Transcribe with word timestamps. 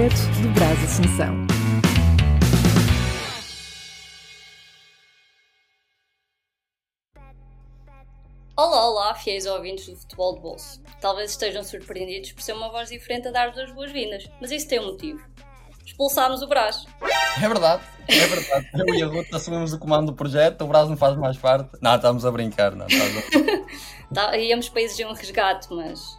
projeto 0.00 0.30
de 0.40 0.48
Brás 0.48 0.84
Assunção. 0.84 1.46
Olá, 8.56 8.88
olá, 8.88 9.14
fiéis 9.14 9.46
ouvintes 9.46 9.86
do 9.86 9.96
Futebol 9.96 10.34
de 10.34 10.40
Bolso. 10.40 10.82
Talvez 11.00 11.30
estejam 11.30 11.62
surpreendidos 11.62 12.32
por 12.32 12.42
ser 12.42 12.52
uma 12.52 12.70
voz 12.70 12.88
diferente 12.88 13.28
a 13.28 13.30
dar-vos 13.30 13.58
as 13.58 13.72
boas-vindas, 13.72 14.28
mas 14.40 14.50
isso 14.50 14.68
tem 14.68 14.80
um 14.80 14.86
motivo. 14.92 15.20
Expulsámos 15.84 16.42
o 16.42 16.46
Brás. 16.46 16.84
É 17.42 17.48
verdade, 17.48 17.82
é 18.08 18.26
verdade. 18.26 18.68
Eu 18.74 18.94
e 18.94 19.02
a 19.02 19.06
Ruth 19.06 19.32
assumimos 19.34 19.72
o 19.72 19.78
comando 19.78 20.06
do 20.06 20.14
projeto, 20.14 20.62
o 20.64 20.66
Brás 20.66 20.88
não 20.88 20.96
faz 20.96 21.16
mais 21.16 21.36
parte. 21.38 21.70
Não, 21.80 21.94
estamos 21.94 22.24
a 22.26 22.30
brincar, 22.30 22.74
não. 22.74 22.86
estamos 22.86 23.16
a- 23.16 23.60
Tá, 24.14 24.36
íamos 24.36 24.68
para 24.68 24.82
exigir 24.82 25.06
um 25.06 25.12
resgate, 25.12 25.68
mas 25.70 26.18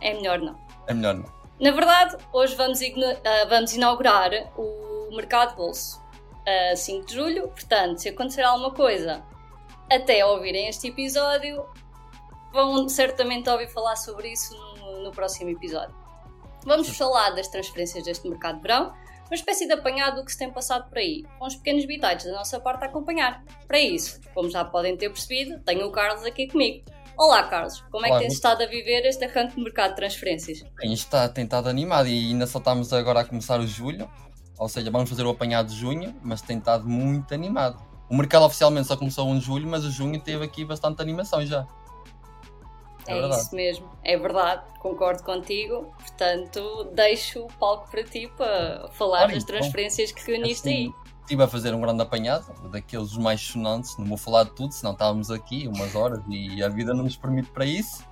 é 0.00 0.14
melhor 0.14 0.38
não. 0.38 0.56
É 0.86 0.94
melhor 0.94 1.14
não. 1.14 1.41
Na 1.62 1.70
verdade, 1.70 2.16
hoje 2.32 2.56
vamos, 2.56 2.80
ah, 2.82 3.44
vamos 3.48 3.72
inaugurar 3.72 4.32
o 4.58 5.14
Mercado 5.14 5.54
Bolso 5.54 6.02
a 6.44 6.74
5 6.74 7.06
de 7.06 7.14
julho. 7.14 7.46
Portanto, 7.50 7.98
se 7.98 8.08
acontecer 8.08 8.42
alguma 8.42 8.72
coisa 8.74 9.22
até 9.88 10.26
ouvirem 10.26 10.66
este 10.66 10.88
episódio, 10.88 11.64
vão 12.52 12.88
certamente 12.88 13.48
ouvir 13.48 13.68
falar 13.68 13.94
sobre 13.94 14.32
isso 14.32 14.52
no, 14.56 15.04
no 15.04 15.12
próximo 15.12 15.50
episódio. 15.50 15.94
Vamos 16.64 16.88
falar 16.98 17.30
das 17.30 17.46
transferências 17.46 18.02
deste 18.02 18.28
mercado 18.28 18.56
de 18.56 18.62
verão, 18.62 18.92
uma 19.26 19.34
espécie 19.36 19.64
de 19.64 19.72
apanhado 19.72 20.16
do 20.16 20.24
que 20.24 20.32
se 20.32 20.38
tem 20.38 20.50
passado 20.50 20.88
por 20.88 20.98
aí, 20.98 21.22
com 21.38 21.46
uns 21.46 21.54
pequenos 21.54 21.84
bitites 21.84 22.26
da 22.26 22.32
nossa 22.32 22.58
parte 22.58 22.82
a 22.82 22.88
acompanhar. 22.88 23.40
Para 23.68 23.78
isso, 23.78 24.20
como 24.34 24.50
já 24.50 24.64
podem 24.64 24.96
ter 24.96 25.10
percebido, 25.10 25.60
tenho 25.60 25.86
o 25.86 25.92
Carlos 25.92 26.24
aqui 26.24 26.48
comigo. 26.48 26.84
Olá, 27.22 27.44
Carlos, 27.44 27.84
como 27.88 28.04
é 28.04 28.08
que 28.08 28.14
Olá, 28.14 28.20
tens 28.22 28.32
estado 28.32 28.64
a 28.64 28.66
viver 28.66 29.06
este 29.06 29.24
arranque 29.24 29.54
de 29.54 29.62
mercado 29.62 29.90
de 29.90 29.96
transferências? 29.96 30.58
Isto 30.58 30.92
está 30.92 31.28
tentado 31.28 31.68
animado 31.68 32.08
e 32.08 32.30
ainda 32.30 32.48
só 32.48 32.58
estamos 32.58 32.92
agora 32.92 33.20
a 33.20 33.24
começar 33.24 33.60
o 33.60 33.66
julho. 33.66 34.10
Ou 34.58 34.68
seja, 34.68 34.90
vamos 34.90 35.08
fazer 35.08 35.24
o 35.24 35.30
apanhado 35.30 35.68
de 35.68 35.76
junho, 35.76 36.12
mas 36.20 36.42
tem 36.42 36.58
estado 36.58 36.84
muito 36.88 37.32
animado. 37.32 37.80
O 38.10 38.16
mercado 38.16 38.44
oficialmente 38.44 38.88
só 38.88 38.96
começou 38.96 39.28
em 39.28 39.40
julho, 39.40 39.68
mas 39.68 39.84
o 39.84 39.90
junho 39.92 40.20
teve 40.20 40.44
aqui 40.44 40.64
bastante 40.64 41.00
animação 41.00 41.46
já. 41.46 41.64
É 43.06 43.16
É, 43.16 43.28
isso 43.28 43.54
mesmo, 43.54 43.88
é 44.02 44.16
verdade, 44.16 44.64
concordo 44.80 45.22
contigo. 45.22 45.94
Portanto, 45.98 46.90
deixo 46.92 47.44
o 47.44 47.52
palco 47.52 47.88
para 47.88 48.02
ti 48.02 48.26
para 48.36 48.88
falar 48.94 49.28
das 49.28 49.44
então, 49.44 49.46
transferências 49.46 50.10
que 50.10 50.28
reuniste 50.28 50.68
aí. 50.68 50.92
Estive 51.22 51.42
a 51.44 51.48
fazer 51.48 51.72
um 51.74 51.80
grande 51.80 52.02
apanhado, 52.02 52.44
daqueles 52.70 53.16
mais 53.16 53.40
sonantes, 53.40 53.96
não 53.96 54.04
vou 54.06 54.16
falar 54.18 54.44
de 54.44 54.50
tudo, 54.50 54.72
senão 54.72 54.92
estávamos 54.92 55.30
aqui 55.30 55.66
umas 55.68 55.94
horas 55.94 56.20
e 56.28 56.62
a 56.62 56.68
vida 56.68 56.92
não 56.92 57.04
nos 57.04 57.16
permite 57.16 57.50
para 57.50 57.64
isso. 57.64 58.04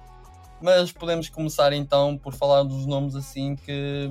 Mas 0.62 0.92
podemos 0.92 1.28
começar 1.28 1.72
então 1.72 2.16
por 2.16 2.33
falar 2.34 2.62
dos 2.62 2.86
nomes 2.86 3.14
assim 3.16 3.56
que, 3.56 4.11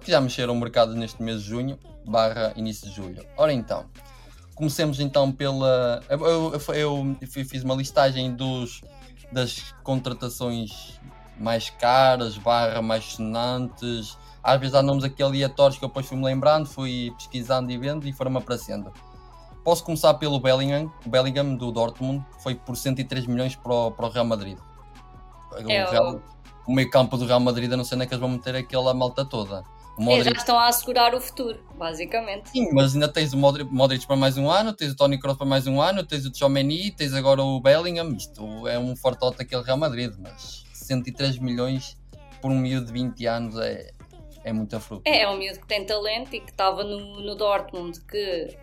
que 0.00 0.10
já 0.10 0.20
mexeram 0.20 0.52
o 0.54 0.60
mercado 0.60 0.94
neste 0.94 1.22
mês 1.22 1.42
de 1.42 1.48
junho, 1.48 1.78
barra 2.06 2.52
início 2.56 2.88
de 2.88 2.94
julho. 2.94 3.24
Ora 3.36 3.52
então, 3.52 3.86
comecemos 4.54 5.00
então 5.00 5.32
pela. 5.32 6.00
Eu, 6.08 6.26
eu- 6.26 6.52
eu- 6.74 7.16
eu 7.20 7.44
fiz 7.44 7.62
uma 7.64 7.74
listagem 7.74 8.34
dos, 8.34 8.80
das 9.32 9.72
contratações 9.82 11.00
mais 11.38 11.70
caras, 11.70 12.36
barra 12.36 12.82
mais 12.82 13.04
sonantes. 13.04 14.16
Às 14.42 14.60
vezes 14.60 14.74
há 14.74 14.82
nomes 14.82 15.04
aqui 15.04 15.22
aleatórios 15.22 15.78
que 15.78 15.84
eu 15.84 15.88
depois 15.88 16.06
fui-me 16.06 16.24
lembrando, 16.24 16.66
fui 16.66 17.12
pesquisando 17.16 17.70
e 17.70 17.76
vendo 17.78 18.06
e 18.06 18.12
foram-me 18.12 18.38
aparecendo. 18.38 18.92
Posso 19.64 19.84
começar 19.84 20.14
pelo 20.14 20.40
Bellingham, 20.40 20.90
o 21.04 21.08
Bellingham 21.10 21.54
do 21.56 21.70
Dortmund, 21.70 22.24
foi 22.40 22.54
por 22.54 22.76
103 22.76 23.26
milhões 23.26 23.54
para 23.56 23.72
o, 23.72 23.90
para 23.90 24.06
o 24.06 24.08
Real 24.08 24.24
Madrid. 24.24 24.56
O, 25.52 25.70
É 25.70 25.90
Real- 25.90 26.22
o 26.66 26.72
meio 26.72 26.88
campo 26.90 27.16
do 27.16 27.26
Real 27.26 27.40
Madrid, 27.40 27.70
eu 27.70 27.76
não 27.76 27.84
sei 27.84 27.96
onde 27.96 28.04
é 28.04 28.06
que 28.06 28.14
eles 28.14 28.20
vão 28.20 28.30
meter 28.30 28.54
aquela 28.56 28.94
malta 28.94 29.24
toda. 29.24 29.64
É, 29.98 30.00
Modric, 30.00 30.24
já 30.26 30.30
estão 30.30 30.56
a 30.58 30.68
assegurar 30.68 31.12
o 31.14 31.20
futuro, 31.20 31.58
basicamente. 31.76 32.50
Sim, 32.50 32.72
mas 32.72 32.94
ainda 32.94 33.08
tens 33.08 33.32
o 33.32 33.36
Modric, 33.36 33.68
Modric 33.72 34.06
para 34.06 34.14
mais 34.16 34.38
um 34.38 34.48
ano, 34.48 34.72
tens 34.72 34.92
o 34.92 34.96
Tony 34.96 35.18
Kroos 35.18 35.36
para 35.36 35.46
mais 35.46 35.66
um 35.66 35.80
ano, 35.82 36.04
tens 36.04 36.24
o 36.24 36.30
Tchouameni, 36.30 36.92
tens 36.92 37.12
agora 37.12 37.42
o 37.42 37.60
Bellingham. 37.60 38.10
Isto 38.16 38.68
é 38.68 38.78
um 38.78 38.94
fortote 38.94 39.42
aquele 39.42 39.62
Real 39.62 39.76
Madrid, 39.76 40.12
mas 40.18 40.64
103 40.72 41.38
milhões 41.38 41.96
por 42.40 42.50
um 42.52 42.58
miúdo 42.58 42.86
de 42.86 42.92
20 42.92 43.26
anos 43.26 43.58
é, 43.58 43.90
é 44.48 44.52
muita 44.52 44.80
fruta. 44.80 45.08
É, 45.08 45.22
é 45.22 45.28
um 45.28 45.36
miúdo 45.36 45.60
que 45.60 45.66
tem 45.66 45.84
talento 45.84 46.34
e 46.34 46.40
que 46.40 46.50
estava 46.50 46.82
no, 46.82 47.20
no 47.20 47.34
Dortmund, 47.34 48.00
que 48.00 48.56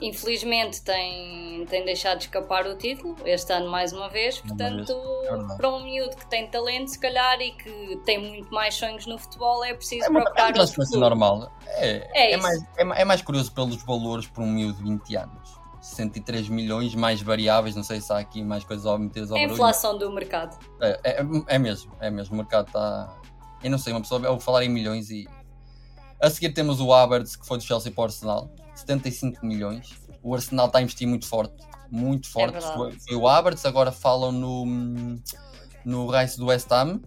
infelizmente 0.00 0.82
tem, 0.82 1.66
tem 1.66 1.84
deixado 1.84 2.18
de 2.18 2.24
escapar 2.24 2.66
o 2.66 2.74
título, 2.74 3.16
este 3.24 3.52
ano 3.52 3.70
mais 3.70 3.92
uma 3.92 4.08
vez. 4.08 4.40
Portanto, 4.40 4.92
é 4.92 5.56
para 5.56 5.68
um 5.68 5.84
miúdo 5.84 6.16
que 6.16 6.26
tem 6.26 6.46
talento, 6.48 6.88
se 6.88 6.98
calhar, 6.98 7.40
e 7.40 7.52
que 7.52 7.96
tem 8.04 8.18
muito 8.18 8.52
mais 8.52 8.74
sonhos 8.74 9.06
no 9.06 9.18
futebol, 9.18 9.62
é 9.64 9.74
preciso 9.74 10.04
É 10.04 10.08
uma, 10.08 10.20
é 10.20 10.24
procurar 10.24 10.54
uma 10.54 10.66
clube. 10.66 10.96
normal. 10.96 11.52
É, 11.66 12.08
É 12.14 12.32
é, 12.32 12.36
mais, 12.36 12.62
é, 12.76 13.02
é 13.02 13.04
mais 13.04 13.22
curioso 13.22 13.52
pelos 13.52 13.82
valores 13.82 14.26
por 14.26 14.42
um 14.42 14.46
miúdo 14.46 14.78
de 14.78 14.84
20 14.84 15.16
anos. 15.16 15.60
103 15.80 16.48
milhões 16.48 16.94
mais 16.94 17.22
variáveis, 17.22 17.74
não 17.74 17.82
sei 17.82 18.00
se 18.00 18.12
há 18.12 18.18
aqui 18.18 18.44
mais 18.44 18.64
coisas 18.64 18.84
ao 18.84 18.98
meter 18.98 19.24
É 19.30 19.38
a 19.38 19.44
inflação 19.44 19.96
do 19.96 20.10
mercado. 20.12 20.58
É, 20.80 21.00
é, 21.04 21.26
é 21.46 21.58
mesmo, 21.58 21.92
é 22.00 22.10
mesmo. 22.10 22.34
O 22.34 22.36
mercado 22.38 22.66
está. 22.66 23.19
Eu 23.62 23.70
não 23.70 23.78
sei, 23.78 23.92
uma 23.92 24.00
pessoa 24.00 24.20
vai 24.20 24.40
falar 24.40 24.64
em 24.64 24.68
milhões 24.68 25.10
e. 25.10 25.28
A 26.20 26.28
seguir 26.28 26.50
temos 26.52 26.80
o 26.80 26.92
Havertz, 26.92 27.34
que 27.36 27.46
foi 27.46 27.56
do 27.58 27.64
Chelsea 27.64 27.90
para 27.90 28.02
o 28.02 28.04
Arsenal, 28.04 28.50
75 28.74 29.44
milhões. 29.44 29.90
O 30.22 30.34
Arsenal 30.34 30.66
está 30.66 30.78
a 30.78 30.82
investir 30.82 31.08
muito 31.08 31.26
forte, 31.26 31.54
muito 31.90 32.28
forte. 32.28 32.52
verdade. 32.52 32.74
foi, 32.76 32.92
foi 32.92 33.16
o 33.16 33.26
Havertz, 33.26 33.64
agora 33.64 33.90
falam 33.90 34.30
no, 34.30 34.66
no 35.84 36.10
Rice 36.10 36.36
do 36.38 36.46
West 36.46 36.70
Ham. 36.70 37.00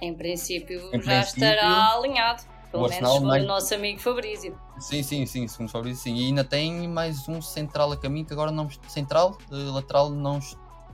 Em 0.00 0.14
princípio, 0.14 0.78
Em 0.94 1.00
já 1.02 1.20
princípio, 1.22 1.44
estará 1.48 1.92
alinhado. 1.94 2.44
Pelo 2.70 2.84
o 2.84 2.88
menos 2.88 2.92
Arsenal 2.96 3.12
segundo 3.14 3.28
vai- 3.30 3.42
o 3.42 3.46
nosso 3.46 3.74
amigo 3.74 3.98
Fabrício. 4.00 4.58
Sim, 4.78 5.02
sim, 5.02 5.26
sim, 5.26 5.48
segundo 5.48 5.70
Fabrício, 5.70 6.02
sim. 6.04 6.14
E 6.16 6.26
ainda 6.26 6.44
tem 6.44 6.86
mais 6.88 7.28
um 7.28 7.40
central 7.40 7.90
a 7.92 7.96
caminho, 7.96 8.26
que 8.26 8.32
agora 8.32 8.52
não. 8.52 8.68
Central, 8.88 9.36
eh, 9.50 9.54
lateral, 9.54 10.10
não. 10.10 10.38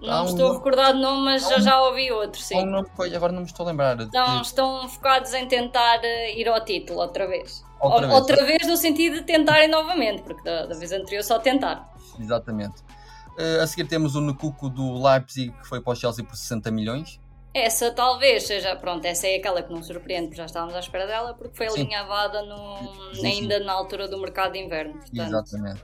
Não 0.02 0.22
um 0.22 0.26
estou 0.26 0.40
a 0.44 0.48
nome- 0.48 0.56
recordar 0.58 0.92
de 0.94 1.00
nome, 1.00 1.24
mas 1.24 1.42
já 1.48 1.56
um- 1.56 1.60
já 1.60 1.82
ouvi 1.82 2.10
outro, 2.12 2.40
sim. 2.40 2.64
Não, 2.66 2.84
foi- 2.96 3.14
agora 3.14 3.32
não 3.32 3.40
me 3.40 3.46
estou 3.46 3.64
a 3.64 3.68
lembrar. 3.70 3.96
de- 3.96 4.12
Não, 4.12 4.42
estão 4.42 4.88
focados 4.88 5.32
em 5.34 5.46
tentar 5.46 6.00
eh, 6.04 6.38
ir 6.38 6.48
ao 6.48 6.62
título 6.64 7.00
outra 7.00 7.26
vez. 7.26 7.64
Outra 7.80 7.96
Ou- 7.96 8.08
vez. 8.08 8.12
outra 8.20 8.44
vez 8.44 8.66
no 8.66 8.76
sentido 8.76 9.16
de 9.16 9.22
tentarem 9.22 9.68
novamente, 9.68 10.22
porque 10.22 10.42
da, 10.42 10.66
da 10.66 10.74
vez 10.74 10.92
anterior 10.92 11.22
só 11.22 11.38
tentaram. 11.38 11.84
Exatamente. 12.18 12.82
Eh, 13.38 13.60
a 13.62 13.66
seguir 13.66 13.86
temos 13.88 14.14
o 14.14 14.20
Nukuku 14.20 14.68
do 14.68 15.02
Leipzig, 15.02 15.50
que 15.52 15.66
foi 15.66 15.80
para 15.80 15.92
o 15.92 15.96
Chelsea 15.96 16.24
por 16.24 16.36
60 16.36 16.70
milhões. 16.70 17.18
Essa 17.54 17.90
talvez 17.90 18.44
seja, 18.46 18.74
pronto, 18.76 19.04
essa 19.04 19.26
é 19.26 19.36
aquela 19.36 19.62
que 19.62 19.70
não 19.72 19.82
surpreende, 19.82 20.28
porque 20.28 20.38
já 20.38 20.46
estávamos 20.46 20.74
à 20.74 20.78
espera 20.80 21.06
dela, 21.06 21.34
porque 21.34 21.54
foi 21.54 21.68
Sim. 21.70 21.82
alinhavada 21.82 22.42
no, 22.42 22.78
Sim, 23.14 23.20
sim. 23.20 23.26
ainda 23.26 23.60
na 23.60 23.72
altura 23.74 24.08
do 24.08 24.18
mercado 24.18 24.52
de 24.52 24.58
inverno. 24.58 24.94
Portanto, 24.94 25.18
Exatamente. 25.20 25.82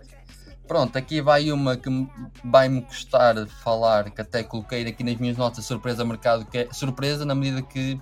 Pronto, 0.69 0.97
aqui 0.99 1.23
vai 1.23 1.51
uma 1.51 1.77
que 1.79 1.89
me- 1.89 2.11
vai-me 2.45 2.83
custar 2.83 3.35
falar, 3.47 4.11
que 4.11 4.21
até 4.21 4.45
coloquei 4.45 4.87
aqui 4.87 5.03
nas 5.03 5.17
minhas 5.17 5.37
notas, 5.39 5.65
surpresa 5.65 6.05
mercado, 6.05 6.45
que 6.45 6.59
é 6.59 6.69
surpresa 6.73 7.25
na 7.25 7.35
medida 7.35 7.63
que 7.63 7.99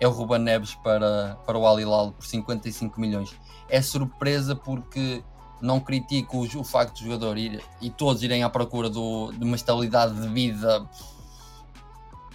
é 0.00 0.08
o 0.08 0.10
Ruben 0.10 0.38
Neves 0.38 0.74
para, 0.76 1.36
para 1.44 1.58
o 1.58 1.66
Al 1.66 1.78
Hilal 1.78 2.12
por 2.12 2.24
55 2.24 2.98
milhões. 2.98 3.30
É 3.68 3.82
surpresa 3.82 4.56
porque 4.56 5.22
não 5.60 5.80
critico 5.80 6.38
o, 6.38 6.60
o 6.60 6.64
facto 6.64 6.94
do 6.98 7.04
jogador 7.04 7.36
ir 7.36 7.62
e 7.80 7.90
todos 7.90 8.22
irem 8.22 8.42
à 8.42 8.48
procura 8.48 8.88
do- 8.88 9.30
de 9.32 9.44
uma 9.44 9.56
estabilidade 9.56 10.14
de 10.18 10.28
vida 10.28 10.88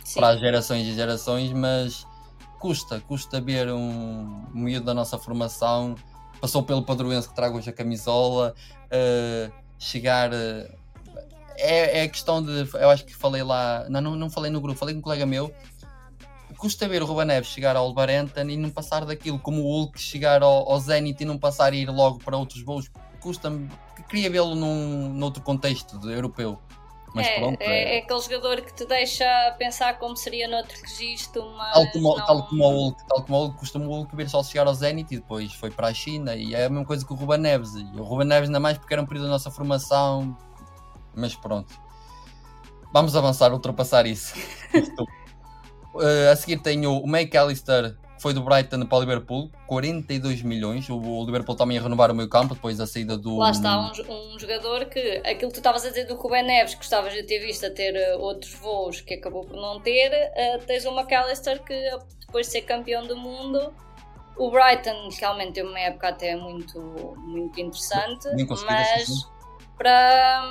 sim. 0.03 0.19
para 0.19 0.29
as 0.29 0.39
gerações 0.39 0.85
e 0.87 0.93
gerações, 0.93 1.51
mas 1.51 2.05
custa, 2.59 2.99
custa 3.01 3.41
ver 3.41 3.71
um 3.73 4.45
miúdo 4.53 4.85
da 4.85 4.93
nossa 4.93 5.17
formação, 5.17 5.95
passou 6.39 6.61
pelo 6.63 6.83
Padroense 6.83 7.27
que 7.27 7.35
traga 7.35 7.55
hoje 7.55 7.69
a 7.69 7.73
camisola, 7.73 8.53
eh, 8.91 9.49
chegar. 9.83 10.31
eh, 10.33 10.69
é, 11.57 12.03
é 12.03 12.07
questão 12.07 12.43
de. 12.43 12.67
Eu 12.73 12.89
acho 12.89 13.05
que 13.05 13.15
falei 13.15 13.43
lá. 13.43 13.85
Não, 13.89 14.01
não, 14.01 14.15
não 14.15 14.29
falei 14.29 14.49
no 14.51 14.61
grupo, 14.61 14.79
falei 14.79 14.95
com 14.95 14.99
um 14.99 15.03
colega 15.03 15.25
meu. 15.25 15.53
Custa 16.57 16.87
ver 16.87 17.03
o 17.03 17.05
Ruben 17.05 17.25
Neves 17.25 17.49
chegar 17.49 17.75
ao 17.75 17.85
Wolverhampton 17.87 18.43
e 18.43 18.55
não 18.55 18.69
passar 18.69 19.03
daquilo, 19.05 19.37
como 19.37 19.61
o 19.61 19.65
Hulk 19.65 19.99
chegar 19.99 20.41
ao, 20.41 20.71
ao 20.71 20.79
Zenit 20.79 21.21
e 21.21 21.25
não 21.25 21.37
passar 21.37 21.73
e 21.73 21.81
ir 21.81 21.89
logo 21.89 22.19
para 22.19 22.37
outros 22.37 22.61
voos. 22.63 22.89
Custa-me. 23.19 23.69
Queria 24.07 24.29
vê-lo 24.29 24.55
num, 24.55 25.09
noutro 25.09 25.43
contexto 25.43 25.99
europeu. 26.09 26.59
Mas 27.13 27.27
é, 27.27 27.39
pronto, 27.39 27.61
é, 27.61 27.95
é 27.95 27.99
aquele 27.99 28.21
jogador 28.21 28.61
que 28.61 28.73
te 28.73 28.85
deixa 28.85 29.25
pensar 29.59 29.99
como 29.99 30.15
seria 30.17 30.47
noutro 30.47 30.75
registro, 30.81 31.45
mas. 31.55 31.73
Tal 31.73 31.91
como, 31.91 32.17
não- 32.17 32.25
tal 32.25 32.47
como 32.47 32.63
o 32.63 32.69
Hulk, 32.69 33.07
tal 33.07 33.23
como 33.23 33.37
o 33.37 33.41
Hulk, 33.43 33.59
costuma 33.59 33.85
o 33.85 33.89
Hulk 33.89 34.15
ver 34.15 34.29
só 34.29 34.41
chegar 34.43 34.65
ao 34.65 34.73
Zenit 34.73 35.13
e 35.13 35.17
depois 35.17 35.53
foi 35.53 35.69
para 35.69 35.87
a 35.87 35.93
China 35.93 36.35
e 36.35 36.55
é 36.55 36.65
a 36.65 36.69
mesma 36.69 36.85
coisa 36.85 37.05
que 37.05 37.13
o 37.13 37.15
Ruben 37.15 37.37
Neves. 37.37 37.75
E 37.75 37.83
o 37.99 38.03
Ruben 38.03 38.27
Neves 38.27 38.49
ainda 38.49 38.59
mais 38.59 38.77
porque 38.79 38.93
era 38.93 39.01
um 39.01 39.05
período 39.05 39.25
da 39.25 39.31
nossa 39.31 39.51
formação, 39.51 40.35
mas 41.15 41.35
pronto. 41.35 41.79
Vamos 42.91 43.15
avançar, 43.15 43.53
ultrapassar 43.53 44.07
isso. 44.07 44.33
Uh, 45.93 46.29
a 46.31 46.35
seguir 46.35 46.57
tenho 46.57 46.93
o 46.93 47.07
McAllister, 47.07 47.95
foi 48.23 48.33
do 48.33 48.41
Brighton 48.41 48.85
para 48.85 48.97
o 48.97 49.01
Liverpool, 49.01 49.51
42 49.67 50.43
milhões. 50.43 50.89
O, 50.89 51.25
Liverpool 51.25 51.55
também 51.57 51.75
ia 51.75 51.83
renovar 51.83 52.09
o 52.09 52.15
meio 52.15 52.29
campo 52.29 52.55
depois 52.55 52.77
da 52.77 52.87
saída 52.87 53.17
do. 53.17 53.37
Lá 53.37 53.51
está, 53.51 53.77
um, 53.77 53.91
um 54.33 54.39
jogador 54.39 54.85
que 54.85 55.17
aquilo 55.25 55.51
que 55.51 55.55
tu 55.55 55.57
estavas 55.57 55.83
a 55.83 55.89
dizer 55.89 56.05
do 56.05 56.15
Ruben 56.15 56.43
Neves, 56.43 56.73
gostavas 56.73 57.11
de 57.11 57.21
ter 57.23 57.39
visto 57.39 57.65
a 57.65 57.69
ter 57.69 57.93
eh, 57.93 58.15
outros 58.15 58.53
voos 58.53 59.01
que 59.01 59.15
acabou 59.15 59.43
por 59.43 59.57
não 59.57 59.81
ter, 59.81 60.09
eh, 60.13 60.57
tens 60.65 60.85
o 60.85 60.97
McAllister 60.97 61.61
que 61.63 61.75
depois 62.21 62.45
de 62.45 62.53
ser 62.53 62.61
campeão 62.61 63.05
do 63.05 63.17
mundo. 63.17 63.73
O 64.37 64.49
Brighton 64.49 65.09
realmente 65.19 65.55
teve 65.55 65.67
uma 65.67 65.79
época 65.79 66.07
até 66.07 66.33
muito, 66.37 66.79
muito 67.17 67.59
interessante, 67.59 68.29
mas 68.65 69.27
para, 69.77 70.49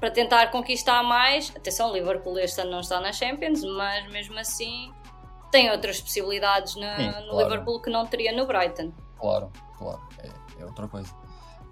para 0.00 0.10
tentar 0.10 0.50
conquistar 0.50 1.04
mais, 1.04 1.52
atenção, 1.54 1.90
o 1.90 1.92
Liverpool 1.94 2.36
este 2.40 2.60
ano 2.60 2.72
não 2.72 2.80
está 2.80 3.00
na 3.00 3.12
Champions, 3.12 3.62
mas 3.62 4.10
mesmo 4.10 4.36
assim 4.38 4.92
tem 5.54 5.70
outras 5.70 6.00
possibilidades 6.00 6.74
na- 6.74 6.96
Sim, 6.96 7.06
no 7.06 7.30
claro. 7.30 7.38
Liverpool 7.48 7.80
que 7.80 7.88
não 7.88 8.04
teria 8.04 8.32
no 8.32 8.44
Brighton. 8.44 8.92
Claro, 9.20 9.52
claro, 9.78 10.00
é, 10.18 10.28
é 10.60 10.64
outra 10.64 10.88
coisa. 10.88 11.08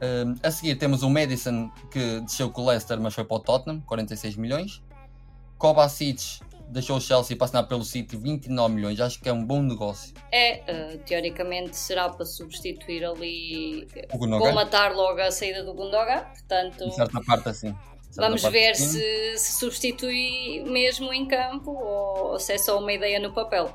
Hum, 0.01 0.37
a 0.41 0.51
seguir 0.53 0.77
temos 0.77 1.03
o 1.03 1.11
Madison 1.11 1.69
que 1.91 2.21
desceu 2.21 2.49
com 2.49 2.63
o 2.63 2.67
Leicester, 2.69 3.01
mas 3.01 3.13
foi 3.13 3.25
para 3.25 3.37
o 3.37 3.41
Tottenham, 3.41 3.81
46 3.81 4.37
milhões. 4.37 4.81
Kovacic 5.59 6.41
deixou 6.69 6.97
o 6.97 7.01
Chelsea 7.01 7.37
para 7.37 7.45
assinar 7.47 7.67
pelo 7.67 7.85
City, 7.85 8.17
29 8.17 8.73
milhões. 8.73 9.01
Acho 9.01 9.21
que 9.21 9.29
é 9.29 9.33
um 9.33 9.45
bom 9.45 9.61
negócio. 9.61 10.15
É, 10.31 10.63
eh, 10.67 10.97
teoricamente 11.05 11.77
será 11.77 12.09
para 12.09 12.25
substituir 12.25 13.05
ali, 13.05 13.89
O 14.13 14.19
Gundogan, 14.19 14.45
colmatar 14.47 14.95
logo 14.95 15.21
a 15.21 15.31
saída 15.33 15.65
do 15.65 15.75
Gundogan, 15.75 16.21
portanto 16.21 16.85
em 16.85 16.91
certa 16.93 17.21
parte 17.21 17.49
assim. 17.49 17.75
Vamos 18.17 18.43
ver 18.43 18.77
se, 18.77 19.39
se 19.39 19.59
substitui 19.59 20.63
mesmo 20.67 21.13
em 21.13 21.27
campo 21.27 21.73
ou 21.73 22.39
se 22.39 22.53
é 22.53 22.59
só 22.59 22.79
uma 22.79 22.93
ideia 22.93 23.19
no 23.19 23.33
papel. 23.33 23.71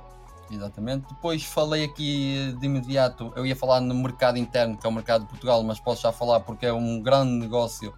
Exatamente. 0.50 1.08
Depois 1.10 1.44
falei 1.44 1.84
aqui 1.84 2.56
de 2.60 2.66
imediato, 2.66 3.34
eu 3.36 3.46
ia 3.46 3.56
falar 3.56 3.82
no 3.82 3.94
mercado 3.96 4.38
interno, 4.38 4.78
que 4.78 4.86
é 4.86 4.90
o 4.90 4.94
mercado 4.94 5.24
de 5.24 5.30
Portugal, 5.30 5.62
mas 5.64 5.80
posso 5.80 6.04
já 6.04 6.12
falar 6.12 6.40
porque 6.42 6.66
é 6.66 6.74
um 6.74 7.02
grande 7.02 7.34
negócio, 7.34 7.94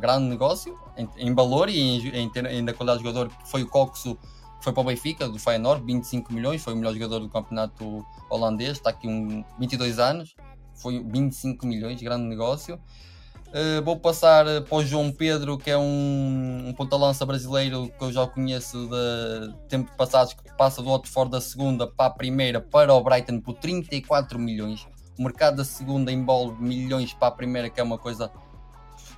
grande 0.00 0.24
negócio 0.24 0.78
em, 0.96 1.08
em 1.16 1.34
valor 1.34 1.68
e 1.68 1.78
em, 1.78 2.08
em, 2.08 2.30
em 2.58 2.64
da 2.64 2.72
qualidade 2.72 3.02
de 3.02 3.08
jogador, 3.08 3.30
foi 3.44 3.62
o 3.62 3.68
Coxo, 3.68 4.16
que 4.16 4.64
foi 4.64 4.72
para 4.72 4.80
o 4.80 4.84
Benfica, 4.84 5.28
do 5.28 5.38
Feyenoord, 5.38 5.84
25 5.84 6.32
milhões, 6.32 6.62
foi 6.62 6.72
o 6.72 6.76
melhor 6.76 6.92
jogador 6.94 7.20
do 7.20 7.28
campeonato 7.28 8.04
holandês, 8.28 8.72
está 8.72 8.90
aqui 8.90 9.06
um 9.06 9.44
22 9.58 9.98
anos, 9.98 10.34
foi 10.74 11.02
25 11.04 11.66
milhões, 11.66 12.02
grande 12.02 12.24
negócio. 12.24 12.80
Uh, 13.56 13.82
vou 13.82 13.98
passar 13.98 14.46
uh, 14.46 14.60
para 14.60 14.76
o 14.76 14.84
João 14.84 15.10
Pedro, 15.10 15.56
que 15.56 15.70
é 15.70 15.78
um, 15.78 16.64
um 16.68 16.74
ponta-lança 16.74 17.24
brasileiro 17.24 17.90
que 17.98 18.04
eu 18.04 18.12
já 18.12 18.26
conheço 18.26 18.86
de 18.86 19.54
tempos 19.66 19.96
passados, 19.96 20.34
que 20.34 20.54
passa 20.58 20.82
do 20.82 20.90
Watford 20.90 21.30
da 21.30 21.40
segunda 21.40 21.86
para 21.86 22.04
a 22.04 22.10
primeira 22.10 22.60
para 22.60 22.92
o 22.92 23.02
Brighton 23.02 23.40
por 23.40 23.54
34 23.54 24.38
milhões. 24.38 24.86
O 25.18 25.22
mercado 25.22 25.56
da 25.56 25.64
segunda 25.64 26.12
envolve 26.12 26.62
milhões 26.62 27.14
para 27.14 27.28
a 27.28 27.30
primeira, 27.30 27.70
que 27.70 27.80
é 27.80 27.82
uma 27.82 27.96
coisa 27.96 28.30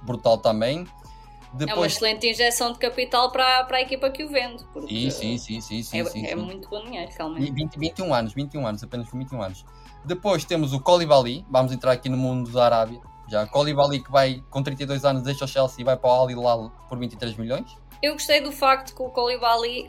brutal 0.03 0.39
também. 0.39 0.87
É 0.87 1.51
uma 1.51 1.59
Depois, 1.59 1.93
excelente 1.95 2.29
injeção 2.29 2.73
de 2.73 2.79
capital 2.79 3.33
para, 3.33 3.65
para 3.65 3.79
a 3.79 3.81
equipa 3.81 4.09
que 4.09 4.23
o 4.23 4.29
vende. 4.29 4.63
Sim, 4.89 5.11
sim, 5.11 5.39
sim, 5.39 5.61
sim, 5.61 5.83
sim, 5.83 6.01
é, 6.01 6.05
sim, 6.05 6.25
é 6.25 6.29
sim. 6.29 6.37
muito 6.37 6.69
bom 6.69 6.85
dinheiro, 6.85 7.11
realmente. 7.11 7.51
20, 7.51 7.77
21 7.77 8.15
anos, 8.15 8.33
21 8.35 8.67
anos, 8.69 8.85
apenas 8.85 9.11
com 9.11 9.19
21 9.19 9.43
anos. 9.43 9.65
Depois 10.05 10.45
temos 10.45 10.73
o 10.73 10.79
Colibali, 10.79 11.45
vamos 11.51 11.73
entrar 11.73 11.91
aqui 11.91 12.09
no 12.09 12.17
mundo 12.17 12.53
da 12.53 12.67
Arábia. 12.67 13.01
Já, 13.29 13.47
Colibali 13.47 14.03
que 14.03 14.11
vai 14.11 14.43
com 14.51 14.63
32 14.63 15.05
anos, 15.05 15.23
deixa 15.23 15.45
o 15.45 15.49
Chelsea 15.49 15.81
e 15.81 15.85
vai 15.85 15.97
para 15.97 16.09
o 16.09 16.13
Al 16.13 16.31
Hilal 16.31 16.73
por 16.89 16.99
23 16.99 17.37
milhões. 17.37 17.77
Eu 18.01 18.13
gostei 18.13 18.41
do 18.41 18.53
facto 18.53 18.95
que 18.95 19.03
o 19.03 19.11
Colibali 19.11 19.85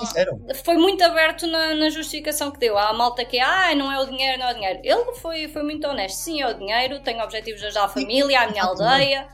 Sincero. 0.00 0.38
foi 0.62 0.76
muito 0.76 1.02
aberto 1.02 1.46
na, 1.46 1.74
na 1.74 1.88
justificação 1.88 2.50
que 2.50 2.58
deu. 2.58 2.76
Há 2.76 2.90
a 2.90 2.92
malta 2.92 3.24
que 3.24 3.40
ah, 3.40 3.74
não 3.74 3.90
é 3.90 3.98
o 3.98 4.04
dinheiro, 4.04 4.38
não 4.38 4.48
é 4.48 4.52
o 4.52 4.54
dinheiro. 4.54 4.80
Ele 4.82 5.14
foi, 5.14 5.48
foi 5.48 5.62
muito 5.62 5.86
honesto. 5.86 6.16
Sim, 6.16 6.42
é 6.42 6.48
o 6.48 6.54
dinheiro, 6.54 7.00
tenho 7.00 7.22
objetivos 7.22 7.60
de 7.60 7.66
ajudar 7.68 7.84
a 7.84 7.88
família, 7.88 8.42
a 8.42 8.50
minha 8.50 8.62
aldeia. 8.62 9.26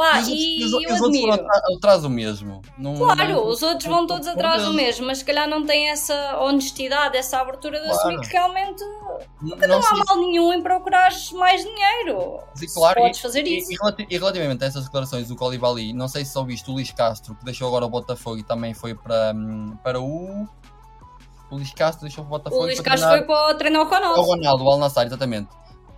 Pá, 0.00 0.18
os 0.18 0.28
outros- 0.28 0.34
e 0.34 0.64
os- 0.64 0.72
eu 0.72 0.94
os 0.94 1.00
outros 1.02 1.28
atra- 1.34 1.62
atrás 1.76 2.02
do 2.02 2.08
mesmo. 2.08 2.62
Não- 2.78 2.94
Claro, 2.96 3.28
não- 3.28 3.46
os 3.48 3.62
outros 3.62 3.86
vão 3.86 4.06
todos 4.06 4.26
atrás 4.26 4.64
do 4.64 4.72
mesmo, 4.72 5.06
mas 5.06 5.18
se 5.18 5.24
calhar 5.26 5.46
não 5.46 5.66
têm 5.66 5.90
essa 5.90 6.38
honestidade, 6.38 7.18
essa 7.18 7.38
abertura 7.38 7.78
de 7.78 7.84
Claro. 7.84 7.98
assumir 7.98 8.20
que 8.20 8.32
realmente 8.32 8.82
Não, 9.42 9.56
não 9.56 9.78
há 9.78 10.04
mal 10.06 10.16
nenhum 10.16 10.52
em 10.54 10.62
procurar 10.62 11.10
mais 11.34 11.62
dinheiro. 11.62 12.38
Se 12.54 12.66
claro, 12.72 12.98
podes 13.00 13.18
e- 13.18 13.22
fazer 13.22 13.46
e- 13.46 13.58
isso. 13.58 13.70
E, 13.72 14.06
e 14.08 14.16
relativamente 14.18 14.64
a 14.64 14.66
essas 14.68 14.84
declarações 14.84 15.28
do 15.28 15.36
Colibali, 15.36 15.92
não 15.92 16.08
sei 16.08 16.24
se 16.24 16.32
só 16.32 16.42
viste 16.44 16.70
o 16.70 16.72
Luís 16.72 16.90
Castro, 16.90 17.34
que 17.34 17.44
deixou 17.44 17.68
agora 17.68 17.84
o 17.84 17.90
Botafogo 17.90 18.38
e 18.38 18.42
também 18.42 18.72
foi 18.72 18.94
para, 18.94 19.32
hum, 19.36 19.76
para 19.84 20.00
o. 20.00 20.48
O 21.50 21.56
Luís 21.56 21.72
Castro 21.74 22.06
deixou 22.06 22.24
o 22.24 22.26
Botafogo 22.28 22.62
O 22.62 22.64
Luís 22.66 22.78
e 22.78 22.82
Castro 22.82 23.08
treinar- 23.08 23.26
foi 23.26 23.36
para 23.36 23.54
treinar 23.56 23.82
o 23.82 23.84
O 23.84 23.88
Ronaldo. 23.90 24.22
Ronaldo, 24.22 24.64
o 24.64 24.70
Al-Nassr, 24.70 25.02
exatamente. 25.06 25.48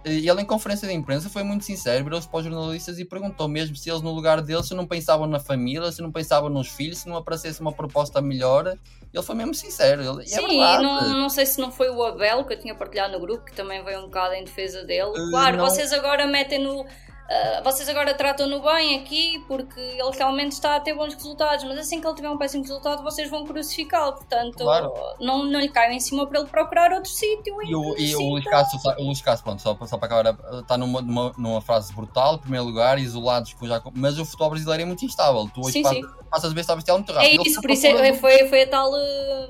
E 0.04 0.28
ele 0.28 0.40
em 0.42 0.44
conferência 0.44 0.88
de 0.88 0.94
imprensa 0.94 1.28
foi 1.30 1.42
muito 1.42 1.64
sincero, 1.64 2.02
virou-se 2.02 2.28
para 2.28 2.38
os 2.38 2.44
jornalistas 2.44 2.98
e 2.98 3.04
perguntou 3.04 3.46
mesmo 3.48 3.76
se 3.76 3.88
eles 3.88 4.02
no 4.02 4.10
lugar 4.12 4.40
deles 4.40 4.66
se 4.66 4.74
não 4.74 4.86
pensavam 4.86 5.26
na 5.26 5.38
família, 5.38 5.92
se 5.92 6.02
não 6.02 6.10
pensavam 6.10 6.48
nos 6.48 6.68
filhos, 6.68 6.98
se 6.98 7.08
não 7.08 7.16
aparecesse 7.16 7.60
uma 7.60 7.72
proposta 7.72 8.20
melhor. 8.20 8.76
Ele 9.12 9.22
foi 9.22 9.34
mesmo 9.34 9.54
sincero. 9.54 10.02
Ele, 10.02 10.22
é 10.22 10.26
Sim, 10.26 10.46
verdade. 10.48 10.82
não, 10.82 11.08
não 11.20 11.28
sei 11.28 11.46
se 11.46 11.60
não 11.60 11.70
foi 11.70 11.90
o 11.90 12.02
Abel 12.02 12.44
que 12.44 12.54
eu 12.54 12.58
tinha 12.58 12.74
partilhado 12.74 13.12
no 13.12 13.20
grupo, 13.20 13.44
que 13.44 13.52
também 13.52 13.84
veio 13.84 14.00
um 14.00 14.04
bocado 14.04 14.34
em 14.34 14.44
defesa 14.44 14.82
dele. 14.84 15.10
Eh, 15.14 15.30
Claro, 15.30 15.56
não. 15.58 15.68
vocês 15.68 15.92
agora 15.92 16.26
metem 16.26 16.58
no. 16.58 16.84
Ah, 17.32 17.60
vocês 17.64 17.88
agora 17.88 18.14
tratam-no 18.14 18.60
bem 18.60 18.98
aqui 19.00 19.42
porque 19.48 19.80
ele 19.80 20.10
realmente 20.16 20.52
está 20.52 20.76
a 20.76 20.80
ter 20.80 20.94
bons 20.94 21.14
resultados, 21.14 21.64
mas 21.64 21.78
assim 21.78 22.00
que 22.00 22.06
ele 22.06 22.14
tiver 22.16 22.30
um 22.30 22.36
péssimo 22.38 22.62
resultado, 22.62 23.02
vocês 23.02 23.30
vão 23.30 23.44
crucificá-lo. 23.44 24.12
Portanto, 24.14 24.58
Claro. 24.58 24.92
não, 25.20 25.44
não 25.44 25.60
lhe 25.60 25.68
caiam 25.68 25.92
em 25.92 26.00
cima 26.00 26.26
para 26.26 26.40
ele 26.40 26.48
procurar 26.48 26.92
outro 26.92 27.10
sítio. 27.10 27.56
E 27.62 27.74
o, 27.74 27.98
e 27.98 28.14
o 28.16 28.20
Luís 28.30 28.44
Castro, 28.44 28.78
o 28.98 29.04
Luís 29.04 29.20
Castro, 29.22 29.44
pronto, 29.44 29.62
só, 29.62 29.76
só 29.86 29.96
para 29.96 30.06
acabar, 30.20 30.58
está 30.60 30.76
numa, 30.76 31.00
numa, 31.00 31.32
numa 31.38 31.60
frase 31.60 31.92
brutal, 31.94 32.34
em 32.34 32.38
primeiro 32.38 32.64
lugar, 32.66 32.98
isolados, 32.98 33.54
com 33.54 33.66
já, 33.66 33.80
mas 33.94 34.18
o 34.18 34.24
futebol 34.24 34.50
brasileiro 34.50 34.82
é 34.82 34.86
muito 34.86 35.04
instável. 35.04 35.48
Tu 35.54 35.60
hoje 35.60 35.72
Sim, 35.72 35.82
passas, 35.82 35.98
sim. 35.98 36.06
passas 36.30 36.50
a 36.50 36.54
ver 36.54 36.64
se 36.64 36.72
está 36.72 36.94
muito 36.94 37.12
É 37.12 37.14
rápido. 37.14 37.28
Ele 37.30 37.36
isso, 37.42 37.48
está 37.50 37.60
por 37.62 37.70
isso 37.70 37.82
procurando- 37.82 38.06
é, 38.06 38.12
foi, 38.14 38.48
foi, 38.48 38.62
a 38.62 38.66
tal, 38.68 38.92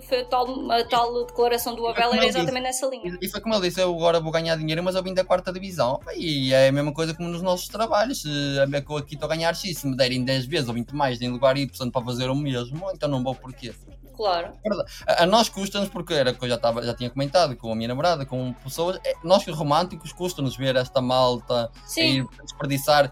foi 0.08 0.20
a 0.20 0.24
tal, 0.24 0.70
a 0.72 0.84
tal 0.84 1.26
declaração 1.26 1.74
do 1.74 1.86
Abel, 1.86 2.08
era 2.12 2.16
eu 2.16 2.20
disse. 2.26 2.38
exatamente 2.38 2.62
nessa 2.62 2.86
linha. 2.86 3.18
E 3.20 3.28
foi 3.28 3.40
como 3.40 3.54
ele 3.54 3.68
disse, 3.68 3.80
eu 3.80 3.94
agora 3.94 4.20
vou 4.20 4.30
ganhar 4.32 4.56
dinheiro, 4.56 4.82
mas 4.82 4.94
eu 4.94 5.02
vim 5.02 5.14
da 5.14 5.24
quarta 5.24 5.52
divisão. 5.52 6.00
E 6.16 6.52
é 6.52 6.68
a 6.68 6.72
mesma 6.72 6.92
coisa 6.92 7.14
como 7.14 7.28
nos 7.28 7.42
nossos 7.42 7.68
trabalhos. 7.72 8.22
Se 8.22 8.58
a 8.62 8.66
ver 8.66 8.84
que 8.84 8.92
eu 8.92 8.96
aqui 8.98 9.14
estou 9.14 9.26
a 9.30 9.34
ganhar 9.34 9.54
X, 9.54 9.78
se 9.78 9.86
me 9.86 9.96
derem 9.96 10.22
10 10.24 10.46
vezes 10.46 10.68
ou 10.68 10.74
20 10.74 10.92
mais 10.94 11.20
em 11.20 11.28
lugar 11.28 11.56
Y 11.56 11.90
para 11.90 12.04
fazer 12.04 12.28
o 12.30 12.34
mesmo, 12.34 12.90
então 12.92 13.08
não 13.08 13.22
vou 13.22 13.34
porquê. 13.34 13.74
Claro. 14.14 14.52
A, 15.08 15.22
a 15.22 15.26
nós 15.26 15.48
custa-nos, 15.48 15.88
porque 15.88 16.12
era 16.12 16.32
que 16.34 16.44
eu 16.44 16.48
já, 16.48 16.58
tava, 16.58 16.82
já 16.82 16.94
tinha 16.94 17.08
comentado 17.10 17.56
com 17.56 17.72
a 17.72 17.74
minha 17.74 17.88
namorada, 17.88 18.26
com 18.26 18.52
pessoas, 18.62 19.00
é, 19.04 19.14
nós 19.24 19.42
que 19.42 19.50
românticos 19.50 20.12
custa-nos 20.12 20.54
ver 20.56 20.76
esta 20.76 21.00
malta 21.00 21.70
a 21.74 21.88
Sim. 21.88 22.18
ir 22.18 22.26
desperdiçar. 22.44 23.10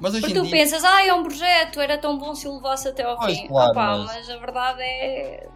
Mas 0.00 0.12
hoje 0.12 0.22
Porque 0.22 0.34
tu 0.34 0.42
dia. 0.42 0.50
pensas, 0.50 0.84
ah, 0.84 1.06
é 1.06 1.14
um 1.14 1.22
projeto, 1.22 1.80
era 1.80 1.96
tão 1.96 2.18
bom 2.18 2.34
se 2.34 2.46
o 2.48 2.56
levasse 2.56 2.88
até 2.88 3.04
ao 3.04 3.16
Pois, 3.16 3.38
fim. 3.38 3.46
claro, 3.48 3.70
Opá, 3.70 3.96
mas- 3.98 4.06
mas... 4.06 4.30
a 4.30 4.36
verdade 4.38 4.82
é. 4.82 5.48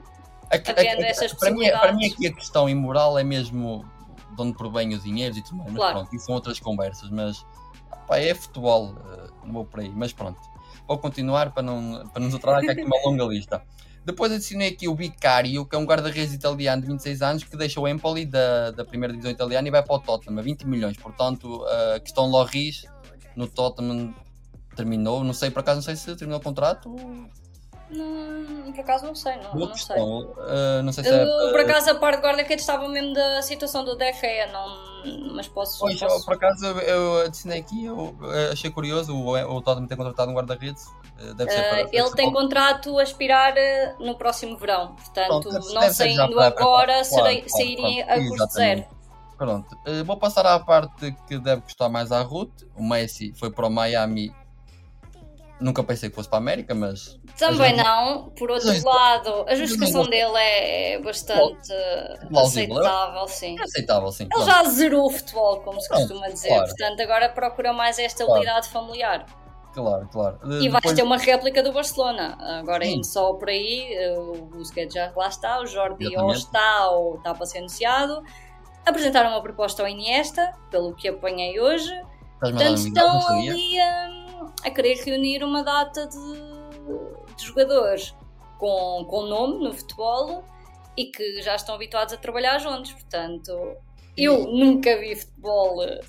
Havendo 0.51 0.79
aqui- 0.79 1.05
essas 1.05 1.33
para, 1.35 1.51
mim, 1.51 1.69
para 1.69 1.93
mim 1.93 2.09
possibilidades. 2.09 2.13
aqui 2.15 2.27
a 2.29 2.33
questão 2.33 2.69
imoral 2.69 3.19
é 3.19 3.25
mesmo 3.25 3.85
de 4.35 4.43
onde 4.43 4.57
provém 4.57 4.95
os 4.95 5.03
dinheiros 5.05 5.37
e 5.39 5.43
tudo 5.43 5.57
mais. 5.57 5.71
Mas 5.71 5.79
Claro. 5.79 5.99
pronto, 5.99 6.15
isso 6.17 6.27
são 6.27 6.35
outras 6.35 6.59
conversas. 6.59 7.11
Mas 7.11 7.45
pá, 8.07 8.19
é 8.19 8.35
futebol, 8.35 8.95
eh, 9.11 9.31
não 9.45 9.53
vou 9.53 9.65
por 9.65 9.81
aí. 9.81 9.93
Mas 9.95 10.13
pronto, 10.13 10.41
vou 10.87 10.99
continuar 10.99 11.53
para 11.53 11.63
não, 11.63 12.09
para 12.09 12.23
nos 12.23 12.35
atrasar, 12.35 12.61
que 12.63 12.69
é 12.69 12.73
aqui 12.73 12.83
uma 12.85 12.97
longa 13.05 13.25
lista. 13.25 13.63
Depois 14.05 14.31
adicionei 14.31 14.69
aqui 14.69 14.87
o 14.87 14.95
Vicário, 14.95 15.65
que 15.65 15.75
é 15.75 15.79
um 15.79 15.85
guarda-redes 15.87 16.35
italiano 16.35 16.83
de 16.83 16.89
26 16.89 17.23
anos 17.23 17.45
que 17.45 17.57
deixa 17.57 17.81
o 17.81 17.89
Empoli 17.89 18.27
da, 18.27 18.71
da 18.71 18.85
primeira 18.85 19.13
divisão 19.15 19.33
italiana 19.33 19.67
e 19.67 19.71
vai 19.71 19.83
para 19.83 19.95
o 19.95 19.99
Tottenham 19.99 20.39
a 20.39 20.43
20 20.43 20.67
milhões. 20.67 20.97
Portanto, 20.99 21.65
a 21.95 22.01
questão 22.01 22.27
Loris 22.27 22.85
no 23.35 23.47
Tottenham 23.49 24.15
terminou. 24.77 25.25
Não 25.25 25.33
sei, 25.33 25.51
por 25.51 25.61
acaso, 25.61 25.77
não 25.77 25.83
sei 25.83 25.97
se 25.97 26.15
terminou 26.17 26.39
o 26.39 26.43
contrato. 26.43 26.95
Não, 27.91 28.73
por 28.73 28.81
acaso 28.81 29.07
não 29.07 29.15
sei, 29.15 29.37
não, 29.37 29.53
Boa 29.53 29.69
não 29.69 29.77
sei. 29.77 29.97
Eh, 29.97 30.83
não 30.83 30.93
sei 30.93 31.05
se 31.05 31.11
é. 31.11 31.23
Eu, 31.23 31.51
por 31.51 31.61
acaso 31.61 31.91
a 31.91 31.95
parte 31.95 32.17
de 32.21 32.27
guarda-redes 32.27 32.63
estava 32.63 32.89
mesmo 32.89 33.13
da 33.13 33.43
situação 33.43 33.85
do 33.85 33.97
Gea, 33.99 34.47
não, 34.53 35.35
mas 35.35 35.47
posso. 35.49 35.79
Pois, 35.81 35.99
posso- 36.01 36.25
por 36.25 36.35
acaso 36.35 36.67
eu, 36.67 37.21
adicionei 37.21 37.61
aqui, 37.61 37.85
eu, 37.85 38.17
achei 38.51 38.71
curioso 38.71 39.15
o, 39.15 39.33
o 39.37 39.63
Tottenham 39.63 39.87
ter 39.87 39.97
contratado 39.97 40.31
um 40.31 40.35
guarda-redes. 40.35 40.87
eh, 41.19 41.35
Deve 41.35 41.51
ser 41.51 41.63
para, 41.69 41.83
deve 41.85 41.97
ele 41.97 42.11
tem 42.13 42.33
contrato 42.33 42.99
a 42.99 43.03
expirar 43.03 43.55
no 44.01 44.17
próximo 44.17 44.57
verão, 44.57 44.95
portanto, 44.97 45.29
Pronto, 45.51 45.75
não 45.75 45.93
saindo 45.93 46.23
agora, 46.41 46.53
claro, 46.53 46.87
claro, 46.87 47.49
sairia 47.51 48.07
claro, 48.07 48.23
a 48.25 48.29
custo 48.29 48.53
zero. 48.53 48.85
Pronto, 49.37 49.79
eh, 49.85 50.03
vou 50.05 50.17
passar 50.17 50.47
à 50.47 50.59
parte 50.61 51.13
que 51.27 51.39
deve 51.39 51.63
custar 51.63 51.91
mais 51.91 52.13
à 52.13 52.23
Ruth. 52.23 52.63
O 52.77 52.83
Messi 52.83 53.35
foi 53.37 53.51
para 53.51 53.67
o 53.67 53.71
Miami. 53.71 54.33
Nunca 55.65 55.83
pensei 55.83 56.11
que 56.11 56.15
fosse 56.15 56.29
para 56.29 56.37
a 56.39 56.43
América, 56.43 56.75
mas 56.75 57.19
Também 57.39 57.75
Mas 57.75 57.85
não, 57.87 58.29
por 58.31 58.51
outro 58.51 58.69
mas- 58.69 58.85
lado, 58.85 59.45
a 59.49 59.55
justificação 59.55 60.05
dele 60.05 60.37
é 60.37 61.01
bastante 61.03 61.73
Plausível, 62.29 62.77
aceitável, 62.79 63.29
sim. 63.29 63.59
é 63.59 63.63
aceitável, 63.63 64.13
sim. 64.13 64.25
Ele 64.25 64.31
pronto. 64.31 64.47
já 64.47 64.65
zerou 64.65 65.07
o 65.07 65.11
futebol, 65.11 65.61
como 65.63 65.81
se 65.81 65.89
Pronto, 65.89 66.07
costuma 66.09 66.29
dizer, 66.29 66.49
claro. 66.49 66.67
portanto 66.69 67.01
agora 67.01 67.29
procura 67.31 67.73
mais 67.73 67.99
esta 67.99 68.23
estabilidade 68.25 68.69
familiar. 68.69 69.25
Claro, 69.73 70.07
claro. 70.13 70.39
E 70.45 70.69
vais 70.69 70.73
depois- 70.83 70.95
ter 70.95 71.03
uma 71.03 71.17
réplica 71.17 71.63
do 71.63 71.73
Barcelona. 71.73 72.37
Agora 72.61 72.85
indo 72.87 73.05
só 73.05 73.33
por 73.33 73.49
aí, 73.49 73.89
o 74.19 74.45
Busquets 74.45 74.95
já 74.95 75.11
lá 75.17 75.29
está, 75.29 75.61
o 75.61 75.67
Jordi 75.67 76.17
ou 76.17 76.31
está 76.33 76.91
ou 76.91 77.17
está 77.17 77.35
para 77.35 77.47
ser 77.47 77.59
anunciado. 77.59 78.23
Apresentaram 78.87 79.31
uma 79.31 79.43
proposta 79.43 79.83
ao 79.83 79.89
Iniesta, 79.89 80.53
pelo 80.71 80.95
que 80.95 81.09
apanhei 81.09 81.59
hoje. 81.59 81.91
A 81.93 82.51
Portanto, 82.51 82.75
estão 82.79 83.27
ali 83.29 83.79
hum, 83.81 84.14
a 84.65 84.71
querer 84.71 84.95
reunir 85.05 85.45
uma 85.45 85.63
data 85.63 86.07
de, 86.07 87.35
de 87.37 87.45
jogadores 87.45 88.15
com, 88.59 89.05
com 89.09 89.23
nome 89.23 89.63
no 89.63 89.73
futebol 89.73 90.45
e 90.97 91.07
que 91.07 91.43
já 91.43 91.55
estão 91.57 91.75
habituados 91.75 92.15
a 92.15 92.17
trabalhar 92.17 92.59
juntos. 92.59 92.93
Portanto, 92.93 93.77
eu 94.17 94.47
nunca 94.47 94.97
vi 94.99 95.17
futebol 95.17 95.83
eh, 95.83 96.01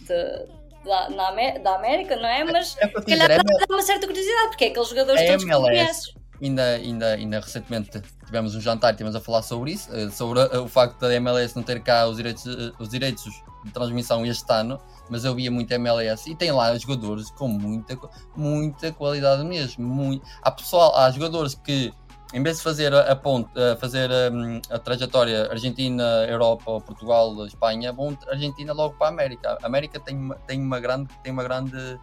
de, 0.00 0.46
da, 0.84 1.10
na, 1.10 1.58
da 1.58 1.76
América, 1.76 2.16
não 2.16 2.28
é? 2.28 2.44
Mas 2.44 2.76
é, 2.78 2.86
se 2.86 3.06
calhar 3.06 3.28
dá, 3.28 3.36
dá 3.42 3.74
uma 3.74 3.82
certa 3.82 4.06
curiosidade, 4.06 4.48
porque 4.48 4.66
é 4.66 4.68
aqueles 4.68 4.88
jogadores 4.88 5.26
todos 5.26 5.44
que 5.44 5.50
conheces. 5.50 6.14
Ainda, 6.40 6.62
ainda, 6.74 7.06
ainda 7.14 7.40
recentemente 7.40 8.02
tivemos 8.26 8.54
um 8.54 8.60
jantar 8.60 8.90
e 8.90 8.92
estivemos 8.92 9.16
a 9.16 9.20
falar 9.20 9.42
sobre 9.42 9.72
isso, 9.72 9.88
eh, 9.94 10.10
sobre 10.10 10.40
eh, 10.40 10.58
o 10.58 10.68
facto 10.68 11.00
da 11.00 11.14
MLS 11.14 11.56
não 11.56 11.62
ter 11.62 11.82
cá 11.82 12.06
os 12.06 12.18
direitos, 12.18 12.44
os 12.78 12.90
direitos 12.90 13.24
de 13.64 13.72
transmissão 13.72 14.24
este 14.26 14.52
ano, 14.52 14.78
mas 15.08 15.24
eu 15.24 15.34
via 15.34 15.50
muito 15.50 15.72
MLS 15.72 16.30
e 16.30 16.34
tem 16.34 16.52
lá 16.52 16.76
jogadores 16.76 17.30
com 17.30 17.48
muita, 17.48 17.98
muita 18.36 18.92
qualidade 18.92 19.44
mesmo. 19.44 19.86
Muito... 19.86 20.26
Há, 20.42 20.50
pessoal, 20.50 20.96
há 20.96 21.10
jogadores 21.10 21.54
que 21.54 21.92
em 22.34 22.42
vez 22.42 22.56
de 22.58 22.62
fazer 22.62 22.92
a, 22.92 23.14
ponte, 23.14 23.50
fazer 23.78 24.10
a, 24.10 24.30
hum, 24.32 24.60
a, 24.68 24.78
trajetória 24.78 25.48
Argentina, 25.50 26.02
Europa, 26.28 26.80
Portugal, 26.80 27.46
Espanha, 27.46 27.92
vão 27.92 28.18
Argentina 28.28 28.72
logo 28.72 28.94
para 28.94 29.06
a 29.06 29.10
América. 29.10 29.58
A 29.62 29.66
América 29.66 30.00
tem, 30.00 30.16
uma, 30.16 30.34
tem 30.34 30.60
uma 30.60 30.80
grande, 30.80 31.08
tem 31.22 31.32
uma 31.32 31.44
grande, 31.44 31.98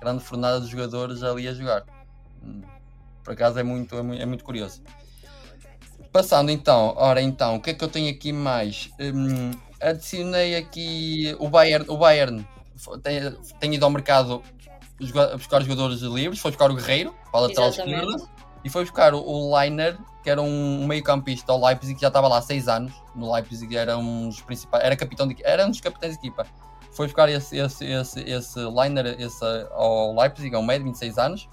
grande 0.00 0.22
fornada 0.22 0.60
de 0.60 0.68
jogadores 0.68 1.22
ali 1.22 1.48
a 1.48 1.52
jogar. 1.52 1.84
Hum, 2.42 2.62
por 3.24 3.32
acaso 3.32 3.58
é 3.58 3.62
muito, 3.62 3.96
é 3.96 4.02
muito, 4.02 4.22
é 4.22 4.26
muito 4.26 4.44
curioso. 4.44 4.82
Passando 6.12 6.50
então, 6.50 6.94
ora 6.96 7.20
então, 7.20 7.56
o 7.56 7.60
que 7.60 7.70
é 7.70 7.74
que 7.74 7.82
eu 7.82 7.88
tenho 7.88 8.08
aqui 8.08 8.32
mais? 8.32 8.88
Hum, 9.00 9.50
adicionei 9.84 10.56
aqui 10.56 11.36
o 11.38 11.48
Bayern, 11.48 11.84
o 11.88 11.96
Bayern 11.96 12.46
tem, 13.02 13.36
tem 13.60 13.74
ido 13.74 13.84
ao 13.84 13.90
mercado 13.90 14.42
buscar 15.36 15.62
jogadores 15.62 16.00
livres, 16.00 16.40
foi 16.40 16.50
buscar 16.50 16.70
o 16.70 16.74
Guerreiro 16.74 17.14
para 17.30 17.40
a 17.40 17.42
lateral 17.42 17.68
esquerda 17.68 18.28
e 18.64 18.70
foi 18.70 18.82
buscar 18.82 19.14
o, 19.14 19.60
Liner, 19.60 19.98
que 20.22 20.30
era 20.30 20.40
um 20.40 20.86
meio-campista 20.86 21.52
ao 21.52 21.62
Leipzig, 21.62 21.94
que 21.94 22.00
já 22.00 22.08
estava 22.08 22.28
lá 22.28 22.38
há 22.38 22.42
6 22.42 22.68
anos. 22.68 22.92
No 23.14 23.30
Leipzig 23.32 23.76
era 23.76 23.98
um 23.98 24.28
dos 24.28 24.40
principais, 24.40 24.82
era 24.82 24.96
capitão 24.96 25.28
de 25.28 25.36
era 25.44 25.66
um 25.66 25.70
dos 25.70 25.80
capitães 25.80 26.12
de 26.12 26.18
equipa. 26.18 26.46
Foi 26.92 27.06
buscar 27.06 27.28
esse, 27.28 27.58
esse, 27.58 27.84
esse, 27.84 28.20
esse 28.20 28.58
Liner 28.60 29.16
esse, 29.18 29.44
ao 29.72 30.14
Leipzig, 30.14 30.54
é 30.54 30.58
um 30.58 30.64
meio 30.64 30.78
de 30.78 30.84
26 30.86 31.18
anos. 31.18 31.48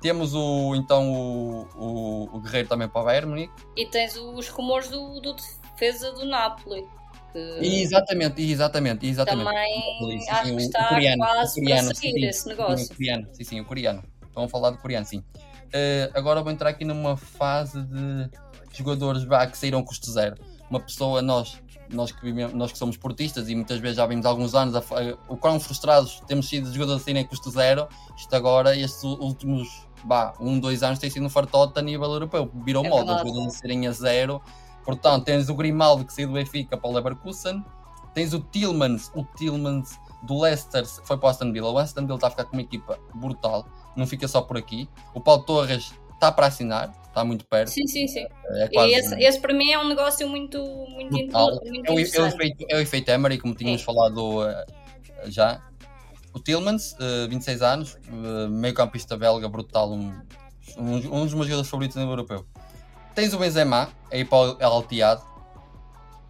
Temos 0.00 0.34
o, 0.34 0.74
então 0.76 1.12
o, 1.12 1.68
o, 1.76 2.36
o 2.36 2.40
Guerreiro 2.40 2.68
também 2.68 2.88
para 2.88 3.02
o 3.02 3.04
Bayern 3.04 3.28
Munique. 3.28 3.52
E 3.76 3.86
tens 3.86 4.16
os 4.16 4.48
rumores 4.48 4.88
do, 4.88 5.20
do 5.20 5.34
defesa 5.34 6.12
do 6.12 6.24
Napoli. 6.24 6.88
Exatamente, 7.34 8.42
exatamente, 8.42 9.06
exatamente. 9.06 9.44
Também 9.44 10.28
acho 10.28 10.56
que 10.56 10.62
está 10.62 10.88
coreano, 10.88 11.18
quase 11.18 11.60
coreano, 11.60 11.88
para 11.88 11.94
seguir 11.94 12.20
sim, 12.20 12.26
esse 12.26 12.48
negócio. 12.48 12.78
Sim, 12.78 12.84
o 12.84 12.96
coreano, 12.96 13.28
sim, 13.32 13.44
sim, 13.44 13.60
o 13.60 13.64
coreano. 13.64 14.04
Vamos 14.34 14.50
falar 14.50 14.70
do 14.70 14.78
coreano, 14.78 15.06
sim. 15.06 15.18
Uh, 15.18 16.10
agora 16.14 16.42
vou 16.42 16.50
entrar 16.50 16.70
aqui 16.70 16.84
numa 16.84 17.16
fase 17.16 17.80
de 17.82 18.30
jogadores 18.72 19.22
vá, 19.24 19.46
que 19.46 19.56
saíram 19.56 19.82
custo 19.82 20.10
zero. 20.10 20.36
Uma 20.68 20.80
pessoa, 20.80 21.22
nós, 21.22 21.60
nós, 21.88 22.12
que, 22.12 22.22
vivemos, 22.22 22.54
nós 22.54 22.72
que 22.72 22.78
somos 22.78 22.96
portistas 22.96 23.48
e 23.48 23.54
muitas 23.54 23.78
vezes 23.78 23.96
já 23.96 24.06
vimos 24.06 24.26
alguns 24.26 24.54
anos 24.54 24.74
a, 24.74 24.78
a, 24.78 25.32
o 25.32 25.36
quão 25.36 25.58
frustrados 25.60 26.20
temos 26.26 26.48
sido 26.48 26.72
jogadores 26.72 27.02
a 27.02 27.04
saírem 27.04 27.24
custo 27.24 27.50
zero. 27.50 27.88
Isto 28.16 28.34
agora, 28.34 28.76
estes 28.76 29.02
últimos 29.02 29.86
vá, 30.04 30.34
um, 30.40 30.58
dois 30.58 30.82
anos 30.82 30.98
tem 30.98 31.10
sido 31.10 31.26
um 31.26 31.30
fartote 31.30 31.78
a 31.78 31.82
nível 31.82 32.10
europeu. 32.12 32.50
Virou 32.64 32.84
é 32.84 32.88
moda, 32.88 33.18
jogadores 33.18 33.54
a 33.54 33.58
serem 33.58 33.86
a 33.86 33.92
zero. 33.92 34.42
Portanto, 34.84 35.24
tens 35.24 35.48
o 35.48 35.54
Grimaldo 35.54 36.04
que 36.04 36.12
saiu 36.12 36.28
do 36.28 36.34
Benfica 36.34 36.76
para 36.76 36.90
o 36.90 36.92
Leverkusen. 36.92 37.64
Tens 38.14 38.32
o 38.32 38.40
Tillmans, 38.40 39.10
o 39.14 39.24
Tillmans 39.36 39.98
do 40.24 40.40
Leicester 40.40 40.84
foi 40.84 41.16
para 41.16 41.26
o 41.26 41.30
Aston 41.30 41.52
Villa. 41.52 41.70
O 41.70 41.78
Aston 41.78 42.02
Villa 42.02 42.16
está 42.16 42.26
a 42.26 42.30
ficar 42.30 42.44
com 42.44 42.54
uma 42.54 42.62
equipa 42.62 42.98
brutal 43.14 43.66
não 43.96 44.06
fica 44.06 44.26
só 44.28 44.40
por 44.40 44.56
aqui. 44.56 44.88
O 45.14 45.20
Paulo 45.20 45.42
Torres 45.42 45.92
está 46.14 46.30
para 46.30 46.46
assinar, 46.46 46.92
está 47.06 47.24
muito 47.24 47.44
perto. 47.46 47.68
Sim, 47.68 47.86
sim, 47.86 48.06
sim. 48.06 48.26
É 48.50 48.68
e 48.72 48.94
esse, 48.94 49.14
esse, 49.22 49.40
para 49.40 49.54
mim 49.54 49.70
é 49.70 49.78
um 49.78 49.88
negócio 49.88 50.28
muito, 50.28 50.58
muito, 50.58 51.12
muito 51.12 51.36
é, 51.36 51.92
o, 51.92 51.92
é, 51.92 52.20
o 52.20 52.26
efeito, 52.28 52.66
é 52.68 52.76
o 52.76 52.80
efeito 52.80 53.10
Emery, 53.10 53.38
como 53.38 53.54
tínhamos 53.54 53.82
falado 53.82 54.40
uh, 54.40 54.64
já. 55.26 55.62
O 56.32 56.38
Tillmans, 56.38 56.92
uh, 56.92 57.28
26 57.28 57.62
anos, 57.62 57.94
uh, 57.94 58.48
meio 58.48 58.74
campista 58.74 59.16
belga, 59.16 59.48
brutal, 59.48 59.92
um, 59.92 60.12
um, 60.78 60.94
um, 60.94 61.24
dos 61.24 61.34
meus 61.34 61.46
jogadores 61.46 61.68
favoritos 61.68 61.96
no 61.96 62.02
europeu. 62.02 62.46
Tens 63.14 63.34
o 63.34 63.38
Benzema, 63.38 63.88
aí 64.10 64.24
para 64.24 64.52
o 64.52 64.64
Alteado, 64.64 65.22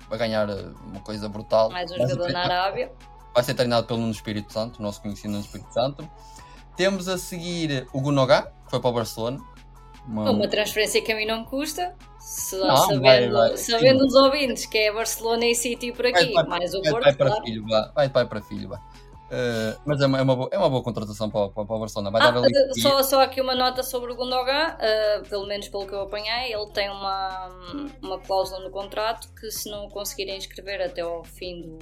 vai 0.09 0.19
ganhar 0.19 0.49
uh, 0.49 0.75
uma 0.87 1.01
coisa 1.01 1.29
brutal. 1.29 1.71
Mais 1.71 1.91
um 1.91 1.97
jogador 1.97 2.33
na 2.33 2.43
Arábia. 2.43 2.93
Vai 3.35 3.45
ser 3.45 3.55
treinado 3.55 3.87
pelo 3.87 4.01
Nuno 4.01 4.13
Espírito 4.13 4.53
Santo, 4.53 4.83
nosso 4.83 5.01
conhecido 5.01 5.31
Nuno 5.31 5.45
Espírito 5.45 5.73
Santo. 5.73 6.09
Temos 6.77 7.09
a 7.09 7.17
seguir 7.17 7.87
o 7.93 8.01
Gunogá, 8.01 8.51
que 8.65 8.71
foi 8.71 8.81
para 8.81 8.91
o 8.91 8.93
Barcelona. 8.93 9.41
Uma, 10.07 10.31
uma 10.31 10.49
transferência 10.49 11.01
que 11.03 11.13
a 11.13 11.17
mim 11.17 11.27
não 11.27 11.45
custa, 11.45 11.95
não, 12.53 12.77
sabendo, 12.77 13.03
vai, 13.03 13.29
vai. 13.29 13.57
sabendo 13.57 14.05
os 14.05 14.15
ouvintes 14.15 14.67
que 14.67 14.79
é 14.79 14.93
Barcelona 14.93 15.45
e 15.47 15.55
City 15.55 15.93
por 15.93 16.07
aqui, 16.07 16.33
vai, 16.33 16.45
mais 16.45 16.75
o 16.75 16.83
Porto. 16.83 17.05
Vai 17.05 17.15
para 17.15 17.27
claro. 17.27 17.45
filho, 17.45 17.67
vai, 17.67 18.09
vai 18.09 18.25
para 18.27 18.41
filho. 18.41 18.69
Vai. 18.69 18.81
Uh, 19.31 19.81
mas 19.87 20.01
é 20.01 20.07
uma, 20.07 20.19
é, 20.19 20.23
uma 20.23 20.35
boa, 20.35 20.49
é 20.53 20.59
uma 20.59 20.69
boa 20.69 20.83
contratação 20.83 21.31
para, 21.31 21.49
para, 21.51 21.65
para 21.65 21.77
o 21.77 21.79
Barcelona. 21.79 22.11
Vai 22.11 22.21
ah, 22.21 22.31
dar 22.33 22.43
ali... 22.43 22.81
só, 22.81 23.01
só 23.03 23.21
aqui 23.23 23.41
uma 23.41 23.55
nota 23.55 23.83
sobre 23.83 24.11
o 24.13 24.17
Gundogan, 24.17 24.77
uh, 24.77 25.29
pelo 25.29 25.47
menos 25.47 25.69
pelo 25.69 25.87
que 25.87 25.93
eu 25.93 26.01
apanhei, 26.01 26.53
ele 26.53 26.67
tem 26.73 26.91
uma, 26.91 27.49
uma 28.03 28.19
cláusula 28.19 28.61
no 28.61 28.71
contrato 28.71 29.29
que 29.35 29.49
se 29.51 29.71
não 29.71 29.89
conseguirem 29.89 30.37
inscrever 30.37 30.83
até 30.83 31.03
ao 31.03 31.23
fim 31.23 31.63
do, 31.63 31.79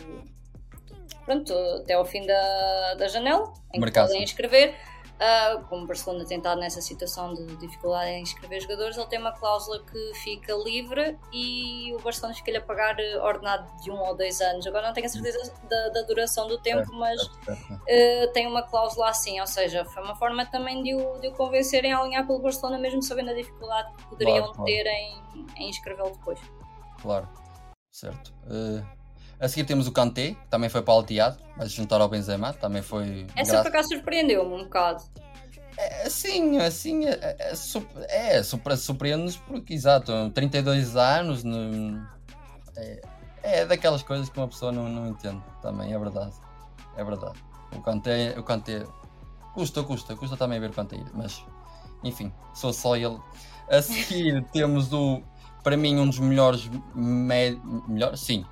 pronto, 1.25 1.53
até 1.83 1.95
ao 1.95 2.05
fim 2.05 2.27
da, 2.27 2.95
da 2.95 3.09
janela, 3.09 3.53
em 3.75 3.81
Mercado. 3.81 4.07
que 4.07 4.13
podem 4.13 4.25
inscrever. 4.25 4.75
Uh, 5.19 5.65
como 5.65 5.83
o 5.83 5.87
Barcelona 5.87 6.25
tem 6.25 6.39
estado 6.39 6.61
nessa 6.61 6.81
situação 6.81 7.35
de 7.35 7.45
dificuldade 7.57 8.11
em 8.11 8.23
inscrever 8.23 8.61
jogadores, 8.61 8.97
ele 8.97 9.07
tem 9.07 9.19
uma 9.19 9.33
cláusula 9.33 9.83
que 9.83 10.15
fica 10.15 10.55
livre 10.55 11.19
e 11.33 11.93
o 11.93 11.99
Barcelona 12.01 12.35
fica-lhe 12.35 12.59
a 12.59 12.63
pagar 12.63 12.97
ordenado 13.21 13.67
de 13.83 13.91
um 13.91 13.99
ou 13.99 14.17
dois 14.17 14.41
anos. 14.41 14.65
Agora 14.65 14.87
não 14.87 14.95
tenho 14.95 15.07
a 15.07 15.09
certeza 15.09 15.53
da, 15.69 15.89
da 15.89 16.03
duração 16.03 16.47
do 16.47 16.57
tempo, 16.59 16.93
mas 16.93 17.21
uh, 17.21 18.33
tem 18.33 18.47
uma 18.47 18.63
cláusula 18.63 19.09
assim, 19.09 19.41
ou 19.41 19.47
seja, 19.47 19.85
foi 19.87 20.05
uma 20.05 20.15
forma 20.15 20.47
também 20.47 20.85
de 20.85 20.95
o, 20.95 21.19
de 21.19 21.27
o 21.27 21.33
convencerem 21.33 21.93
a 21.93 21.99
alinhar 21.99 22.25
pelo 22.25 22.39
Barcelona, 22.39 22.79
mesmo 22.79 23.03
sabendo 23.03 23.31
a 23.31 23.35
dificuldade 23.35 23.93
que 23.97 24.05
poderiam 24.05 24.53
claro, 24.53 24.55
claro. 24.55 24.65
ter 24.67 24.87
em, 24.87 25.47
em 25.57 25.69
inscrevê-lo 25.69 26.11
depois. 26.11 26.39
Claro, 27.03 27.29
certo. 27.91 28.33
Uh 28.47 28.98
a 29.41 29.49
seguir 29.49 29.65
temos 29.65 29.87
o 29.87 29.93
Kanté, 29.93 30.33
que 30.33 30.49
também 30.49 30.69
foi 30.69 30.83
para 30.83 30.95
o 30.95 30.97
Alteado, 30.97 31.39
mas 31.57 31.71
juntar 31.73 32.01
ao 32.01 32.09
Benzema, 32.09 32.53
também 32.53 32.83
foi. 32.83 33.27
Essa 33.37 33.53
graça... 33.53 33.63
por 33.63 33.69
acaso 33.69 33.89
surpreendeu-me 33.89 34.55
um 34.55 34.65
bocado. 34.65 35.05
É, 35.77 36.11
sim, 36.11 36.59
assim, 36.59 37.07
é, 37.07 37.37
é, 37.39 37.53
é 38.09 38.43
surpreende-nos 38.43 39.37
porque, 39.37 39.75
exato, 39.75 40.31
32 40.31 40.97
anos, 40.97 41.45
no, 41.45 42.05
é, 42.77 43.01
é 43.43 43.65
daquelas 43.65 44.03
coisas 44.03 44.29
que 44.29 44.37
uma 44.39 44.49
pessoa 44.49 44.73
não, 44.73 44.89
não 44.89 45.07
entende 45.07 45.43
também, 45.63 45.93
é 45.93 45.99
verdade. 45.99 46.35
É 46.97 47.05
verdade. 47.05 47.39
O 47.77 47.81
Kanté, 47.81 48.35
o 48.37 48.43
Kanté 48.43 48.85
custa, 49.55 49.85
custa, 49.85 50.17
custa 50.17 50.37
também 50.37 50.59
ver 50.59 50.71
o 50.71 50.73
Kanté, 50.73 50.99
mas 51.15 51.45
enfim, 52.03 52.33
sou 52.55 52.73
só 52.73 52.97
ele. 52.97 53.19
A 53.71 53.81
seguir 53.81 54.45
temos 54.53 54.93
o, 54.93 55.23
para 55.63 55.77
mim, 55.77 55.97
um 55.97 56.07
dos 56.07 56.19
melhores, 56.19 56.69
me, 56.93 57.61
melhor, 57.87 58.17
sim, 58.17 58.45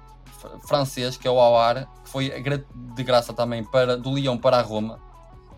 francês, 0.66 1.16
que 1.16 1.26
é 1.26 1.30
o 1.30 1.38
Aouar, 1.38 1.88
que 2.04 2.10
foi 2.10 2.30
de 2.94 3.02
graça 3.02 3.32
também 3.32 3.64
para, 3.64 3.96
do 3.96 4.14
Lyon 4.14 4.38
para 4.38 4.58
a 4.58 4.62
Roma. 4.62 5.00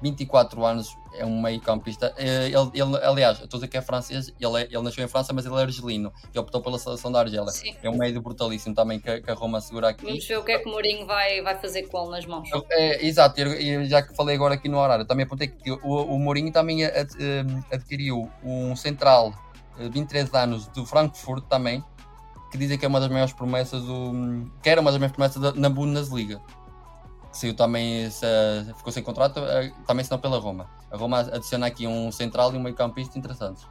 24 0.00 0.64
anos, 0.64 0.96
é 1.14 1.24
um 1.24 1.40
meio 1.40 1.60
campista. 1.60 2.14
Eh, 2.16 2.46
ele, 2.46 2.70
ele, 2.72 3.04
aliás, 3.04 3.40
estou 3.40 3.58
a 3.58 3.60
dizer 3.60 3.68
que 3.68 3.76
é 3.76 3.82
francês, 3.82 4.32
ele, 4.40 4.62
é, 4.62 4.64
ele 4.66 4.82
nasceu 4.82 5.04
em 5.04 5.08
França, 5.08 5.32
mas 5.32 5.44
ele 5.44 5.56
é 5.56 5.62
argelino 5.62 6.12
e 6.32 6.38
optou 6.38 6.60
pela 6.62 6.78
seleção 6.78 7.10
da 7.10 7.20
Argélia. 7.20 7.50
Sim. 7.50 7.74
É 7.82 7.90
um 7.90 7.96
meio 7.96 8.20
brutalíssimo 8.20 8.74
também 8.74 9.00
que, 9.00 9.20
que, 9.20 9.30
a 9.30 9.34
Roma 9.34 9.60
segura 9.60 9.88
aqui. 9.88 10.04
Vamos 10.04 10.26
ver 10.26 10.38
o 10.38 10.44
que 10.44 10.52
é 10.52 10.58
que 10.58 10.68
o 10.68 10.72
Mourinho 10.72 11.06
vai, 11.06 11.42
vai 11.42 11.58
fazer 11.58 11.88
com 11.88 12.02
ele 12.02 12.10
nas 12.10 12.26
mãos. 12.26 12.48
É, 12.70 13.04
exato, 13.04 13.40
e 13.40 13.86
já 13.86 14.02
que 14.02 14.14
falei 14.14 14.36
agora 14.36 14.54
aqui 14.54 14.68
no 14.68 14.78
horário, 14.78 15.04
também 15.04 15.26
apontei 15.26 15.48
que 15.48 15.70
o, 15.72 16.14
o 16.14 16.18
Mourinho 16.18 16.52
também 16.52 16.84
ad, 16.84 17.10
eh, 17.18 17.44
adquiriu 17.72 18.30
um 18.44 18.76
central 18.76 19.32
de 19.76 19.86
eh, 19.86 19.88
23 19.88 20.32
anos 20.34 20.68
do 20.68 20.86
Frankfurt 20.86 21.44
também, 21.46 21.82
que 22.50 22.58
dizem 22.58 22.78
que 22.78 22.84
é 22.84 22.88
uma 22.88 23.00
das 23.00 23.08
maiores 23.08 23.32
promessas 23.32 23.82
do. 23.82 24.50
que 24.62 24.68
era 24.68 24.80
uma 24.80 24.90
das 24.90 24.98
maiores 24.98 25.14
promessas 25.14 25.40
da, 25.42 25.52
na 25.52 25.68
Bundesliga. 25.68 26.40
Que 27.30 27.36
saiu 27.36 27.54
também, 27.54 28.08
se, 28.10 28.26
ficou 28.76 28.90
sem 28.92 29.02
contrato, 29.02 29.40
eh, 29.40 29.70
também 29.86 30.04
senão 30.04 30.18
pela 30.18 30.38
Roma. 30.38 30.68
A 30.90 30.96
Roma 30.96 31.20
adiciona 31.20 31.66
aqui 31.66 31.86
um 31.86 32.10
central 32.10 32.54
e 32.54 32.56
um 32.56 32.60
meio-campista 32.60 33.18
interessantes. 33.18 33.66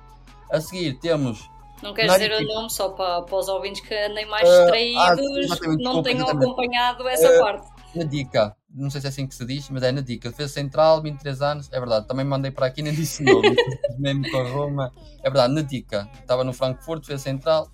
A 0.51 0.61
seguir 0.61 0.99
temos. 0.99 1.49
Não 1.81 1.93
queres 1.93 2.11
dizer 2.13 2.31
o 2.31 2.41
nome 2.45 2.69
só 2.69 2.89
para, 2.89 3.23
para 3.23 3.37
os 3.37 3.47
ouvintes 3.47 3.81
que 3.81 3.93
andem 3.93 4.25
mais 4.27 4.47
uh, 4.47 4.61
distraídos, 4.61 5.51
ah, 5.51 5.75
não 5.79 6.01
tenham 6.01 6.27
acompanhado 6.27 7.07
essa 7.07 7.35
uh, 7.35 7.39
parte. 7.39 7.67
Na 7.95 8.03
dica, 8.03 8.55
não 8.73 8.89
sei 8.89 9.01
se 9.01 9.07
é 9.07 9.09
assim 9.09 9.27
que 9.27 9.33
se 9.33 9.45
diz, 9.45 9.69
mas 9.69 9.81
é 9.83 9.91
na 9.91 10.01
dica. 10.01 10.29
Defesa 10.29 10.53
central, 10.53 11.01
23 11.01 11.41
anos, 11.41 11.69
é 11.71 11.79
verdade. 11.79 12.07
Também 12.07 12.25
mandei 12.25 12.51
para 12.51 12.67
aqui, 12.67 12.81
nem 12.81 12.93
disse 12.93 13.23
nome, 13.23 13.55
mesmo 13.97 14.29
com 14.29 14.37
a 14.37 14.49
Roma. 14.49 14.93
É 15.19 15.29
verdade, 15.29 15.53
na 15.53 15.61
dica. 15.61 16.09
Estava 16.19 16.43
no 16.43 16.53
Frankfurt, 16.53 17.01
defesa 17.01 17.23
central, 17.23 17.71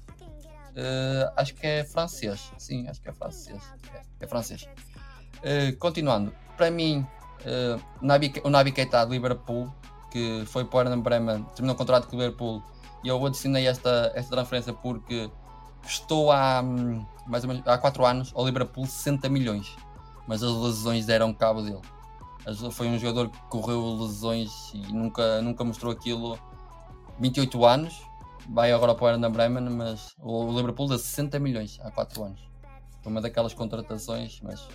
Uh, 0.74 1.32
acho 1.38 1.54
que 1.54 1.66
é 1.66 1.84
francês. 1.84 2.52
Sim, 2.58 2.88
acho 2.88 3.02
que 3.02 3.10
é 3.10 3.14
francês. 3.14 3.62
É, 3.94 4.26
é 4.26 4.28
francês. 4.28 4.68
Uh, 5.38 5.78
continuando, 5.78 6.34
para 6.58 6.72
mim, 6.72 7.06
uh, 7.42 7.82
Nabi, 8.02 8.34
o 8.44 8.50
Nabi 8.50 8.72
Keita 8.72 9.06
de 9.06 9.12
Liverpool, 9.12 9.72
que 10.12 10.44
foi 10.48 10.66
para 10.66 10.94
o 10.94 11.02
Bremen, 11.02 11.44
terminou 11.56 11.76
o 11.76 11.78
contrato 11.78 12.08
com 12.08 12.16
o 12.16 12.20
Liverpool, 12.20 12.64
e 13.04 13.08
eu 13.08 13.24
adicionei 13.26 13.68
esta, 13.68 14.12
esta 14.16 14.32
transferência 14.32 14.74
porque 14.74 15.30
custou 15.82 16.32
há 16.32 16.62
hum, 16.64 17.06
mais 17.28 17.44
ou 17.44 17.50
menos 17.50 17.68
há 17.68 17.78
4 17.78 18.06
anos 18.06 18.32
ao 18.36 18.46
Liverpool 18.46 18.86
60 18.86 19.28
milhões, 19.30 19.76
mas 20.28 20.42
as 20.42 20.52
lesões 20.52 21.06
deram 21.06 21.34
cabo 21.34 21.62
dele. 21.62 21.82
Foi 22.72 22.88
um 22.88 23.00
jogador 23.00 23.30
que 23.30 23.40
correu 23.50 24.02
lesões 24.02 24.72
e 24.74 24.92
nunca, 24.92 25.42
nunca 25.42 25.64
mostrou 25.64 25.92
aquilo. 25.92 26.38
28 27.20 27.64
anos, 27.64 28.02
vai 28.50 28.72
agora 28.72 28.94
para 28.96 29.04
o 29.04 29.08
Werder 29.08 29.30
Bremen, 29.30 29.70
mas 29.70 30.14
o 30.20 30.52
Liverpool 30.56 30.88
deu 30.88 30.98
60 30.98 31.40
milhões 31.40 31.80
há 31.84 31.92
4 31.92 32.24
anos. 32.24 32.40
Foi 33.02 33.12
uma 33.12 33.22
daquelas 33.22 33.54
contratações, 33.54 34.40
mas 34.42 34.68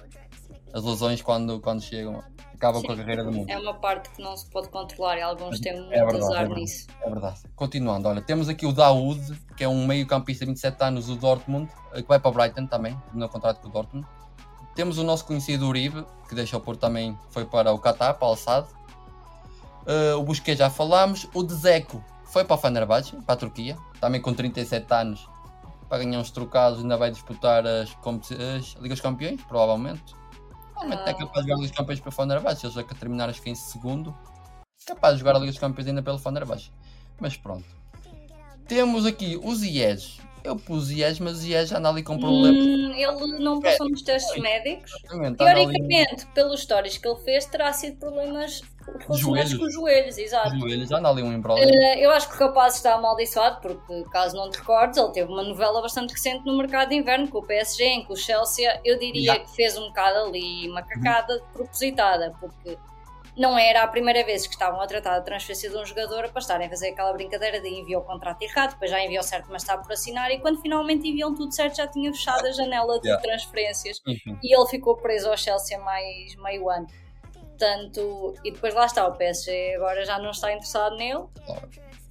as 0.73 0.85
lesões 0.85 1.23
quando, 1.23 1.61
quando 1.61 1.83
chegam 1.83 2.23
acabam 2.55 2.83
com 2.83 2.93
a 2.93 2.97
carreira 2.97 3.25
do 3.25 3.33
mundo. 3.33 3.49
É 3.49 3.57
uma 3.57 3.75
parte 3.75 4.11
que 4.11 4.21
não 4.21 4.37
se 4.37 4.51
pode 4.51 4.69
controlar 4.69 5.17
e 5.17 5.23
alguns 5.23 5.61
têm 5.61 5.77
muito 5.77 5.93
É 5.93 5.99
verdade, 5.99 6.17
azar 6.19 6.33
é 6.33 6.39
verdade. 6.41 6.61
nisso. 6.61 6.87
É 7.01 7.09
verdade. 7.11 7.41
Continuando, 7.55 8.09
olha, 8.09 8.21
temos 8.21 8.49
aqui 8.49 8.67
o 8.67 8.73
Daoud, 8.73 9.41
que 9.57 9.65
é 9.65 9.69
um 9.69 9.87
meio-campista 9.87 10.45
de 10.45 10.51
27 10.51 10.83
anos 10.83 11.07
do 11.07 11.17
Dortmund, 11.17 11.71
eh, 11.93 12.03
que 12.03 12.09
vai 12.09 12.19
para 12.19 12.31
o 12.31 12.35
Brighton 12.35 12.67
também, 12.67 13.01
no 13.15 13.29
contrato 13.29 13.61
com 13.61 13.69
o 13.69 13.71
Dortmund. 13.71 14.07
Temos 14.75 14.99
o 14.99 15.05
nosso 15.05 15.25
conhecido 15.25 15.67
Uribe, 15.67 16.05
que 16.29 16.35
deixou 16.35 16.61
por 16.61 16.77
também, 16.77 17.17
foi 17.31 17.45
para 17.45 17.73
o 17.73 17.79
Qatar, 17.79 18.15
para 18.15 18.27
o 18.27 18.31
Al-Sadd. 18.31 18.69
Eh, 19.87 20.15
o 20.15 20.23
Busquets 20.23 20.59
já 20.59 20.69
falámos. 20.69 21.29
O 21.33 21.43
Dzeko 21.43 22.03
foi 22.39 22.45
para 22.45 22.55
o 22.55 22.59
Fenerbahçe, 22.59 23.17
para 23.27 23.35
a 23.35 23.37
Turquia, 23.37 23.77
também 24.01 24.21
com 24.21 24.33
37 24.33 24.87
anos, 24.95 25.29
para 25.89 26.05
ganhar 26.05 26.21
uns 26.21 26.31
trocados, 26.31 26.79
ainda 26.79 26.97
vai 26.97 27.11
disputar 27.11 27.67
as, 27.67 27.91
as 28.57 28.77
Ligas 28.81 29.01
Campeões, 29.01 29.43
provavelmente. 29.43 30.15
Provavelmente 30.73 31.09
é 31.09 31.11
Ah. 31.11 31.15
capaz 31.15 31.33
de 31.33 31.41
jogar 31.41 31.55
a 31.55 31.57
Ligas 31.57 31.77
Campeões 31.77 32.01
para 32.01 32.09
o 32.11 32.13
Fenerbahçe, 32.13 32.67
ele 32.67 32.75
já 32.75 32.85
que 32.85 32.95
terminar 32.95 33.29
acho 33.29 33.43
que 33.43 33.51
em 33.51 33.57
segundo, 33.57 34.17
capaz 34.87 35.15
de 35.15 35.19
jogar 35.19 35.35
a 35.35 35.41
Liga 35.41 35.51
dos 35.51 35.59
Campeões 35.61 35.89
ainda 35.89 36.01
pelo 36.01 36.17
Fenerbahçe. 36.17 36.71
Mas 37.19 37.37
pronto. 37.37 37.65
Temos 38.69 39.05
aqui 39.05 39.37
o 39.43 39.53
Ziyech. 39.53 40.21
Eu 40.45 40.55
pus 40.55 40.85
Ziyech, 40.85 41.21
mas 41.21 41.39
Ziyech 41.39 41.75
anda 41.75 41.89
ali 41.89 42.05
com 42.05 42.21
problemas. 42.21 42.65
Hum, 42.65 42.93
ele 42.93 43.39
não 43.43 43.59
passou 43.59 43.89
nos 43.89 44.03
testes 44.03 44.41
médicos. 44.41 44.93
Teoricamente, 45.37 46.25
pelos 46.27 46.61
stories 46.61 46.99
que 46.99 47.09
ele 47.09 47.19
fez, 47.19 47.47
terá 47.47 47.73
sido 47.73 47.97
problemas 47.99 48.63
Joelhos. 49.11 49.55
com 49.55 49.65
os 49.65 49.75
joelhos, 49.75 50.19
exato. 50.19 50.59
joelhos, 50.59 50.91
anda 50.91 51.09
ali 51.09 51.23
um 51.23 51.33
embrólio. 51.33 51.65
Eh, 51.65 52.05
Eu 52.05 52.11
acho 52.11 52.29
que 52.29 52.35
o 52.37 52.47
rapaz 52.47 52.77
está 52.77 52.95
amaldiçoado, 52.95 53.61
porque, 53.61 54.05
caso 54.11 54.37
não 54.37 54.51
te 54.51 54.59
recordes, 54.59 54.99
ele 54.99 55.13
teve 55.13 55.31
uma 55.33 55.43
novela 55.43 55.81
bastante 55.83 56.13
recente 56.13 56.45
no 56.47 56.57
mercado 56.57 56.89
de 56.91 56.95
inverno 56.97 57.29
com 57.29 57.39
o 57.39 57.43
PSG, 57.47 57.85
em 57.85 58.05
que 58.05 58.13
o 58.13 58.17
Chelsea, 58.17 58.81
eu 58.85 58.99
diria 58.99 59.19
Yeah. 59.19 59.45
que 59.45 59.55
fez 59.57 59.77
um 59.77 59.89
bocado 59.89 60.19
ali 60.29 60.69
uma 60.71 60.83
cacada 60.83 61.43
propositada, 61.53 62.35
porque 62.41 62.79
não 63.37 63.57
era 63.59 63.83
a 63.83 63.87
primeira 63.87 64.25
vez 64.25 64.47
que 64.47 64.53
estavam 64.55 64.81
a 64.81 64.87
tratar 64.87 65.15
da 65.19 65.21
transferência 65.23 65.71
de 65.71 65.77
um 65.77 65.85
jogador 65.85 66.29
para 66.31 66.41
estarem 66.41 66.67
a 66.67 66.71
fazer 66.71 66.89
aquela 66.89 67.13
brincadeira 67.13 67.61
de 67.61 67.69
enviou 67.69 68.03
o 68.03 68.05
contrato 68.05 68.43
errado, 68.43 68.71
depois 68.73 68.91
já 68.91 69.01
enviou 69.05 69.23
certo, 69.23 69.47
mas 69.51 69.63
está 69.63 69.79
por 69.79 69.93
assinar, 69.93 70.31
e 70.33 70.41
quando 70.41 70.61
finalmente 70.61 71.07
enviam 71.09 71.33
tudo 71.35 71.53
certo, 71.55 71.77
já 71.77 71.87
tinha 71.87 72.11
fechado 72.13 72.47
a 72.47 72.51
janela 72.53 72.99
de 73.01 73.07
Yeah. 73.09 73.23
transferências 73.23 74.01
Enfim, 74.07 74.37
e 74.43 74.57
ele 74.57 74.67
ficou 74.69 74.97
preso 74.97 75.29
ao 75.31 75.37
Chelsea 75.37 75.79
mais 75.79 76.35
meio 76.37 76.69
ano. 76.69 76.87
Portanto, 77.59 78.35
e 78.45 78.53
depois 78.53 78.73
lá 78.73 78.87
está, 78.87 79.07
o 79.09 79.13
PSG 79.17 79.75
agora 79.75 80.05
já 80.05 80.19
não 80.19 80.31
está 80.31 80.53
interessado 80.53 80.97
nele. 80.97 81.25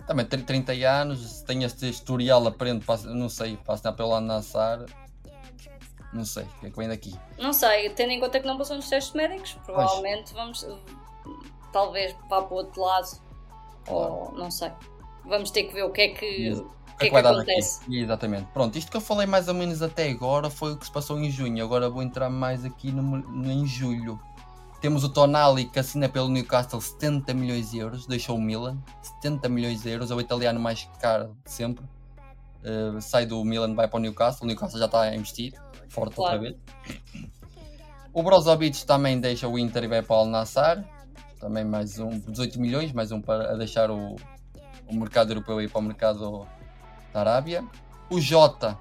também 0.05 0.25
tem 0.25 0.41
30 0.41 0.73
anos, 0.73 1.41
tem 1.43 1.63
este 1.63 1.89
historial 1.89 2.45
aparente, 2.45 2.85
passa- 2.85 3.07
não 3.13 3.29
sei, 3.29 3.55
para 3.57 3.75
assinar 3.75 3.93
pelo 3.95 4.13
Al-Nassr. 4.13 4.85
Não 6.13 6.25
sei, 6.25 6.43
o 6.43 6.59
que 6.59 6.65
é 6.67 6.69
que 6.69 6.77
vem 6.77 6.87
daqui? 6.87 7.15
Não 7.37 7.53
sei, 7.53 7.89
tendo 7.91 8.11
em 8.11 8.19
conta 8.19 8.39
que 8.39 8.47
não 8.47 8.57
passou 8.57 8.75
nos 8.75 8.89
testes 8.89 9.13
médicos, 9.13 9.57
provavelmente 9.65 10.33
vamos. 10.33 10.65
Talvez 11.71 12.13
vá 12.29 12.41
para 12.41 12.53
o 12.53 12.57
outro 12.57 12.81
lado. 12.81 13.07
Ou 13.87 14.31
não 14.33 14.49
sei. 14.51 14.71
Vamos 15.25 15.51
ter 15.51 15.63
que 15.63 15.73
ver 15.73 15.83
o 15.83 15.91
que 15.91 16.01
é 16.01 16.07
que. 16.09 16.51
O 16.53 16.97
que 16.97 17.07
é 17.07 17.09
que 17.09 17.15
acontece? 17.17 17.79
daqui? 17.81 17.99
Exatamente. 17.99 18.45
Pronto, 18.53 18.77
isto 18.77 18.89
que 18.89 18.97
eu 18.97 19.01
falei 19.01 19.27
mais 19.27 19.47
ou 19.47 19.53
menos 19.53 19.81
até 19.81 20.09
agora 20.09 20.49
foi 20.49 20.73
o 20.73 20.77
que 20.77 20.85
se 20.85 20.91
passou 20.91 21.19
em 21.19 21.29
junho. 21.29 21.63
Agora 21.63 21.89
vou 21.89 22.01
entrar 22.01 22.29
mais 22.29 22.65
aqui 22.65 22.91
no, 22.91 23.01
no- 23.03 23.51
em 23.51 23.65
julho. 23.67 24.19
Temos 24.79 25.03
o 25.03 25.09
Tonali 25.09 25.65
que 25.65 25.79
assina 25.79 26.07
pelo 26.07 26.29
Newcastle 26.29 26.79
70 26.79 27.33
milhões 27.33 27.71
de 27.71 27.79
euros, 27.79 28.05
deixou 28.05 28.37
o 28.37 28.41
Milan. 28.41 28.77
70 29.21 29.49
milhões 29.49 29.81
de 29.81 29.89
euros, 29.89 30.11
é 30.11 30.15
o 30.15 30.21
italiano 30.21 30.59
mais 30.59 30.87
caro 30.99 31.35
de 31.43 31.51
sempre. 31.51 31.83
Uh, 32.63 33.01
sai 33.01 33.25
do 33.25 33.43
Milan, 33.43 33.73
vai 33.73 33.87
para 33.87 33.97
o 33.97 33.99
Newcastle. 33.99 34.43
O 34.43 34.47
Newcastle 34.47 34.79
já 34.79 34.85
está 34.85 35.01
a 35.01 35.15
investir, 35.15 35.53
forte 35.89 36.15
Claro. 36.15 36.43
outra 36.43 36.49
vez. 36.49 37.29
O 38.13 38.23
Brozovic 38.23 38.85
também 38.85 39.19
deixa 39.19 39.47
o 39.47 39.57
Inter 39.57 39.83
e 39.83 39.87
vai 39.87 40.01
para 40.01 40.15
o 40.15 40.19
Al 40.19 40.25
Nassr. 40.25 40.83
Também 41.39 41.63
mais 41.63 41.99
um, 41.99 42.19
18 42.19 42.59
milhões, 42.59 42.91
mais 42.91 43.11
um 43.11 43.21
para 43.21 43.55
deixar 43.57 43.91
o, 43.91 44.15
o 44.87 44.95
mercado 44.95 45.31
europeu 45.31 45.61
e 45.61 45.65
ir 45.65 45.69
para 45.69 45.79
o 45.79 45.83
mercado 45.83 46.47
da 47.13 47.19
Arábia. 47.19 47.63
O 48.09 48.19
Jota 48.19 48.77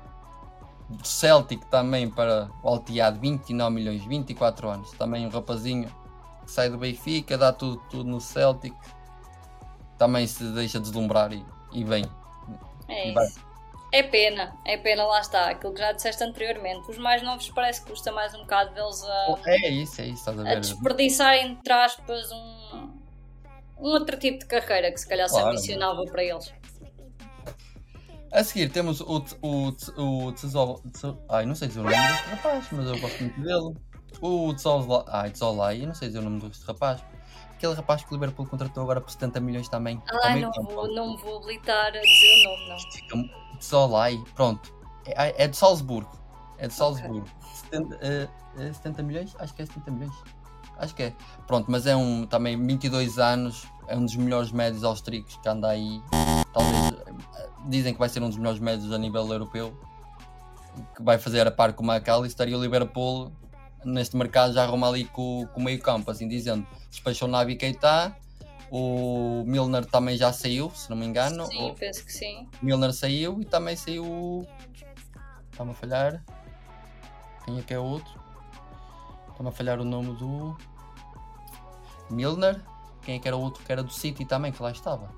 do 0.88 1.06
Celtic 1.06 1.64
também 1.66 2.08
para 2.08 2.48
o 2.62 2.68
Altiado, 2.68 3.18
29 3.20 3.74
milhões, 3.74 4.04
24 4.04 4.68
anos. 4.68 4.90
Também 4.92 5.26
um 5.26 5.30
rapazinho 5.30 5.88
que 6.44 6.50
sai 6.50 6.70
do 6.70 6.78
Benfica, 6.78 7.36
dá 7.36 7.52
tudo, 7.52 7.82
tudo 7.90 8.08
no 8.08 8.20
Celtic. 8.20 8.74
Também 9.98 10.26
se 10.26 10.44
deixa 10.52 10.78
deslumbrar 10.78 11.32
e, 11.32 11.44
e 11.72 11.82
vem. 11.82 12.04
É 12.88 13.12
Vai. 13.12 13.26
isso. 13.26 13.46
É 13.92 14.02
pena, 14.02 14.54
é 14.64 14.76
pena, 14.76 15.04
lá 15.04 15.20
está. 15.20 15.48
Aquilo 15.50 15.72
que 15.72 15.80
já 15.80 15.92
disseste 15.92 16.22
anteriormente. 16.22 16.90
Os 16.90 16.98
mais 16.98 17.22
novos 17.22 17.48
parece 17.50 17.82
que 17.82 17.90
custa 17.90 18.12
mais 18.12 18.34
um 18.34 18.40
bocado 18.40 18.74
vê-los 18.74 19.02
a, 19.04 19.38
É 19.46 19.68
isso, 19.70 20.00
é 20.00 20.06
isso, 20.06 20.28
a 20.28 20.32
a 20.32 20.54
desperdiçar, 20.56 21.34
entre 21.36 21.72
aspas, 21.72 22.30
um, 22.30 22.90
um 23.78 23.88
outro 23.88 24.18
tipo 24.18 24.40
de 24.40 24.46
carreira 24.46 24.90
que 24.92 24.98
se 24.98 25.08
calhar 25.08 25.28
se 25.28 25.34
Claro. 25.34 25.48
ambicionava 25.50 26.04
para 26.04 26.22
eles. 26.22 26.52
A 28.32 28.44
seguir 28.44 28.70
temos 28.70 29.00
o, 29.00 29.24
o, 29.42 29.68
o 29.96 30.32
Tzezo- 30.32 30.82
Tze- 30.92 31.16
Ai, 31.28 31.46
não 31.46 31.54
sei 31.54 31.68
dizer 31.68 31.80
o 31.80 31.84
nome 31.84 31.96
deste 31.96 32.28
rapaz, 32.30 32.66
mas 32.72 32.86
eu 32.86 33.00
gosto 33.00 33.20
muito 33.22 33.40
dele. 33.40 33.74
O 34.20 34.54
Tzolai, 34.54 35.04
ai, 35.08 35.30
Tzolai, 35.30 35.82
eu 35.82 35.86
não 35.86 35.94
sei 35.94 36.08
dizer 36.08 36.20
o 36.20 36.22
nome 36.22 36.40
deste 36.40 36.64
rapaz. 36.66 37.02
Aquele 37.52 37.72
rapaz 37.74 38.02
que 38.04 38.10
o 38.12 38.14
Liverpool 38.14 38.46
contratou 38.46 38.82
agora 38.82 39.00
por 39.00 39.10
70 39.10 39.40
milhões 39.40 39.68
também. 39.68 39.98
Também 40.06 40.42
não, 40.42 40.50
tem, 40.50 40.64
vou, 40.64 40.94
não 40.94 41.16
vou 41.16 41.38
habilitar 41.42 41.86
a 41.86 41.90
dizer 41.90 42.46
o 42.46 42.50
nome, 42.50 42.68
não. 42.68 43.58
Tzolai, 43.58 44.22
pronto. 44.34 44.74
É, 45.06 45.44
é 45.44 45.48
de 45.48 45.56
Salzburgo. 45.56 46.10
É 46.58 46.66
de 46.68 46.74
Salzburgo. 46.74 47.26
70, 47.70 47.98
eh, 48.02 48.28
eh, 48.58 48.72
70 48.72 49.02
milhões? 49.02 49.36
Acho 49.38 49.54
que 49.54 49.62
é 49.62 49.66
70 49.66 49.90
milhões. 49.90 50.14
Acho 50.78 50.94
que 50.94 51.04
é. 51.04 51.14
Pronto, 51.46 51.70
mas 51.70 51.86
é 51.86 51.96
um 51.96 52.26
também 52.26 52.60
22 52.66 53.18
anos, 53.18 53.66
é 53.88 53.96
um 53.96 54.04
dos 54.04 54.16
melhores 54.16 54.52
médios 54.52 54.84
austríacos 54.84 55.36
que 55.36 55.48
anda 55.48 55.68
aí. 55.68 56.02
Talvez 56.56 56.92
eh, 57.36 57.48
dizem 57.68 57.92
que 57.92 57.98
vai 57.98 58.08
ser 58.08 58.22
um 58.22 58.28
dos 58.28 58.38
melhores 58.38 58.60
médios 58.60 58.90
a 58.92 58.96
nível 58.98 59.30
europeu. 59.30 59.78
Que 60.96 61.02
vai 61.02 61.18
fazer 61.18 61.46
a 61.46 61.50
par 61.50 61.72
com 61.74 61.84
o 61.84 61.86
McAllister 61.92 62.48
e 62.48 62.54
o 62.54 62.60
Liverpool 62.60 63.30
neste 63.84 64.16
mercado 64.16 64.52
já 64.52 64.62
arruma 64.64 64.88
ali 64.88 65.04
com, 65.04 65.46
com 65.52 65.60
o 65.60 65.64
meio 65.64 65.78
campo, 65.80 66.10
assim 66.10 66.26
dizendo. 66.26 66.66
Despachou 66.90 67.28
Nabi 67.28 67.56
Keita, 67.56 68.16
o 68.70 69.44
Milner 69.46 69.84
também 69.86 70.16
já 70.16 70.32
saiu, 70.32 70.70
se 70.74 70.88
não 70.90 70.96
me 70.96 71.06
engano. 71.06 71.46
Sim, 71.46 71.70
O- 71.70 71.74
penso 71.74 72.04
que 72.04 72.12
sim. 72.12 72.48
Milner 72.62 72.92
saiu 72.92 73.40
e 73.40 73.44
também 73.44 73.76
saiu. 73.76 74.46
Está-me 75.52 75.70
a 75.70 75.74
falhar. 75.74 76.24
Quem 77.44 77.58
é 77.58 77.62
que 77.62 77.72
é 77.74 77.78
o 77.78 77.84
outro? 77.84 78.12
Está-me 79.30 79.48
a 79.48 79.52
falhar 79.52 79.78
o 79.80 79.84
nome 79.84 80.14
do. 80.16 80.56
Milner. 82.10 82.60
Quem 83.02 83.16
é 83.16 83.18
que 83.18 83.28
era 83.28 83.36
o 83.36 83.40
outro 83.40 83.62
que 83.64 83.70
era 83.72 83.82
do 83.82 83.92
City 83.92 84.24
também, 84.24 84.50
que 84.52 84.62
lá 84.62 84.70
estava? 84.72 85.10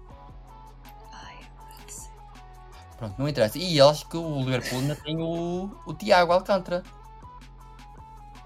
Pronto, 2.99 3.15
não 3.17 3.29
interessa. 3.29 3.59
E 3.59 3.81
acho 3.81 4.09
que 4.09 4.17
o 4.17 4.41
Liverpool 4.41 4.81
ainda 4.81 4.97
tem 4.97 5.17
o, 5.23 5.71
o 5.87 5.95
Tiago 5.95 6.33
Alcântara. 6.33 6.83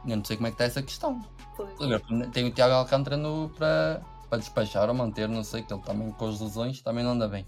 Eu 0.07 0.17
não 0.17 0.25
sei 0.25 0.37
como 0.37 0.49
é 0.49 0.51
que 0.51 0.55
está 0.55 0.65
essa 0.65 0.83
questão. 0.83 1.21
Pois. 1.57 1.79
O 1.79 1.83
Liverpool 1.85 2.31
tem 2.31 2.47
o 2.47 2.51
Tiago 2.51 2.75
Alcântara 2.75 3.17
no, 3.17 3.49
para, 3.51 4.03
para 4.29 4.39
despachar 4.39 4.89
ou 4.89 4.95
manter, 4.95 5.29
não 5.29 5.43
sei, 5.43 5.63
que 5.63 5.73
ele 5.73 5.83
também 5.83 6.11
com 6.11 6.29
as 6.29 6.41
lesões 6.41 6.81
também 6.83 7.03
não 7.03 7.13
anda 7.13 7.27
bem. 7.29 7.47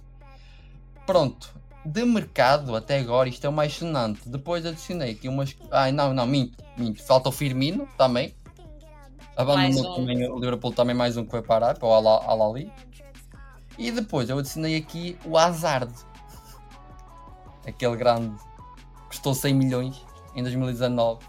Pronto, 1.07 1.55
de 1.85 2.05
mercado 2.05 2.75
até 2.75 2.99
agora 2.99 3.29
isto 3.29 3.45
é 3.45 3.49
o 3.51 3.53
mais 3.53 3.75
sonante. 3.75 4.27
Depois 4.27 4.65
adicionei 4.65 5.13
aqui 5.13 5.29
umas. 5.29 5.55
Ai 5.71 5.93
não, 5.93 6.15
não, 6.15 6.27
minto, 6.27 6.65
minto. 6.79 7.03
Falta 7.03 7.29
o 7.29 7.33
Firmino 7.33 7.87
também. 7.99 8.35
Abandonou 9.37 9.93
um. 9.93 9.97
também 9.97 10.31
o 10.31 10.39
Liverpool 10.39 10.73
também 10.73 10.95
mais 10.95 11.17
um 11.17 11.25
que 11.25 11.31
foi 11.31 11.43
parar 11.43 11.77
para 11.77 11.89
o 11.89 11.93
Al- 11.93 12.31
Al-Ali. 12.31 12.73
E 13.77 13.91
depois 13.91 14.31
eu 14.31 14.39
adicionei 14.39 14.77
aqui 14.77 15.19
o 15.25 15.37
Hazard. 15.37 15.93
Aquele 17.67 17.97
grande 17.97 18.37
custou 19.09 19.35
100 19.35 19.55
milhões 19.55 20.05
em 20.35 20.43
2019. 20.43 21.25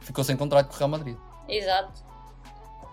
Ficou 0.00 0.24
sem 0.24 0.36
contrato 0.36 0.68
com 0.68 0.74
o 0.74 0.78
Real 0.78 0.88
Madrid. 0.88 1.16
Exato. 1.48 2.08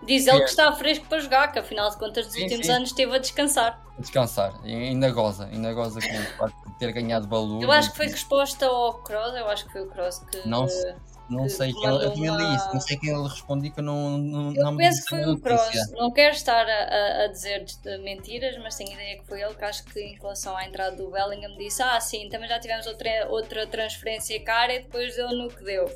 Diz 0.02 0.26
ele 0.26 0.40
que 0.40 0.50
está 0.50 0.72
fresco 0.72 1.06
para 1.06 1.18
jogar, 1.18 1.50
que 1.52 1.58
afinal 1.58 1.90
de 1.90 1.96
contas, 1.96 2.26
nos 2.26 2.34
Sim, 2.34 2.42
últimos 2.42 2.66
sim. 2.66 2.72
anos 2.72 2.90
esteve 2.90 3.14
a 3.14 3.18
descansar. 3.18 3.82
A 3.96 4.00
descansar. 4.00 4.54
E 4.62 4.72
ainda 4.74 5.10
goza. 5.10 5.46
Ainda 5.46 5.72
goza 5.72 6.00
com 6.00 6.14
o 6.14 6.24
facto 6.36 6.68
de 6.68 6.78
ter 6.78 6.92
ganhado 6.92 7.26
valor. 7.26 7.62
Eu 7.62 7.72
acho 7.72 7.90
que 7.90 7.96
foi 7.96 8.06
resposta 8.06 8.66
ao 8.66 8.94
Cross, 9.02 9.34
eu 9.34 9.48
acho 9.48 9.64
que 9.66 9.72
foi 9.72 9.82
o 9.82 9.88
Cross 9.88 10.18
que. 10.30 10.46
Não 10.46 10.68
sei. 10.68 10.94
Não 11.28 11.48
sei 11.48 11.72
quem 11.72 11.84
ele, 11.84 12.04
eu 12.04 12.12
uma- 12.12 12.54
isso, 12.56 12.72
não 12.72 12.80
sei 12.80 12.96
quem 12.98 13.10
ele 13.10 13.28
respondia 13.28 13.70
que 13.72 13.80
eu 13.80 13.84
não, 13.84 14.16
não, 14.16 14.54
Eu 14.54 14.62
não 14.62 14.76
penso 14.76 15.02
que 15.02 15.08
foi 15.08 15.24
o 15.26 15.38
Cross. 15.40 15.90
Não 15.92 16.12
quero 16.12 16.34
estar 16.34 16.64
a, 16.66 17.24
a- 17.24 17.26
dizer 17.28 17.64
mentiras, 18.02 18.56
mas 18.62 18.76
tenho 18.76 18.92
ideia 18.92 19.18
que 19.18 19.26
foi 19.26 19.40
ele 19.42 19.54
que 19.54 19.64
acho 19.64 19.84
que 19.86 20.00
em 20.00 20.14
relação 20.14 20.56
à 20.56 20.64
entrada 20.64 20.94
do 20.96 21.10
Bellingham 21.10 21.56
disse: 21.56 21.82
Ah, 21.82 22.00
sim, 22.00 22.28
também 22.28 22.48
já 22.48 22.60
tivemos 22.60 22.86
outra, 22.86 23.26
outra 23.28 23.66
transferência 23.66 24.40
cara 24.44 24.72
e 24.74 24.82
depois 24.84 25.16
deu 25.16 25.30
no 25.32 25.48
que 25.48 25.64
deu. 25.64 25.86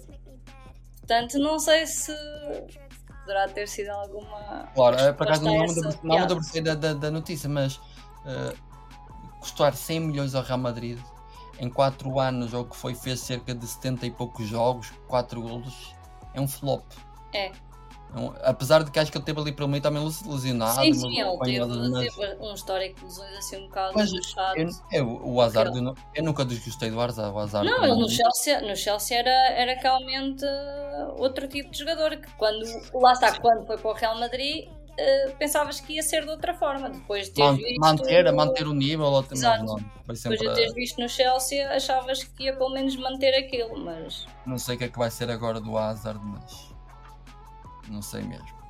Portanto, 0.98 1.38
não 1.38 1.58
sei 1.58 1.86
se 1.86 2.12
poderá 3.20 3.48
ter 3.48 3.68
sido 3.68 3.90
alguma. 3.90 4.68
Claro, 4.74 4.96
é, 4.98 5.12
por 5.12 5.24
acaso 5.24 5.44
não 5.44 5.52
me 5.58 5.64
essa 5.64 5.74
debrucei- 5.74 6.00
não 6.02 6.18
me 6.20 6.26
debrucei 6.26 6.60
da, 6.62 6.74
da, 6.74 6.92
da 6.94 7.10
notícia, 7.10 7.48
mas 7.48 7.80
eh, 8.26 8.54
custar 9.40 9.74
100 9.74 10.00
milhões 10.00 10.34
ao 10.34 10.42
Real 10.42 10.58
Madrid 10.58 10.98
em 11.61 11.68
4 11.68 12.18
anos, 12.18 12.53
ou 12.55 12.64
que 12.64 12.75
foi, 12.77 12.94
fez 12.94 13.20
cerca 13.20 13.55
de 13.55 13.66
70 13.66 14.07
e 14.07 14.11
poucos 14.11 14.49
jogos, 14.49 14.90
4 15.07 15.40
golos, 15.42 15.94
é 16.35 16.40
um 16.40 16.49
flop. 16.49 16.83
É. 17.33 17.53
um- 18.12 18.33
apesar 18.42 18.83
de 18.83 18.90
que 18.90 18.99
acho 18.99 19.12
que 19.12 19.18
ele 19.18 19.25
teve 19.25 19.40
ali 19.40 19.53
pelo 19.53 19.68
meio 19.68 19.81
também 19.81 20.03
lesionado. 20.05 20.81
Sim, 20.83 20.92
sim, 20.92 21.20
ele 21.20 21.37
mas- 21.37 21.49
teve, 21.49 22.11
teve 22.11 22.37
um 22.44 22.55
histórico 22.55 22.96
de 22.99 23.05
lesões 23.05 23.37
assim 23.38 23.57
um 23.59 23.66
bocado 23.68 23.92
Mas 23.94 24.11
chato. 24.11 24.57
Eu, 24.57 24.68
eu, 24.90 25.20
o 25.25 25.40
Hazard, 25.40 25.77
eu, 25.77 25.81
nu- 25.83 25.94
eu 26.16 26.25
nunca 26.25 26.44
desgostei 26.44 26.90
do 26.90 27.01
Hazard. 27.01 27.33
O 27.33 27.38
Hazard 27.38 27.68
Não, 27.70 27.85
ele 27.85 27.94
no 27.94 28.09
Chelsea, 28.09 28.61
no 28.62 28.75
Chelsea 28.75 29.16
era, 29.16 29.31
era 29.53 29.81
realmente 29.81 30.44
outro 31.18 31.46
tipo 31.46 31.70
de 31.70 31.79
jogador 31.79 32.16
que 32.16 32.29
quando 32.33 32.64
lá 32.94 33.12
está, 33.12 33.38
quando 33.38 33.64
foi 33.66 33.79
para 33.79 33.90
o 33.90 33.94
Real 33.94 34.18
Madrid 34.18 34.68
uh, 34.92 35.37
pensavas 35.37 35.81
que 35.81 35.94
ia 35.94 36.03
ser 36.03 36.24
de 36.24 36.31
outra 36.31 36.55
forma. 36.55 36.90
Depois 36.90 37.26
de 37.26 37.33
teres 37.33 37.50
Man- 37.50 37.57
visto, 37.57 37.81
manter, 37.81 38.26
a 38.26 38.33
manter 38.33 38.66
o 38.66 38.72
nível, 38.74 39.07
ou 39.07 39.22
mas 39.22 39.33
Exato. 39.33 39.64
não, 39.64 39.76
depois 39.76 40.22
de 40.22 40.55
teres 40.55 40.74
visto 40.74 41.00
no 41.00 41.09
Chelsea, 41.09 41.68
achavas 41.70 42.24
que 42.24 42.44
ia 42.44 42.57
pelo 42.57 42.70
menos 42.70 42.96
manter 42.96 43.35
aquilo, 43.35 43.79
mas 43.79 44.26
Não 44.46 44.59
sei 44.59 44.76
o 44.76 44.79
que 44.79 44.85
é 44.85 44.88
que 44.88 44.98
vai 44.98 45.11
ser 45.11 45.31
agora 45.31 45.61
do 45.61 45.76
Hazard, 45.76 46.20
mas 46.24 46.74
não 47.88 48.03
sei 48.03 48.22
mesmo. 48.22 48.61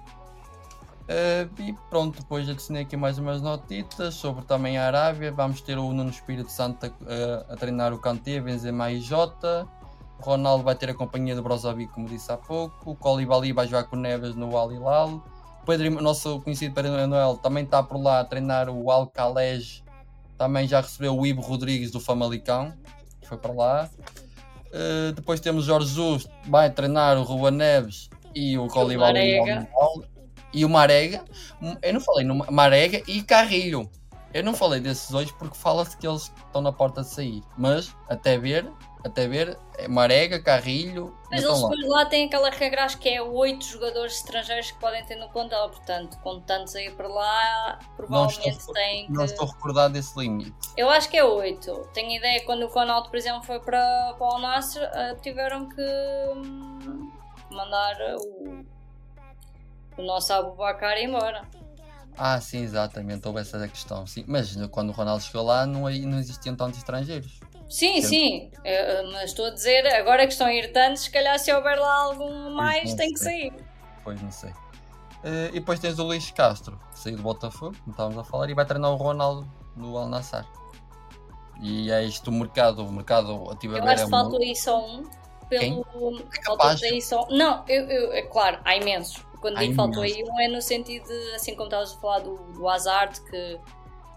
Eh, 1.12 1.48
e 1.58 1.72
pronto, 1.90 2.20
depois 2.20 2.48
adicionei 2.48 2.82
aqui 2.84 2.96
mais 2.96 3.18
umas 3.18 3.42
notitas 3.42 4.14
sobre 4.14 4.44
também 4.44 4.78
a 4.78 4.86
Arábia. 4.86 5.32
Vamos 5.32 5.60
ter 5.60 5.76
o 5.76 5.92
Nuno 5.92 6.10
Espírito 6.10 6.52
Santo 6.52 6.86
a, 6.86 7.52
a 7.52 7.56
treinar 7.56 7.92
o 7.92 7.98
Kanté, 7.98 8.40
Benzema 8.40 8.92
e 8.92 9.00
Jota. 9.00 9.68
Ronaldo 10.20 10.62
vai 10.62 10.76
ter 10.76 10.88
a 10.90 10.94
companhia 10.94 11.34
do 11.34 11.42
Brozovic, 11.42 11.92
como 11.92 12.06
disse 12.06 12.30
há 12.30 12.36
pouco. 12.36 12.92
O 12.92 12.94
Colibali 12.94 13.52
vai 13.52 13.66
jogar 13.66 13.84
com 13.84 13.96
o 13.96 13.98
Neves 13.98 14.36
no 14.36 14.56
Al 14.56 14.72
Hilal. 14.72 15.24
O 15.70 15.72
Pedro, 15.72 15.98
o 15.98 16.02
nosso 16.02 16.40
conhecido 16.40 16.74
Pedro 16.74 16.90
Manuel 16.90 17.36
também 17.36 17.62
está 17.62 17.80
por 17.80 17.96
lá 17.96 18.18
a 18.18 18.24
treinar 18.24 18.68
o 18.68 18.90
Al 18.90 19.06
Khalej. 19.06 19.84
Também 20.36 20.66
já 20.66 20.80
recebeu 20.80 21.16
o 21.16 21.24
Ibo 21.24 21.40
Rodrigues 21.40 21.92
do 21.92 22.00
Famalicão, 22.00 22.74
que 23.20 23.28
foi 23.28 23.38
para 23.38 23.52
lá. 23.52 23.90
Uh, 24.66 25.12
depois 25.12 25.38
temos 25.38 25.66
Jorge 25.66 25.86
Jesus, 25.86 26.26
vai 26.48 26.70
treinar 26.70 27.16
o 27.18 27.22
Rua 27.22 27.52
Neves 27.52 28.10
e 28.34 28.58
o 28.58 28.66
Colibali 28.66 29.38
Marega. 29.40 29.68
e 30.52 30.64
o 30.64 30.68
Marega. 30.68 31.24
Eu 31.80 31.94
não 31.94 32.00
falei 32.00 32.26
no 32.26 32.34
Marega 32.34 33.00
e 33.06 33.22
Carrilho. 33.22 33.88
Eu 34.34 34.42
não 34.42 34.54
falei 34.54 34.80
desses 34.80 35.08
dois 35.08 35.30
porque 35.30 35.56
fala-se 35.56 35.96
que 35.96 36.04
eles 36.04 36.32
estão 36.46 36.62
na 36.62 36.72
porta 36.72 37.02
de 37.02 37.10
sair. 37.10 37.44
Mas 37.56 37.94
até 38.08 38.36
ver, 38.36 38.68
até 39.04 39.26
ver, 39.26 39.58
é 39.78 39.88
Marega, 39.88 40.42
Carrilho, 40.42 41.16
Mas 41.30 41.42
eles 41.42 41.60
depois 41.60 41.88
lá 41.88 42.06
têm 42.06 42.26
aquela 42.26 42.50
regra, 42.50 42.84
acho 42.84 42.98
que 42.98 43.08
é 43.08 43.22
oito 43.22 43.64
jogadores 43.64 44.16
estrangeiros 44.16 44.70
que 44.70 44.78
podem 44.78 45.04
ter 45.04 45.16
no 45.16 45.28
plantel, 45.30 45.68
portanto, 45.70 46.18
com 46.18 46.40
tantos 46.40 46.74
aí 46.76 46.90
para 46.90 47.08
lá, 47.08 47.78
provavelmente 47.96 48.58
estou- 48.58 48.74
têm 48.74 49.06
que. 49.06 49.12
Não 49.12 49.24
estou 49.24 49.46
recordado 49.46 49.92
desse 49.92 50.18
limite. 50.18 50.54
Eu 50.76 50.90
acho 50.90 51.08
que 51.08 51.16
é 51.16 51.24
oito. 51.24 51.88
Tenho 51.94 52.16
ideia 52.16 52.40
que 52.40 52.46
quando 52.46 52.64
o 52.64 52.68
Ronaldo, 52.68 53.08
por 53.08 53.16
exemplo, 53.16 53.42
foi 53.42 53.60
para, 53.60 54.14
para 54.18 54.26
o 54.34 54.38
Nasser, 54.38 54.82
eh, 54.82 55.14
tiveram 55.22 55.68
que 55.68 55.82
hum, 56.36 57.10
mandar 57.50 57.96
o, 58.16 58.64
o 59.96 60.02
nosso 60.02 60.32
Abubacar 60.32 60.98
embora. 60.98 61.42
Ah, 62.18 62.38
sim, 62.38 62.62
exatamente, 62.62 63.26
houve 63.26 63.40
essa 63.40 63.66
questão. 63.66 64.06
Sim. 64.06 64.24
Mas 64.28 64.54
quando 64.66 64.90
o 64.90 64.92
Ronaldo 64.92 65.22
chegou 65.22 65.42
lá 65.42 65.64
não, 65.64 65.82
não 65.82 66.18
existiam 66.18 66.54
tantos 66.54 66.78
estrangeiros. 66.78 67.39
Sim, 67.70 68.02
Sempre. 68.02 68.08
sim, 68.08 68.50
eh, 68.64 69.02
mas 69.12 69.30
estou 69.30 69.46
a 69.46 69.50
dizer, 69.50 69.86
agora 69.94 70.26
que 70.26 70.32
estão 70.32 70.48
a 70.48 70.52
ir 70.52 70.72
tantos, 70.72 71.02
se 71.04 71.10
calhar 71.10 71.38
se 71.38 71.52
houver 71.52 71.78
lá 71.78 72.02
algum 72.02 72.50
mais, 72.50 72.92
tem 72.94 73.12
que 73.12 73.18
sei. 73.18 73.50
sair. 73.50 73.64
Pois 74.02 74.20
não 74.20 74.30
sei. 74.32 74.50
Eh, 75.22 75.48
e 75.50 75.60
depois 75.60 75.78
tens 75.78 75.98
o 75.98 76.02
Luís 76.04 76.30
Castro, 76.32 76.80
que 76.92 76.98
saiu 76.98 77.16
do 77.16 77.22
Botafogo, 77.22 77.76
como 77.84 77.92
estávamos 77.92 78.18
a 78.18 78.24
falar, 78.24 78.50
e 78.50 78.54
vai 78.54 78.64
treinar 78.66 78.90
o 78.90 78.96
Ronaldo 78.96 79.48
no 79.76 79.96
Al 79.96 80.08
Nassr. 80.08 80.44
E 81.62 81.90
é 81.92 82.02
isto 82.04 82.28
o 82.30 82.32
mercado, 82.32 82.84
o 82.84 82.90
mercado 82.92 83.50
a 83.50 83.54
tive 83.54 83.76
a 83.76 83.78
Eu 83.78 83.84
acho 83.84 84.02
é 84.02 84.04
que 84.04 84.10
faltou 84.10 84.40
aí 84.40 84.56
só 84.56 84.84
um. 84.84 85.04
Pelo. 85.48 85.84
Capaz. 86.42 86.82
aí 86.82 87.02
só. 87.02 87.26
Não, 87.30 87.64
eu, 87.68 87.84
eu- 87.88 88.12
é 88.12 88.22
claro, 88.22 88.58
há 88.64 88.76
imensos. 88.76 89.22
Quando 89.40 89.56
Há 89.56 89.60
digo 89.60 89.74
faltou 89.74 90.02
aí 90.02 90.22
um 90.24 90.40
é 90.40 90.48
no 90.48 90.60
sentido 90.62 91.06
de, 91.06 91.34
assim 91.34 91.52
como 91.54 91.64
estavas 91.64 91.92
a 91.92 91.98
falar 92.00 92.20
do, 92.20 92.36
do 92.52 92.68
Hazard, 92.68 93.20
que 93.22 93.58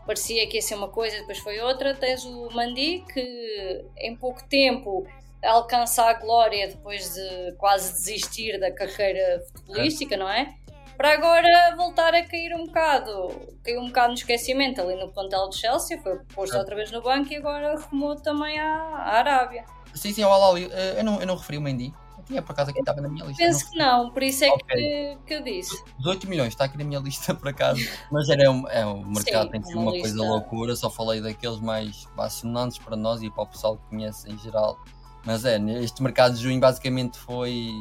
parecia 0.05 0.47
que 0.47 0.57
ia 0.57 0.61
ser 0.61 0.75
uma 0.75 0.89
coisa 0.89 1.15
e 1.15 1.19
depois 1.19 1.39
foi 1.39 1.59
outra. 1.59 1.93
Tens 1.95 2.23
o 2.25 2.49
Mandi, 2.51 3.03
que 3.11 3.85
em 3.97 4.15
pouco 4.15 4.43
tempo 4.47 5.05
alcança 5.43 6.03
a 6.03 6.13
glória 6.13 6.67
depois 6.67 7.13
de 7.13 7.53
quase 7.57 7.93
desistir 7.93 8.59
da 8.59 8.71
carreira 8.71 9.43
futebolística, 9.47 10.15
não 10.15 10.29
é? 10.29 10.55
Para 10.95 11.13
agora 11.13 11.75
voltar 11.75 12.13
a 12.13 12.23
cair 12.23 12.53
um 12.55 12.65
bocado, 12.65 13.29
caiu 13.63 13.81
um 13.81 13.87
bocado 13.87 14.09
no 14.09 14.13
esquecimento 14.13 14.79
ali 14.79 14.95
no 14.95 15.11
plantel 15.11 15.49
do 15.49 15.55
Chelsea, 15.55 15.99
foi 16.01 16.19
posto 16.33 16.51
Certo. 16.51 16.59
outra 16.59 16.75
vez 16.75 16.91
no 16.91 17.01
banco 17.01 17.33
e 17.33 17.35
agora 17.37 17.75
rumou 17.75 18.15
também 18.15 18.59
à, 18.59 18.67
à 18.67 19.17
Arábia. 19.17 19.65
Sim, 19.93 20.13
sim, 20.13 20.23
o 20.23 20.29
Alali, 20.29 20.69
eh, 20.71 20.95
eu 20.99 21.03
não, 21.03 21.19
eu 21.19 21.27
não 21.27 21.35
referi 21.35 21.57
o 21.57 21.61
Mendy. 21.61 21.93
Tinha 22.33 22.41
por 22.41 22.53
acaso 22.53 22.71
aqui, 22.71 22.79
estava 22.79 22.99
na 22.99 23.09
minha 23.09 23.25
lista. 23.25 23.43
Penso 23.43 23.69
que 23.69 23.77
não, 23.77 24.09
por 24.09 24.23
isso 24.23 24.43
é 24.43 24.49
Ok. 24.49 24.65
que, 24.67 25.17
que 25.27 25.33
eu 25.35 25.43
disse. 25.43 25.83
18 25.99 26.27
milhões, 26.27 26.47
está 26.49 26.65
aqui 26.65 26.79
na 26.79 26.83
minha 26.83 26.99
lista 26.99 27.35
por 27.35 27.47
acaso. 27.47 27.79
Mas 28.11 28.27
era 28.27 28.49
um, 28.49 28.67
é, 28.67 28.83
o 28.83 29.05
mercado 29.05 29.45
Sim, 29.45 29.51
tem 29.51 29.63
sido 29.63 29.79
uma 29.79 29.91
uma 29.91 29.99
coisa 29.99 30.17
loucura. 30.17 30.75
Só 30.75 30.89
falei 30.89 31.21
daqueles 31.21 31.59
mais 31.59 32.09
assonantes 32.17 32.79
para 32.79 32.95
nós 32.95 33.21
e 33.21 33.29
para 33.29 33.43
o 33.43 33.47
pessoal 33.47 33.77
que 33.77 33.87
conhece 33.89 34.27
em 34.31 34.37
geral. 34.39 34.79
Mas 35.23 35.45
é, 35.45 35.59
este 35.79 36.01
mercado 36.01 36.35
de 36.35 36.41
junho 36.41 36.59
basicamente 36.59 37.19
foi 37.19 37.71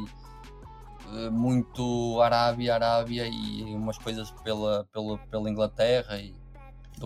eh, 1.13 1.29
muito 1.31 2.21
Arábia, 2.21 2.75
Arábia 2.75 3.27
e 3.27 3.63
umas 3.75 3.97
coisas 3.97 4.29
pela, 4.43 4.87
pela, 4.93 5.17
pela 5.17 5.49
Inglaterra 5.49 6.17
e 6.17 6.35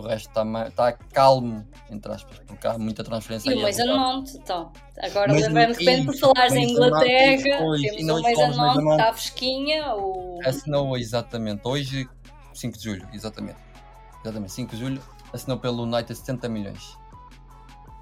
do 0.02 0.08
resto 0.08 0.28
está, 0.28 0.68
está 0.68 0.92
calmo, 1.12 1.66
entre 1.90 2.12
aspas, 2.12 2.38
porque 2.46 2.66
há 2.66 2.78
muita 2.78 3.02
transferência 3.02 3.50
E 3.50 3.54
o 3.54 3.62
Mason. 3.62 3.86
Mount, 3.86 4.30
então. 4.34 4.72
Agora 5.00 5.32
lembrei-me 5.32 5.74
de 5.74 5.84
repente 5.84 6.06
por 6.06 6.16
falares 6.16 6.54
em 6.54 6.70
Inglaterra, 6.70 7.42
temos 7.42 8.08
o 8.10 8.22
Mason 8.22 8.56
Mount 8.56 8.90
está 8.90 9.12
fresquinha, 9.12 9.94
o... 9.94 10.38
Assinou 10.44 10.96
exatamente. 10.96 11.62
Hoje, 11.64 12.08
5 12.54 12.78
de 12.78 12.84
julho, 12.84 13.08
exatamente. 13.12 13.58
Exatamente, 14.24 14.52
5 14.52 14.74
de 14.74 14.80
julho, 14.80 15.02
assinou 15.32 15.58
pelo 15.58 15.82
United 15.82 16.14
70 16.14 16.48
milhões. 16.48 16.96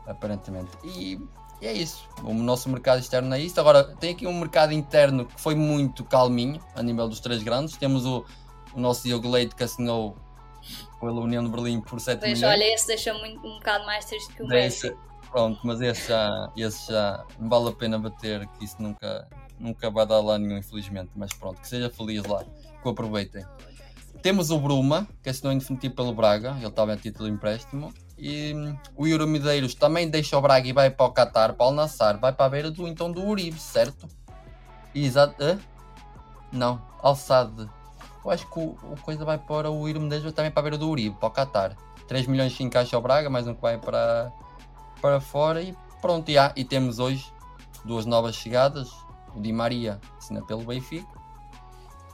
Aparentemente. 0.07 0.71
E, 0.85 1.19
e 1.61 1.67
é 1.67 1.73
isso. 1.73 2.09
O 2.23 2.33
nosso 2.33 2.69
mercado 2.69 3.01
externo 3.01 3.35
é 3.35 3.41
isto. 3.41 3.59
Agora, 3.59 3.85
tem 3.85 4.13
aqui 4.13 4.27
um 4.27 4.39
mercado 4.39 4.73
interno 4.73 5.25
que 5.27 5.41
foi 5.41 5.55
muito 5.55 6.05
calminho, 6.05 6.61
a 6.75 6.83
nível 6.83 7.09
dos 7.09 7.21
três 7.21 7.43
grandes. 7.43 7.77
Temos 7.77 8.07
o, 8.07 8.25
o 8.75 8.81
nosso 8.81 9.03
Diogo 9.03 9.29
Leite 9.29 9.55
que 9.55 9.65
assinou 9.65 10.17
pela 11.01 11.21
União 11.21 11.45
de 11.45 11.51
Berlim 11.51 11.81
por 11.81 12.01
7 12.01 12.21
Pois, 12.21 12.33
milhões. 12.39 12.55
olha, 12.55 12.75
esse 12.75 12.87
deixa 12.87 13.13
muito, 13.15 13.39
um 13.47 13.55
bocado 13.55 13.85
mais 13.87 14.05
triste 14.05 14.33
que 14.35 14.43
o 14.43 14.47
Deixa- 14.47 14.89
Messi. 14.89 14.97
Pronto, 15.31 15.61
mas 15.65 15.81
esse 15.81 16.09
já, 16.09 16.51
esse 16.57 16.91
já 16.93 17.25
não 17.39 17.49
vale 17.49 17.69
a 17.69 17.73
pena 17.73 17.99
bater, 17.99 18.47
que 18.49 18.65
isso 18.65 18.77
nunca, 18.81 19.29
nunca 19.59 19.91
vai 19.91 20.07
dar 20.07 20.21
lá 20.21 20.39
nenhum, 20.39 20.57
infelizmente. 20.57 21.11
Mas 21.17 21.33
pronto, 21.35 21.61
que 21.61 21.69
seja 21.69 21.91
feliz 21.91 22.25
lá, 22.25 22.43
que 22.45 22.89
o 22.89 22.91
aproveitem. 22.91 23.45
Temos 24.23 24.51
o 24.51 24.59
Bruma, 24.59 25.07
que 25.23 25.29
assinou 25.29 25.53
definitivo 25.55 25.95
pelo 25.95 26.15
Braga, 26.15 26.53
ele 26.59 26.67
estava 26.69 26.95
a 26.95 26.97
título 26.97 27.29
de 27.29 27.35
empréstimo. 27.35 27.93
E 28.17 28.55
hum, 28.55 28.77
o 28.97 29.07
Euro 29.07 29.27
Medeiros 29.27 29.75
também 29.75 30.09
deixa 30.09 30.39
o 30.39 30.41
Braga 30.41 30.67
e 30.69 30.73
vai 30.73 30.91
para 30.91 31.05
o 31.07 31.13
Qatar, 31.13 31.53
para 31.55 31.67
o 31.67 31.71
Nassar, 31.71 32.19
vai 32.19 32.33
para 32.33 32.47
a 32.47 32.49
beira 32.49 32.71
do 32.71 32.89
então 32.89 33.13
do 33.13 33.23
Uribe, 33.23 33.59
certo? 33.59 34.09
Exato. 34.95 35.61
Não, 36.51 36.81
Alçade. 37.03 37.69
Eu 38.27 38.31
acho 38.33 38.45
que 38.51 38.59
o, 38.59 38.71
o 38.93 39.01
coisa 39.03 39.25
vai 39.25 39.39
para 39.39 39.71
o 39.71 39.85
Medeiros 39.85 40.33
também 40.33 40.51
para 40.51 40.59
a 40.61 40.63
beira 40.65 40.77
do 40.77 40.91
Uribe, 40.91 41.15
para 41.17 41.29
o 41.29 41.31
Qatar. 41.31 41.77
3 42.09 42.27
milhões 42.27 42.57
que 42.57 42.65
encaixa 42.65 42.99
o 42.99 43.01
Braga, 43.01 43.31
mais 43.31 43.47
um 43.47 43.55
que 43.55 43.63
vai 43.63 43.79
para, 43.79 44.33
para 45.01 45.21
fora 45.21 45.63
e 45.63 45.77
pronto. 46.03 46.29
E, 46.29 46.37
há- 46.37 46.53
e 46.57 46.65
temos 46.65 46.99
hoje 46.99 47.33
duas 47.85 48.05
novas 48.05 48.35
chegadas. 48.35 48.91
O 49.33 49.41
Di 49.41 49.53
Maria 49.53 50.01
assina 50.19 50.43
pelo 50.45 50.65
Benfica 50.65 51.07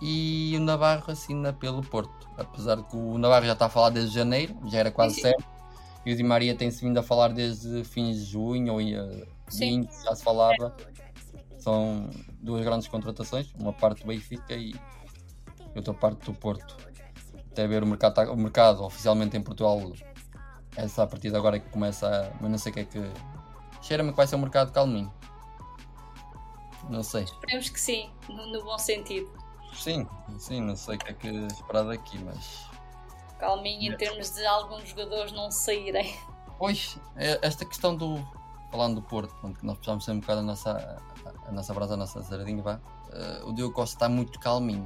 e 0.03 0.53
o 0.57 0.61
Navarro 0.61 1.05
assina 1.11 1.51
pelo 1.53 1.81
Porto. 1.83 2.29
Apesar 2.37 2.77
de 2.77 2.83
que 2.85 2.97
o 2.97 3.17
Navarro 3.17 3.47
já 3.47 3.55
está 3.55 3.67
a 3.67 3.71
falar 3.71 3.89
desde 3.89 4.15
janeiro, 4.15 4.55
já 4.67 4.81
era 4.81 4.91
quase 4.91 5.19
certo. 5.19 5.45
E 6.05 6.13
o 6.13 6.17
Di 6.17 6.23
Maria 6.23 6.55
tem-se 6.55 6.85
vindo 6.85 6.99
a 6.99 7.03
falar 7.03 7.29
desde 7.29 7.85
fins 7.85 8.19
de 8.19 8.25
junho 8.33 8.75
ou. 8.75 8.81
20, 9.51 9.91
já 10.05 10.15
se 10.15 10.23
falava. 10.23 10.77
São 11.59 12.11
duas 12.43 12.63
grandes 12.65 12.87
contratações, 12.89 13.51
uma 13.59 13.73
parte 13.73 14.03
do 14.03 14.09
Benfica 14.09 14.53
e 14.55 14.75
outra 15.79 15.95
parte 15.95 16.25
do 16.25 16.35
Porto. 16.35 16.77
Até 17.51 17.67
ver 17.67 17.83
o 17.83 17.87
mercado, 17.87 18.15
tá- 18.15 18.31
o 18.31 18.37
mercado 18.37 18.83
oficialmente 18.83 19.37
em 19.37 19.43
Portugal, 19.43 19.81
essa 20.77 21.03
a 21.03 21.07
partir 21.07 21.31
de 21.31 21.37
agora 21.37 21.57
é 21.57 21.61
que 21.61 21.69
começa 21.71 22.07
a. 22.09 22.31
Mas 22.41 22.51
não 22.51 22.59
sei 22.59 22.71
o 22.71 22.75
que 22.75 22.81
é 22.81 22.85
que. 22.85 23.13
Cheira-me 23.83 24.11
que 24.11 24.17
vai 24.17 24.27
ser 24.27 24.37
um 24.37 24.41
mercado 24.41 24.73
calminho. 24.73 25.13
Não 26.89 27.03
sei. 27.03 27.25
Esperemos 27.25 27.69
que 27.69 27.81
sim, 27.81 28.11
no, 28.29 28.47
no 28.47 28.65
bom 28.65 28.79
sentido. 28.79 29.31
Sim, 29.75 30.07
sim, 30.39 30.61
não 30.61 30.77
sei 30.77 30.97
o 30.97 30.99
que 30.99 31.11
é 31.11 31.15
que 31.15 31.29
esperar 31.29 31.85
daqui, 31.85 32.19
mas. 32.19 32.67
Calminho 33.39 33.93
em 33.93 33.97
termos 33.97 34.31
de 34.35 34.45
alguns 34.47 34.89
jogadores 34.89 35.33
não 35.33 35.51
saírem. 35.51 36.15
Pois, 36.59 36.97
é- 37.17 37.39
esta 37.43 37.65
questão 37.65 37.95
do. 37.97 38.19
Falando 38.71 38.97
do 38.97 39.03
Porto, 39.03 39.35
que 39.55 39.67
nós 39.67 39.77
precisamos 39.77 40.05
ser 40.05 40.13
um 40.13 40.21
bocado 40.21 40.41
a 40.41 40.43
nossa, 40.43 41.03
nossa 41.51 41.75
brasa, 41.75 41.95
a 41.95 41.97
nossa 41.97 42.23
sardinha, 42.23 42.63
vá. 42.63 42.79
eh, 43.13 43.41
o 43.45 43.53
Diogo 43.53 43.75
Costa 43.75 43.97
está 43.97 44.09
muito 44.09 44.39
calminho, 44.39 44.85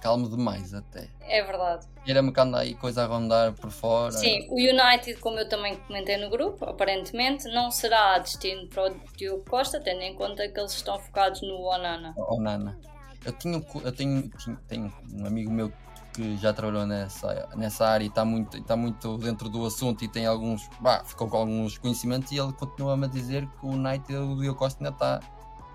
calmo 0.00 0.28
demais 0.28 0.72
até. 0.72 1.08
É 1.20 1.42
verdade. 1.44 1.86
Ele-me 2.06 2.32
que 2.32 2.40
anda 2.40 2.58
aí 2.60 2.74
coisa 2.74 3.04
a 3.04 3.06
rondar 3.06 3.52
por 3.52 3.70
fora. 3.70 4.12
Sim, 4.12 4.46
o 4.48 4.54
United, 4.54 5.16
como 5.20 5.38
eu 5.38 5.48
também 5.48 5.76
comentei 5.76 6.16
no 6.16 6.30
grupo, 6.30 6.64
aparentemente 6.64 7.44
não 7.52 7.70
será 7.70 8.18
destino 8.18 8.66
para 8.68 8.90
o 8.90 8.96
Diogo 9.16 9.44
Costa, 9.44 9.78
tendo 9.80 10.00
em 10.00 10.14
conta 10.14 10.48
que 10.48 10.58
eles 10.58 10.72
estão 10.72 10.98
focados 10.98 11.42
no 11.42 11.60
Onana. 11.60 12.14
Oh, 12.16 12.40
Nana. 12.40 12.78
Eu, 13.24 13.32
tinha, 13.32 13.62
eu 13.84 13.92
tenho, 13.92 14.28
tinha- 14.38 14.58
tenho 14.66 14.92
um 15.12 15.26
amigo 15.26 15.50
meu 15.50 15.70
que 16.14 16.36
já 16.38 16.52
trabalhou 16.52 16.86
nessa, 16.86 17.48
nessa 17.56 17.86
área 17.86 18.04
e 18.04 18.08
está 18.08 18.24
muito, 18.24 18.56
está 18.56 18.74
muito 18.76 19.18
dentro 19.18 19.48
do 19.48 19.64
assunto 19.66 20.02
e 20.04 20.08
tem 20.08 20.24
alguns, 20.26 20.68
bah, 20.80 21.04
ficou 21.04 21.28
com 21.28 21.36
alguns 21.36 21.76
conhecimentos 21.78 22.32
e 22.32 22.38
ele 22.38 22.52
continua-me 22.54 23.04
a 23.04 23.08
dizer 23.08 23.46
que 23.46 23.66
o 23.66 23.70
United 23.70 24.16
o 24.16 24.36
Diogo 24.40 24.58
Costa 24.58 24.82
ainda 24.82 24.94
está. 24.94 25.20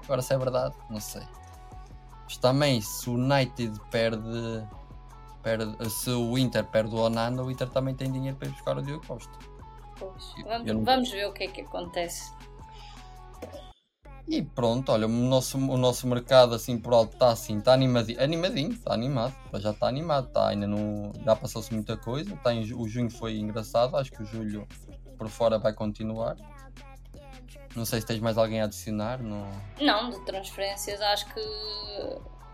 Agora 0.04 0.22
se 0.22 0.34
é 0.34 0.38
verdade, 0.38 0.76
não 0.90 1.00
sei. 1.00 1.24
Mas 2.24 2.38
também 2.38 2.82
se 2.82 3.10
o 3.10 3.14
United 3.14 3.80
perde, 3.92 4.68
perde 5.42 5.90
se 5.90 6.10
o 6.10 6.38
Inter 6.38 6.66
perde 6.66 6.94
o 6.96 7.00
Onana, 7.00 7.44
o 7.44 7.52
Inter 7.52 7.70
também 7.70 7.94
tem 7.96 8.12
dinheiro 8.12 8.38
para 8.38 8.48
ir 8.48 8.52
buscar 8.52 8.78
o 8.78 8.82
Diogo 8.82 9.06
Costa. 9.06 9.32
Eu- 10.02 10.14
Vamos, 10.46 10.68
eu 10.68 10.74
não- 10.74 10.84
vamos 10.84 11.10
ver 11.12 11.28
o 11.28 11.34
que 11.34 11.44
é 11.44 11.48
que 11.48 11.62
acontece. 11.62 12.32
E 14.28 14.42
pronto, 14.42 14.90
olha, 14.92 15.06
o 15.06 15.10
nosso, 15.10 15.58
o 15.58 15.78
nosso 15.78 16.08
mercado 16.08 16.56
assim 16.56 16.78
por 16.78 16.94
alto 16.94 17.14
está 17.14 17.30
assim, 17.30 17.58
está 17.58 17.74
animadinho, 17.74 18.22
animadinho, 18.24 18.72
está 18.72 18.94
animado, 18.94 19.34
já 19.56 19.72
está 19.72 19.88
animado, 19.88 20.28
está 20.28 20.48
ainda 20.48 20.66
não, 20.66 21.12
já 21.26 21.36
passou-se 21.36 21.74
muita 21.74 21.98
coisa, 21.98 22.34
tá 22.38 22.54
em 22.54 22.62
o 22.74 22.88
junho 22.88 23.10
foi 23.12 23.38
engraçado, 23.38 23.98
acho 23.98 24.12
que 24.12 24.24
o 24.24 24.26
julho 24.26 24.66
por 25.18 25.28
fora 25.28 25.60
vai 25.60 25.74
continuar. 25.74 26.38
Não 27.76 27.86
sei 27.86 28.02
se 28.02 28.08
tens 28.08 28.20
mais 28.20 28.38
alguém 28.38 28.62
a 28.62 28.66
adicionar, 28.66 29.22
não... 29.22 29.48
Não, 29.82 30.10
de 30.10 30.20
transferências, 30.26 31.02
acho 31.02 31.26
que 31.34 31.42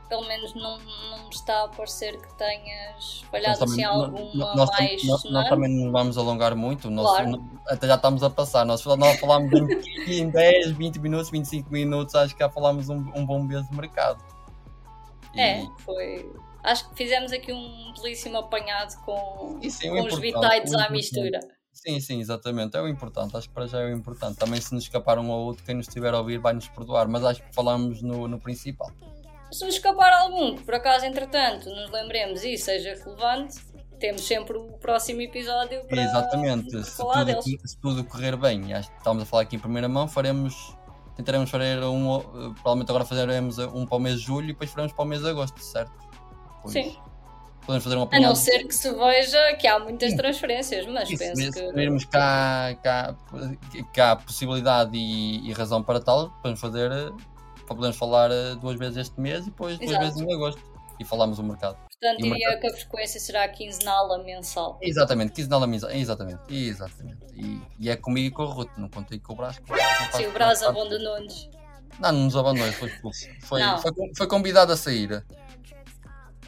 pelo 0.08 0.28
menos 0.28 0.56
não, 0.56 0.80
não 0.80 1.24
me 1.26 1.30
está 1.30 1.66
a 1.66 1.68
parecer 1.68 2.20
que 2.20 2.34
tenhas 2.36 3.22
falhado 3.30 3.64
assim 3.64 3.84
nó- 3.84 3.92
alguma 4.06 4.34
nó- 4.34 4.56
nós, 4.56 4.70
tam- 4.72 4.80
mais. 4.84 5.04
nós- 5.06 5.24
nós 5.26 5.46
é? 5.46 5.50
também 5.50 5.70
não 5.70 5.92
vamos 5.92 6.18
alongar 6.18 6.56
muito, 6.56 6.90
nosso- 6.90 7.16
Claro. 7.16 7.30
no- 7.32 7.62
até 7.68 7.86
já 7.88 7.96
estamos 7.96 8.24
a 8.24 8.30
passar, 8.30 8.66
nós, 8.66 8.84
nós 8.84 9.20
falámos 9.20 9.52
em, 9.54 10.12
em 10.22 10.30
10, 10.32 10.72
20 10.72 10.98
minutos, 11.00 11.30
25 11.30 11.72
minutos, 11.72 12.16
acho 12.16 12.34
que 12.34 12.40
já 12.44 12.50
falámos 12.50 12.90
um, 12.90 12.98
um 13.16 13.24
bom 13.26 13.44
mês 13.44 13.68
de 13.70 13.76
mercado. 13.76 14.24
E- 15.36 15.40
É, 15.40 15.68
foi. 15.80 16.32
Acho 16.64 16.90
que 16.90 16.96
fizemos 16.96 17.32
aqui 17.32 17.54
um 17.54 17.94
belíssimo 17.94 18.38
apanhado 18.38 19.00
com, 19.06 19.12
o 19.14 19.60
com 19.60 19.60
os 19.60 19.70
o 19.70 20.80
à 20.80 20.90
mistura. 20.90 21.40
Sim, 21.82 22.00
sim, 22.02 22.20
exatamente. 22.20 22.76
É 22.76 22.82
o 22.82 22.88
importante. 22.88 23.38
Acho 23.38 23.48
que 23.48 23.54
para 23.54 23.68
já 23.68 23.80
é 23.80 23.86
o 23.86 23.94
importante. 23.96 24.38
Também 24.38 24.60
se 24.60 24.74
nos 24.74 24.84
escapar 24.84 25.18
um 25.18 25.30
ou 25.30 25.46
outro, 25.46 25.64
quem 25.64 25.76
nos 25.76 25.88
estiver 25.88 26.14
a 26.14 26.18
ouvir 26.20 26.38
vai 26.38 26.54
nos 26.54 26.68
perdoar. 26.68 27.08
Mas 27.08 27.24
acho 27.24 27.42
que 27.42 27.54
falamos 27.56 28.02
no, 28.02 28.28
no 28.28 28.40
principal. 28.40 28.92
Se 29.52 29.66
nos 29.66 29.76
escapar 29.76 30.12
algum, 30.14 30.56
que 30.56 30.64
por 30.64 30.76
acaso, 30.76 31.06
entretanto, 31.06 31.70
nos 31.70 31.90
lembremos 31.90 32.44
e 32.44 32.58
seja 32.58 32.96
relevante, 33.04 33.58
temos 33.98 34.22
sempre 34.28 34.58
o 34.58 34.78
próximo 34.78 35.22
episódio 35.22 35.84
para 35.86 36.02
exatamente. 36.02 36.72
para 36.72 36.84
Se 36.84 36.98
tudo, 36.98 37.68
se 37.68 37.78
tudo 37.80 38.04
correr 38.04 38.36
bem, 38.36 38.74
acho 38.74 38.92
que 38.92 38.98
estamos 38.98 39.24
a 39.24 39.26
falar 39.26 39.44
aqui 39.44 39.56
em 39.56 39.60
primeira 39.60 39.88
mão, 39.88 40.08
faremos. 40.08 40.76
Tentaremos 41.16 41.50
fazer 41.50 41.84
um. 41.84 42.18
eh, 42.18 42.22
Provavelmente 42.54 42.90
agora 42.92 43.04
fazeremos 43.06 43.58
um 43.58 43.86
para 43.86 43.98
o 43.98 44.00
mês 44.00 44.20
de 44.20 44.26
julho 44.26 44.46
e 44.46 44.54
depois 44.54 44.70
faremos 44.70 44.94
para 44.94 45.04
o 45.04 45.08
mês 45.08 45.22
de 45.22 45.30
agosto, 45.30 45.60
certo? 45.62 45.92
Pois, 46.62 46.74
Sim. 46.74 46.96
Podemos 47.70 47.84
fazer 47.84 47.98
um 47.98 48.10
A 48.12 48.20
não 48.20 48.34
ser 48.36 48.64
que 48.64 48.74
se 48.74 48.92
veja 48.92 49.54
que 49.58 49.68
há 49.68 49.78
muitas 49.78 50.16
transferências, 50.16 50.88
mas 50.88 51.08
se 51.08 51.16
penso 51.16 51.40
se 51.40 51.52
que. 51.52 51.72
virmos 51.74 52.04
cá, 52.04 52.76
cá, 52.82 53.16
cá 53.94 54.16
possibilidade 54.16 54.98
e, 54.98 55.48
e 55.48 55.54
razão 55.54 55.84
para 55.84 56.00
tal, 56.00 56.32
podemos 56.42 56.60
fazer. 56.60 56.92
eh, 56.92 57.12
Podemos 57.68 57.96
falar 57.96 58.32
eh, 58.32 58.56
duas 58.56 58.76
vezes 58.80 58.98
este 58.98 59.22
mês 59.22 59.42
e 59.46 59.52
depois 59.52 59.78
duas 59.78 59.92
Exato. 59.92 60.04
vezes 60.06 60.20
em 60.20 60.34
agosto. 60.34 60.60
E 61.00 61.06
falamos 61.06 61.38
o 61.38 61.44
mercado. 61.44 61.78
Portanto, 62.02 62.24
diria 62.24 62.58
que 62.60 62.66
a 62.66 62.74
frequência 62.74 63.20
será 63.20 63.48
quinzenal 63.48 64.12
a 64.14 64.18
mensal. 64.24 64.80
Exatamente, 64.82 65.34
quinzenal 65.34 65.62
a 65.62 65.68
mesa. 65.68 65.96
Exatamente, 65.96 66.40
exatamente. 66.50 67.20
E, 67.36 67.62
e 67.80 67.88
é 67.92 67.96
comigo 67.96 68.28
e 68.30 68.32
com 68.32 68.44
o 68.46 68.48
Ruto, 68.48 68.72
não 68.82 68.90
contei 68.90 69.20
com 69.20 69.34
o 69.34 69.36
Brás. 69.36 69.60
que 69.60 70.18
Sim, 70.18 70.26
o 70.26 70.32
Brás 70.32 70.64
abandonou-nos. 70.64 71.48
Não, 72.00 72.12
não 72.12 72.24
nos 72.24 72.36
abandonou, 72.36 72.74
foi 72.74 72.90
expulso. 72.90 73.28
Foi, 73.42 73.62
foi, 73.80 73.92
foi 74.18 74.28
convidado 74.28 74.72
a 74.74 74.76
sair. 74.76 75.24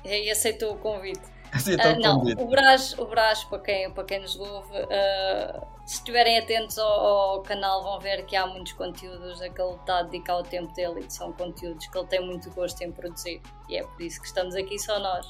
E 0.03 0.29
aceitou 0.31 0.73
o 0.73 0.77
convite. 0.77 1.21
Assim, 1.53 1.71
Ah, 1.79 1.91
então, 1.91 1.99
não, 1.99 2.19
convite. 2.19 2.41
o 2.41 2.47
Brás, 2.47 2.97
o 2.97 3.05
Brás 3.05 3.43
para, 3.43 3.59
quem, 3.59 3.91
para 3.91 4.03
quem 4.05 4.19
nos 4.21 4.39
ouve, 4.39 4.69
ah, 4.89 5.61
se 5.85 5.95
estiverem 5.95 6.37
atentos 6.39 6.77
ao, 6.77 6.87
ao 6.89 7.41
canal, 7.43 7.83
vão 7.83 7.99
ver 7.99 8.25
que 8.25 8.35
há 8.35 8.47
muitos 8.47 8.71
conteúdos 8.73 9.41
a 9.41 9.49
que 9.49 9.61
ele 9.61 9.75
está 9.75 9.99
a 9.99 10.03
dedicar 10.03 10.37
o 10.37 10.43
tempo 10.43 10.73
dele 10.73 11.01
e 11.01 11.03
que 11.03 11.13
são 11.13 11.33
conteúdos 11.33 11.85
que 11.87 11.97
ele 11.97 12.07
tem 12.07 12.25
muito 12.25 12.49
gosto 12.51 12.81
em 12.81 12.91
produzir. 12.91 13.41
E 13.67 13.75
é 13.77 13.83
por 13.83 14.01
isso 14.01 14.21
que 14.21 14.27
estamos 14.27 14.55
aqui 14.55 14.79
só 14.79 14.97
nós. 14.99 15.27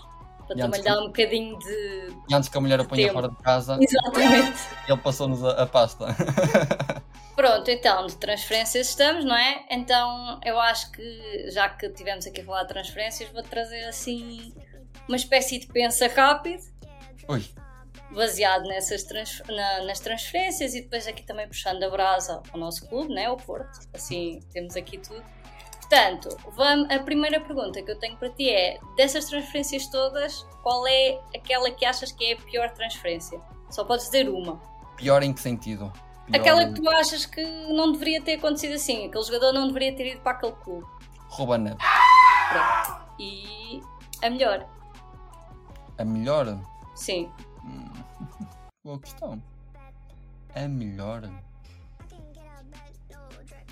Para 0.53 0.63
também 0.63 0.79
lhe 0.81 0.85
dar 0.85 0.99
um 0.99 1.07
bocadinho 1.07 1.57
de. 1.59 2.15
E 2.29 2.33
antes 2.35 2.49
que 2.49 2.57
a 2.57 2.61
mulher 2.61 2.79
a 2.79 2.85
ponha 2.85 3.11
fora 3.11 3.29
de 3.29 3.35
casa, 3.37 3.77
Exatamente. 3.81 4.59
ele 4.87 4.97
passou-nos 4.97 5.43
a, 5.43 5.63
a 5.63 5.65
pasta. 5.65 6.05
Pronto, 7.35 7.69
então, 7.71 8.05
de 8.07 8.17
transferências 8.17 8.89
estamos, 8.89 9.23
não 9.25 9.35
é? 9.35 9.65
Então, 9.69 10.39
eu 10.45 10.59
acho 10.59 10.91
que, 10.91 11.49
já 11.51 11.69
que 11.69 11.89
tivemos 11.89 12.27
aqui 12.27 12.41
a 12.41 12.45
falar 12.45 12.63
de 12.63 12.67
transferências, 12.69 13.29
vou 13.31 13.41
trazer 13.41 13.83
assim 13.85 14.53
uma 15.07 15.15
espécie 15.17 15.57
de 15.59 15.67
pensa 15.67 16.07
rápido, 16.07 16.61
Ui, 17.27 17.43
baseado 18.11 18.63
nessas 18.63 19.03
transf- 19.03 19.47
na- 19.47 19.83
nas 19.85 19.99
transferências 19.99 20.75
e 20.75 20.81
depois 20.81 21.07
aqui 21.07 21.23
também 21.23 21.47
puxando 21.47 21.81
a 21.83 21.89
brasa 21.89 22.41
ao 22.51 22.59
nosso 22.59 22.85
clube, 22.87 23.13
né? 23.13 23.29
o 23.29 23.37
Porto. 23.37 23.79
Assim, 23.93 24.39
temos 24.51 24.75
aqui 24.75 24.97
tudo. 24.97 25.23
Portanto, 25.95 26.37
vamos, 26.55 26.89
a 26.89 26.99
primeira 26.99 27.41
pergunta 27.41 27.81
que 27.81 27.91
eu 27.91 27.99
tenho 27.99 28.15
para 28.15 28.29
ti 28.29 28.49
é: 28.49 28.79
dessas 28.95 29.25
transferências 29.25 29.87
todas, 29.87 30.43
qual 30.63 30.87
é 30.87 31.19
aquela 31.35 31.69
que 31.69 31.83
achas 31.85 32.13
que 32.13 32.23
é 32.31 32.33
a 32.33 32.37
pior 32.37 32.69
transferência? 32.71 33.41
Só 33.69 33.83
podes 33.83 34.05
dizer 34.05 34.29
uma. 34.29 34.55
pior 34.95 35.21
em 35.21 35.33
que 35.33 35.41
sentido? 35.41 35.91
Pior- 36.27 36.39
Aquela 36.39 36.65
que 36.67 36.79
tu 36.81 36.89
achas 36.89 37.25
que 37.25 37.43
não 37.73 37.91
deveria 37.91 38.21
ter 38.21 38.35
acontecido 38.35 38.75
assim, 38.75 39.07
aquele 39.07 39.23
jogador 39.25 39.51
não 39.51 39.67
deveria 39.67 39.93
ter 39.93 40.13
ido 40.13 40.21
para 40.21 40.31
aquele 40.31 40.53
clube. 40.53 40.85
Rouba 41.27 41.57
Neves. 41.57 41.77
Pronto. 42.49 43.01
E 43.19 43.81
a 44.21 44.29
melhor, 44.29 44.65
A 45.97 46.05
melhor? 46.05 46.57
sim. 46.95 47.29
Hum, 47.65 47.91
Boa 48.85 48.97
questão. 48.99 49.43
A 50.55 50.67
melhor? 50.69 51.29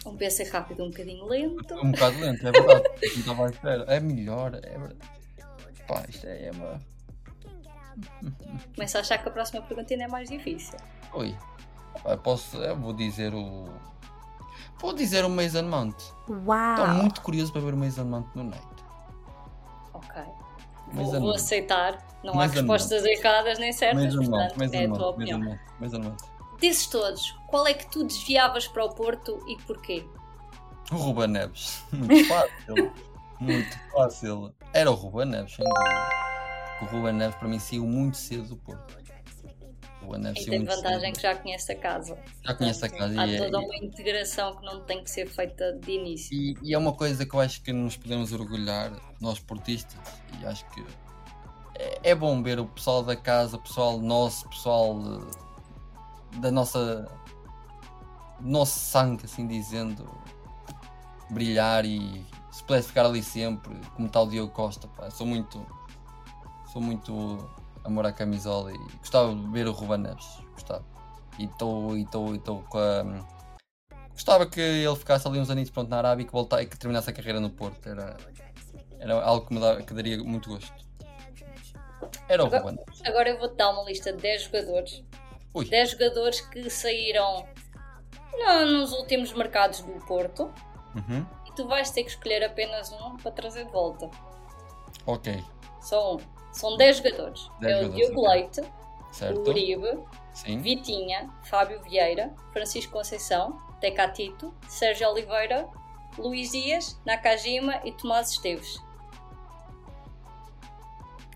Um 0.06 0.16
PC 0.16 0.44
rápido, 0.46 0.84
um 0.86 0.90
bocadinho 0.90 1.26
lento. 1.26 1.76
Um 1.76 1.92
bocado 1.92 2.20
lento, 2.20 2.48
é 2.48 2.52
verdade. 2.52 2.84
Não 2.84 3.20
estava 3.20 3.46
à 3.46 3.50
espera. 3.50 3.98
A 3.98 4.00
melhor? 4.00 4.56
É 4.56 4.78
verdade. 4.78 4.98
Pá, 5.88 6.04
isto 6.08 6.26
é 6.28 6.52
uma. 6.54 6.80
Começo 8.76 8.98
a 8.98 9.02
achar 9.02 9.18
que 9.18 9.28
a 9.28 9.32
próxima 9.32 9.62
pergunta 9.62 9.94
ainda 9.94 10.06
é 10.06 10.08
mais 10.08 10.30
difícil. 10.30 10.78
Oi. 11.14 11.36
Pá, 12.04 12.16
posso. 12.18 12.58
Eu 12.58 12.76
vou 12.78 12.94
dizer 12.94 13.34
o. 13.34 13.66
Vou 14.80 14.94
dizer 14.94 15.26
o 15.26 15.30
Mason 15.30 15.64
Mount. 15.64 15.96
Uau! 16.30 16.76
Estou 16.78 16.88
muito 16.96 17.22
curioso 17.22 17.52
para 17.52 17.62
ver 17.62 17.74
o 17.74 17.78
Mason 17.78 18.06
Mount 18.06 18.28
no 18.36 18.46
night. 18.46 18.68
Ok. 19.94 20.22
Vou, 20.94 21.20
vou 21.20 21.36
aceitar. 21.36 22.08
Não 22.24 22.40
há 22.40 22.48
respostas 22.48 23.04
erradas 23.06 23.60
nem 23.60 23.72
certas, 23.74 24.16
Mason 24.16 24.30
Mount, 24.32 24.56
Mason 24.58 24.76
é 24.76 24.86
a 24.86 24.88
tua 24.88 24.98
Mount, 24.98 25.14
opinião. 25.16 25.40
Mount, 25.40 25.60
Mason 25.80 26.00
Mount. 26.00 26.22
Desses 26.60 26.88
todos, 26.88 27.36
qual 27.48 27.66
é 27.68 27.74
que 27.74 27.90
tu 27.90 28.04
desviavas 28.04 28.68
para 28.68 28.84
o 28.86 28.90
Porto 28.94 29.44
e 29.48 29.56
porquê? 29.64 30.06
O 30.92 30.96
Ruba 30.96 31.28
Neves. 31.28 31.84
Muito 31.94 32.28
fácil. 32.28 32.94
muito 33.40 33.80
fácil. 33.92 34.56
Era 34.74 34.92
o 34.92 34.96
Ruba 34.96 35.24
Neves, 35.26 35.56
sem 35.56 35.64
dúvida. 35.66 36.10
Porque 36.80 36.96
o 36.96 36.98
Ruba 36.98 37.12
Neves 37.14 37.36
para 37.38 37.48
mim 37.48 37.60
saiu 37.60 37.86
muito 37.86 38.18
cedo 38.18 38.50
do 38.50 38.58
Porto. 38.58 38.98
O 40.02 40.06
Ruba 40.06 40.18
Neves 40.18 40.42
E 40.44 40.50
tem 40.50 40.60
muito 40.60 40.76
vantagem 40.76 41.00
cedo. 41.02 41.16
que 41.16 41.22
já 41.22 41.36
conhece 41.36 41.72
a 41.72 41.76
casa. 41.78 42.18
Já 42.44 42.54
conhece 42.56 42.86
a 42.86 42.90
casa 42.90 43.22
Há 43.22 43.28
e 43.28 43.36
é- 43.36 43.38
toda 43.38 43.62
e- 43.62 43.66
uma 43.66 43.76
integração 43.78 44.56
que 44.58 44.66
não 44.66 44.82
tem 44.82 45.04
que 45.04 45.10
ser 45.12 45.28
feita 45.30 45.74
de 45.74 45.92
início. 45.92 46.36
E, 46.36 46.56
e 46.64 46.74
é 46.74 46.78
uma 46.78 46.94
coisa 46.94 47.26
que 47.26 47.34
eu 47.34 47.40
acho 47.40 47.62
que 47.62 47.72
nos 47.72 47.96
podemos 47.96 48.34
orgulhar, 48.34 48.92
nós 49.22 49.40
portistas, 49.40 49.98
e 50.42 50.46
acho 50.46 50.66
que 50.72 50.84
é, 51.76 52.00
é 52.12 52.16
bom 52.16 52.42
ver 52.44 52.60
o 52.60 52.66
pessoal 52.66 53.04
da 53.04 53.16
casa, 53.16 53.56
o 53.58 53.62
pessoal 53.62 54.00
nosso, 54.00 54.46
o 54.48 54.50
pessoal 54.50 55.00
da 56.38 56.52
nossa 56.52 57.08
nosso 58.40 58.80
sangue, 58.80 59.26
assim 59.26 59.46
dizendo, 59.48 60.10
brilhar 61.30 61.84
e 61.86 62.26
se 62.52 62.64
pudesse 62.64 62.88
ficar 62.88 63.06
ali 63.06 63.22
sempre, 63.22 63.76
como 63.96 64.10
o 64.14 64.26
Diogo 64.28 64.52
Costa, 64.54 64.88
pá, 64.88 65.10
sou 65.12 65.28
muito 65.28 65.66
sou 66.72 66.82
muito 66.82 67.50
amor 67.84 68.06
à 68.06 68.14
camisola 68.14 68.72
e 68.72 68.78
gostava 69.00 69.34
de 69.34 69.48
ver 69.50 69.68
o 69.68 69.72
Ruben 69.72 69.98
Neves, 70.00 70.40
gostava. 70.54 70.86
E 71.38 71.46
estou 71.46 71.98
e 71.98 72.02
estou 72.04 72.34
e 72.34 72.38
estou 72.38 72.64
com 72.64 72.78
a 72.78 73.04
Gostava 74.12 74.46
que 74.46 74.60
ele 74.60 74.96
ficasse 74.98 75.26
ali 75.28 75.40
uns 75.40 75.50
aninhos 75.50 75.70
pronto, 75.70 75.90
na 75.90 75.98
Arábia 75.98 76.24
e 76.24 76.26
que, 76.26 76.32
voltasse, 76.34 76.64
e 76.64 76.66
que 76.68 76.78
terminasse 76.78 77.10
a 77.10 77.14
carreira 77.14 77.40
no 77.40 77.50
Porto. 77.50 77.88
Era, 77.88 78.18
era 79.00 79.24
algo 79.24 79.48
que 79.48 79.54
me 79.54 79.62
dá, 79.62 79.82
que 79.82 79.94
daria 79.94 80.22
muito 80.22 80.50
gosto. 80.50 80.74
Era 82.28 82.44
o 82.44 82.48
Agora- 82.48 82.64
Ruben. 82.64 82.86
Agora 83.06 83.30
eu 83.30 83.40
vou-te 83.40 83.56
dar 83.56 83.72
uma 83.72 83.84
lista 83.84 84.12
de 84.12 84.22
10 84.22 84.44
jogadores. 84.44 85.04
Ui. 85.54 85.66
10 85.70 85.92
jogadores 85.92 86.42
que 86.42 86.70
saíram 86.70 87.46
no- 88.34 88.66
nos 88.80 88.92
últimos 88.94 89.34
mercados 89.34 89.82
do 89.82 89.94
Porto 90.06 90.52
Uhum. 90.96 91.26
e 91.48 91.52
tu 91.54 91.68
vais 91.68 91.90
ter 91.92 92.04
que 92.04 92.10
escolher 92.10 92.44
apenas 92.44 92.92
um 92.92 93.18
para 93.18 93.32
trazer 93.32 93.66
de 93.66 93.72
volta. 93.72 94.10
Ok, 95.06 95.44
Só 95.82 96.16
um. 96.16 96.20
São 96.52 96.76
10 96.78 96.98
jogadores. 96.98 97.50
10 97.62 97.78
é 97.78 97.86
o 97.86 97.90
Diogo 97.90 98.22
ok. 98.22 98.30
Leite, 98.34 98.62
o 98.62 99.14
certo. 99.14 99.50
Uribe, 99.50 100.04
Sim. 100.34 100.60
Vitinha, 100.62 101.30
Fábio 101.44 101.82
Vieira, 101.84 102.34
Francisco 102.52 102.92
Conceição, 102.94 103.60
Tecatito, 103.80 104.54
Sérgio 104.68 105.10
Oliveira, 105.10 105.68
Luís 106.18 106.52
Dias, 106.52 107.00
Nakajima 107.06 107.80
e 107.86 107.92
Tomás 107.94 108.32
Esteves. 108.32 108.80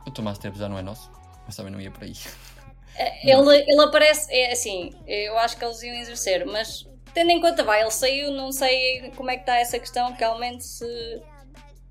O 0.05 0.11
Tomás 0.11 0.37
Teves 0.37 0.59
já 0.59 0.67
não 0.67 0.77
é 0.77 0.81
nosso, 0.81 1.09
mas 1.45 1.55
também 1.55 1.71
não 1.71 1.79
ia 1.79 1.91
por 1.91 2.03
aí. 2.03 2.13
É, 2.95 3.29
Ele, 3.31 3.55
ele 3.67 3.81
aparece, 3.81 4.31
é 4.33 4.51
assim, 4.51 4.91
eu 5.07 5.37
acho 5.39 5.57
que 5.57 5.65
eles 5.65 5.81
iam 5.81 5.95
exercer, 5.95 6.45
mas 6.45 6.87
tendo 7.13 7.31
em 7.31 7.41
conta, 7.41 7.63
vai, 7.63 7.81
ele 7.81 7.91
saiu, 7.91 8.31
não 8.31 8.51
sei 8.51 9.11
como 9.15 9.29
é 9.31 9.35
que 9.35 9.41
está 9.41 9.57
essa 9.57 9.79
questão, 9.79 10.13
realmente 10.13 10.63
se 10.63 10.85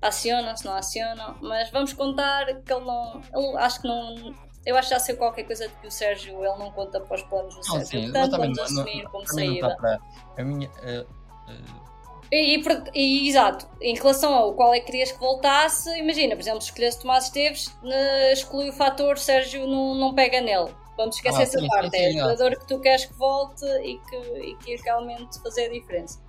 aciona, 0.01 0.55
se 0.55 0.65
não 0.65 0.73
aciona, 0.75 1.35
mas 1.41 1.69
vamos 1.71 1.93
contar 1.93 2.45
que 2.61 2.73
ele 2.73 2.85
não, 2.85 3.21
ele 3.33 3.57
acho 3.57 3.81
que 3.81 3.87
não, 3.87 4.33
eu 4.65 4.77
acho 4.77 4.89
que 4.89 4.93
já 4.95 4.99
sei 4.99 5.15
qualquer 5.15 5.43
coisa 5.43 5.67
de 5.67 5.73
que 5.75 5.87
o 5.87 5.91
Sérgio, 5.91 6.37
ele 6.43 6.57
não 6.57 6.71
conta 6.71 6.99
para 6.99 7.15
os 7.15 7.23
planos 7.23 7.53
do 7.55 7.61
Não, 7.67 7.85
Sérgio, 7.85 7.87
sim, 7.87 8.03
portanto 8.11 8.37
vamos 8.37 8.57
não, 8.57 8.63
assumir 8.63 9.03
não, 9.03 9.11
como 9.11 9.27
saída. 9.27 9.75
para. 9.75 9.99
A 10.37 10.43
minha. 10.43 10.69
eh, 10.83 11.05
eh, 11.49 11.83
E, 12.31 12.57
e 12.57 12.63
e, 12.95 13.29
exato, 13.29 13.67
em 13.81 13.95
relação 13.95 14.33
ao 14.33 14.53
qual 14.55 14.73
é 14.73 14.79
que 14.79 14.87
querias 14.87 15.11
que 15.11 15.19
voltasse, 15.19 15.89
imagina, 15.97 16.35
por 16.35 16.41
exemplo, 16.41 16.61
se 16.61 16.67
escolhesse 16.69 16.99
Tomás 16.99 17.25
Esteves, 17.25 17.73
eh, 17.83 18.33
exclui 18.33 18.69
o 18.69 18.73
fator 18.73 19.17
Sérgio 19.17 19.67
não, 19.67 19.95
não 19.95 20.13
pega 20.13 20.41
nele. 20.41 20.71
Vamos 20.97 21.15
esquecer 21.15 21.39
Ah, 21.39 21.43
essa 21.43 21.59
sim, 21.59 21.67
parte. 21.67 21.89
sim, 21.89 22.03
é 22.03 22.11
sim, 22.11 22.17
o 22.17 22.21
jogador 22.21 22.59
que 22.59 22.67
tu 22.67 22.79
queres 22.79 23.05
que 23.05 23.13
volte 23.13 23.65
e 23.65 23.97
que, 24.09 24.15
e 24.15 24.55
que 24.57 24.75
realmente 24.83 25.41
fazer 25.41 25.65
a 25.65 25.69
diferença. 25.71 26.19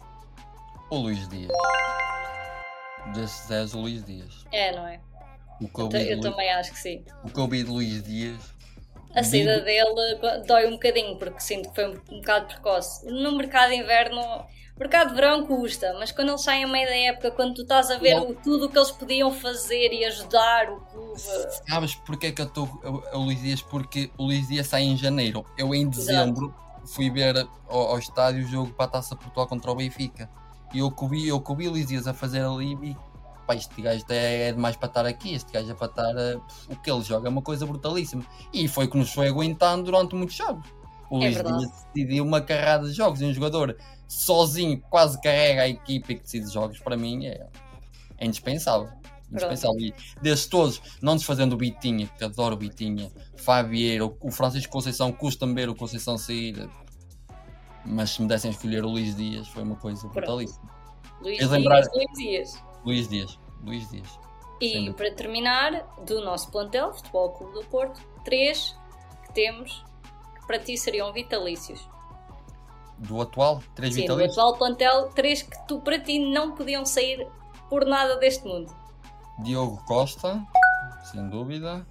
o 0.90 0.96
Luís 0.96 1.29
Dias. 1.29 1.50
Desses 3.14 3.46
10, 3.48 3.74
o 3.74 3.81
Luís 3.81 4.05
Dias. 4.05 4.44
É, 4.50 4.74
não 4.74 4.87
é? 4.87 5.00
O 5.61 5.64
eu 5.64 5.70
Eu, 6.00 6.16
Luís- 6.16 6.20
também 6.20 6.50
acho 6.53 6.72
que 6.72 6.79
sim. 6.79 7.05
o 7.22 7.29
que 7.31 7.38
eu 7.38 7.46
vi 7.46 7.62
de 7.62 7.70
Luís 7.70 8.03
Dias. 8.03 8.55
A 9.14 9.22
saída 9.22 9.61
dele 9.61 10.18
dói 10.46 10.66
um 10.66 10.72
bocadinho, 10.72 11.16
porque 11.18 11.38
sinto 11.40 11.68
que 11.68 11.74
foi 11.77 11.87
um, 11.88 12.00
um 12.11 12.16
bocado 12.20 12.46
precoce. 12.46 13.07
No 13.07 13.37
mercado 13.37 13.70
de 13.70 13.77
inverno, 13.77 14.44
mercado 14.78 15.10
de 15.10 15.14
verão 15.14 15.46
custa, 15.46 15.94
mas 15.98 16.10
quando 16.10 16.30
eles 16.30 16.42
saem 16.42 16.64
a 16.64 16.68
meio 16.68 16.87
da 16.88 16.96
época, 16.96 17.30
quando 17.30 17.54
tu 17.54 17.62
estás 17.62 17.90
a 17.90 17.98
ver 17.98 18.18
o- 18.18 18.34
tudo 18.34 18.66
o 18.66 18.68
que 18.68 18.76
eles 18.78 18.90
podiam 18.90 19.30
fazer 19.32 19.92
e 19.92 20.04
ajudar 20.04 20.70
o 20.70 20.80
clube. 20.80 21.20
Sabes 21.68 21.94
porque 21.94 22.26
é 22.28 22.32
que 22.32 22.42
eu 22.42 22.46
estou 22.46 22.68
a, 23.12 23.16
Luís 23.16 23.40
Dias? 23.40 23.62
Porque 23.62 24.10
o 24.18 24.24
Luís 24.24 24.48
Dias 24.48 24.66
sai 24.66 24.82
em 24.82 24.96
janeiro. 24.96 25.44
Eu 25.56 25.74
em 25.74 25.88
dezembro 25.88 26.52
fui 26.87 27.08
ver 27.10 27.46
ao, 27.68 27.80
ao 27.92 27.98
estádio 27.98 28.44
o 28.44 28.48
jogo 28.48 28.72
para 28.72 28.87
a 28.87 28.88
Taça 28.88 29.14
Portugal 29.14 29.46
contra 29.46 29.70
o 29.70 29.76
Benfica. 29.76 30.28
E 30.72 30.80
eu 30.80 30.90
que 30.90 31.06
vi, 31.08 31.28
eu 31.28 31.40
que 31.40 31.54
vi 31.54 31.68
o 31.68 31.70
Luís 31.70 31.87
Dias 31.87 32.06
a 32.08 32.12
fazer 32.12 32.44
ali 32.44 32.72
e 32.82 32.96
pá, 33.46 33.54
este 33.54 33.80
gajo 33.80 34.04
é, 34.08 34.48
é 34.48 34.52
demais 34.52 34.74
para 34.74 34.88
estar 34.88 35.06
aqui, 35.06 35.34
este 35.34 35.52
gajo 35.52 35.70
é 35.70 35.74
para 35.74 35.87
estar. 35.87 36.16
eh, 36.16 36.37
o 36.68 36.76
que 36.76 36.90
ele 36.90 37.02
joga 37.02 37.28
é 37.28 37.30
uma 37.30 37.42
coisa 37.42 37.64
brutalíssima. 37.64 38.24
E 38.52 38.66
foi 38.66 38.87
o 38.87 38.90
que 38.90 38.98
nos 38.98 39.12
foi 39.12 39.28
aguentando 39.28 39.84
durante 39.84 40.14
muitos 40.16 40.34
jogos. 40.34 40.66
O 41.10 41.18
É 41.22 41.28
Luís. 41.30 41.37
Dias 41.42 41.87
decidiu 41.94 42.24
uma 42.24 42.40
carrada 42.40 42.88
de 42.88 42.92
jogos 42.92 43.20
e 43.20 43.24
um 43.24 43.32
jogador 43.32 43.76
sozinho 44.09 44.81
quase 44.90 45.21
carrega 45.21 45.62
a 45.62 45.69
equipa 45.69 46.12
e 46.12 46.17
que 46.17 46.23
decide 46.23 46.53
jogos, 46.53 46.79
para 46.81 46.97
mim 46.97 47.27
é, 47.27 47.47
é 48.19 48.27
indispensável. 48.27 48.88
Indispensável. 49.31 49.81
E 49.81 49.95
desses 50.23 50.47
todos, 50.47 50.81
não 51.03 51.17
desfazendo 51.17 51.55
o 51.55 51.59
Bitinha, 51.59 52.07
que 52.07 52.25
adoro 52.25 52.55
o 52.55 52.59
Bitinha, 52.59 53.11
Fabieira, 53.37 54.05
o 54.05 54.31
Francisco 54.31 54.73
Conceição, 54.73 55.11
custa-me 55.12 55.55
ver 55.55 55.69
o 55.69 55.75
Conceição 55.75 56.17
sair. 56.17 56.69
Mas 57.85 58.11
se 58.11 58.23
me 58.23 58.29
dessem 58.29 58.51
escolher 58.51 58.85
o 58.85 58.88
Luís 58.88 59.17
Dias, 59.17 59.49
foi 59.49 59.62
uma 59.62 59.77
coisa 59.77 60.07
brutalíssima. 60.09 60.71
Luís 61.21 61.38
Dias, 61.38 61.51
lembrar- 61.51 61.83
Luís 61.95 62.12
Dias. 62.17 62.64
Luís 62.85 63.09
Dias, 63.09 63.38
Luís 63.62 63.90
Dias. 63.90 64.19
E 64.61 64.93
para 64.93 65.12
terminar, 65.12 65.85
do 66.07 66.25
nosso 66.25 66.51
plantel, 66.51 66.93
Futebol 66.95 67.31
Clube 67.33 67.55
do 67.55 67.64
Porto, 67.67 68.01
três 68.25 68.75
que 69.27 69.33
temos 69.35 69.85
que 70.38 70.47
para 70.47 70.59
ti 70.59 70.77
seriam 70.79 71.12
vitalícios. 71.12 71.87
Do 72.98 73.20
atual, 73.20 73.62
três 73.74 73.94
Sim, 73.94 74.00
do 74.00 74.16
vitalícios. 74.16 74.38
atual 74.38 74.57
plantel, 74.57 75.09
três 75.14 75.42
que 75.42 75.66
tu 75.66 75.80
para 75.80 75.98
ti 75.98 76.18
não 76.18 76.52
podiam 76.52 76.87
sair 76.87 77.26
por 77.68 77.85
nada 77.85 78.16
deste 78.16 78.44
mundo. 78.44 78.74
Diogo 79.42 79.83
Costa, 79.87 80.40
sem 81.11 81.28
dúvida. 81.28 81.85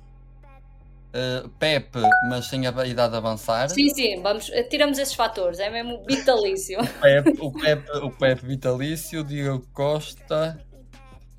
Uh, 1.13 1.47
Pepe, 1.59 1.99
mas 2.27 2.47
sem 2.47 2.65
a 2.65 2.85
idade 2.87 3.11
de 3.11 3.17
avançar. 3.17 3.69
Sim, 3.69 3.87
sim, 3.89 4.19
vamos, 4.21 4.49
tiramos 4.69 4.97
esses 4.97 5.13
fatores, 5.13 5.59
é 5.59 5.69
mesmo 5.69 6.03
vitalício. 6.07 6.79
Pepe, 7.01 7.37
o, 7.39 7.51
Pepe, 7.51 7.91
o 7.97 8.09
Pepe 8.09 8.45
vitalício, 8.45 9.23
Diogo 9.23 9.67
Costa. 9.73 10.59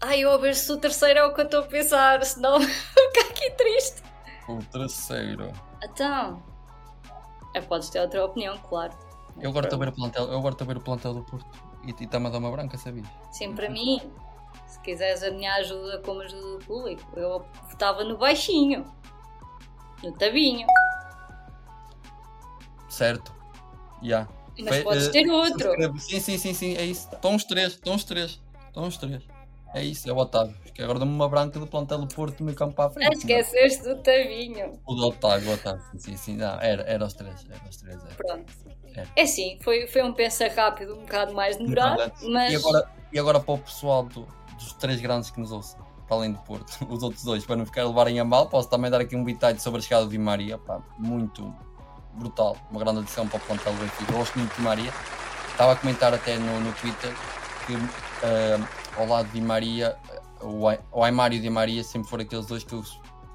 Ai, 0.00 0.20
eu 0.20 0.31
a 0.31 0.37
ver 0.37 0.55
se 0.55 0.70
o 0.70 0.77
terceiro 0.77 1.18
é 1.18 1.24
o 1.24 1.35
que 1.35 1.40
eu 1.40 1.46
estou 1.46 1.61
a 1.61 1.66
pensar, 1.66 2.24
senão 2.24 2.61
vou 2.61 2.68
ficar 2.68 3.31
aqui 3.31 3.50
triste. 3.53 4.03
O 4.48 4.59
terceiro. 4.59 5.50
Então, 5.83 6.42
é, 7.55 7.61
podes 7.61 7.88
ter 7.88 8.00
outra 8.00 8.24
opinião, 8.24 8.57
claro. 8.59 8.92
Eu 9.40 9.51
agora 9.51 9.66
estou 9.66 9.77
a 9.81 9.85
ver 9.85 9.88
o 9.90 9.92
plantel, 9.94 10.25
eu 10.25 10.38
agora 10.38 10.55
estou 10.55 10.70
a 10.70 10.73
o 10.79 10.81
plantel 10.81 11.14
do 11.14 11.23
Porto. 11.25 11.47
E 11.85 11.90
está-me 12.05 12.27
a 12.29 12.31
dar 12.31 12.38
uma 12.38 12.51
branca, 12.51 12.79
sabias? 12.79 13.07
Sim, 13.33 13.55
para 13.55 13.68
mim, 13.68 14.01
se 14.66 14.81
quiseres 14.81 15.23
a 15.23 15.31
minha 15.31 15.53
ajuda 15.57 16.01
como 16.05 16.20
ajuda 16.23 16.59
do 16.59 16.64
público, 16.64 17.03
eu 17.18 17.44
votava 17.70 18.05
no 18.05 18.16
baixinho, 18.16 18.85
no 20.03 20.12
tabinho, 20.12 20.66
Certo. 22.88 23.35
Já. 24.03 24.29
mas 24.59 24.77
Fe- 24.77 24.85
podes 24.85 25.09
eh, 25.09 25.11
ter 25.11 25.29
outro. 25.29 25.59
subscreve. 25.59 25.99
Sim, 26.01 26.20
sim, 26.20 26.38
sim, 26.38 26.55
sim, 26.55 26.75
é 26.77 26.85
isso. 26.85 27.09
Estão 27.12 27.35
os 27.35 27.44
três, 27.44 27.73
estão 27.73 27.94
os 27.97 28.05
três. 28.05 28.40
Estão 28.68 28.87
os 28.87 28.97
três. 28.97 29.23
É 29.75 29.83
isso, 29.83 30.09
é 30.09 30.13
o 30.13 30.17
Otávio. 30.17 30.55
Que 30.73 30.83
agora 30.83 30.99
dá-me 31.01 31.13
uma 31.13 31.29
branca 31.29 31.59
do 31.59 31.67
plantel 31.67 31.99
do 31.99 32.07
Porto 32.15 32.43
no 32.45 32.55
campo 32.55 32.75
para 32.75 32.85
a 32.85 32.87
Ah, 32.89 32.91
frente. 32.91 33.17
esqueceste 33.19 33.83
do 33.85 33.97
tabinho. 34.03 34.79
O 34.87 34.95
do 34.95 35.09
Otávio, 35.09 35.51
o 35.51 35.55
Otávio. 35.55 35.83
Sim, 35.99 36.17
sim. 36.17 36.37
Não, 36.37 36.61
era, 36.61 36.83
era 36.85 37.05
os 37.05 37.13
três. 37.15 37.45
Era 37.51 37.69
os 37.69 37.77
três. 37.77 37.97
Era. 38.05 38.15
Pronto. 38.15 38.53
É. 38.97 39.23
É 39.23 39.27
sim, 39.27 39.59
foi, 39.63 39.87
foi 39.89 40.03
um 40.05 40.13
pensa 40.13 40.47
rápido, 40.49 40.95
um 40.95 41.01
bocado 41.01 41.35
mais 41.35 41.57
demorado, 41.57 42.13
mas 42.23 42.53
E, 42.53 42.57
agora, 42.57 42.89
e 43.13 43.19
agora 43.19 43.41
para 43.41 43.55
o 43.55 43.59
pessoal 43.59 44.05
do- 44.05 44.27
dos 44.57 44.73
três 44.75 45.01
grandes 45.01 45.31
que 45.31 45.41
nos 45.41 45.51
ouçam, 45.51 45.81
para 46.07 46.17
além 46.17 46.31
do 46.33 46.39
Porto, 46.39 46.79
os 46.89 47.03
outros 47.03 47.25
dois, 47.25 47.45
para 47.45 47.57
não 47.57 47.67
ficar 47.67 47.83
a 47.83 47.89
levarem 47.89 48.21
a 48.21 48.25
mal, 48.25 48.49
posso 48.49 48.69
também 48.71 48.89
dar 48.89 49.01
aqui 49.01 49.17
um 49.17 49.25
bitite 49.25 49.61
sobre 49.61 49.81
a 49.81 49.83
chegada 49.83 50.05
de 50.05 50.13
Di 50.13 50.19
Maria, 50.19 50.57
pá, 50.59 50.81
muito 50.97 51.53
brutal, 52.15 52.57
uma 52.71 52.79
grande 52.79 53.01
adição 53.01 53.27
para 53.27 53.39
o 53.39 53.41
plantel 53.41 53.73
do 53.73 53.81
Benfica. 53.81 54.13
Eu 54.13 54.19
gosto 54.19 54.39
muito 54.39 54.51
de 54.53 54.57
Di 54.59 54.63
Maria, 54.63 54.93
estava 55.51 55.73
a 55.73 55.77
comentar 55.77 56.15
até 56.15 56.37
no, 56.39 56.61
no 56.61 56.73
Twitter 56.75 57.13
que 57.67 57.75
eh, 58.23 58.59
ao 58.96 59.07
lado 59.07 59.28
de 59.33 59.40
Maria, 59.40 59.96
o, 60.42 61.02
Aymar 61.02 61.33
e 61.33 61.38
o 61.38 61.42
Di 61.42 61.50
Maria 61.50 61.83
sempre 61.85 62.09
foram 62.09 62.22
aqueles 62.24 62.46
dois 62.46 62.64
que 62.64 62.72
eu 62.74 62.83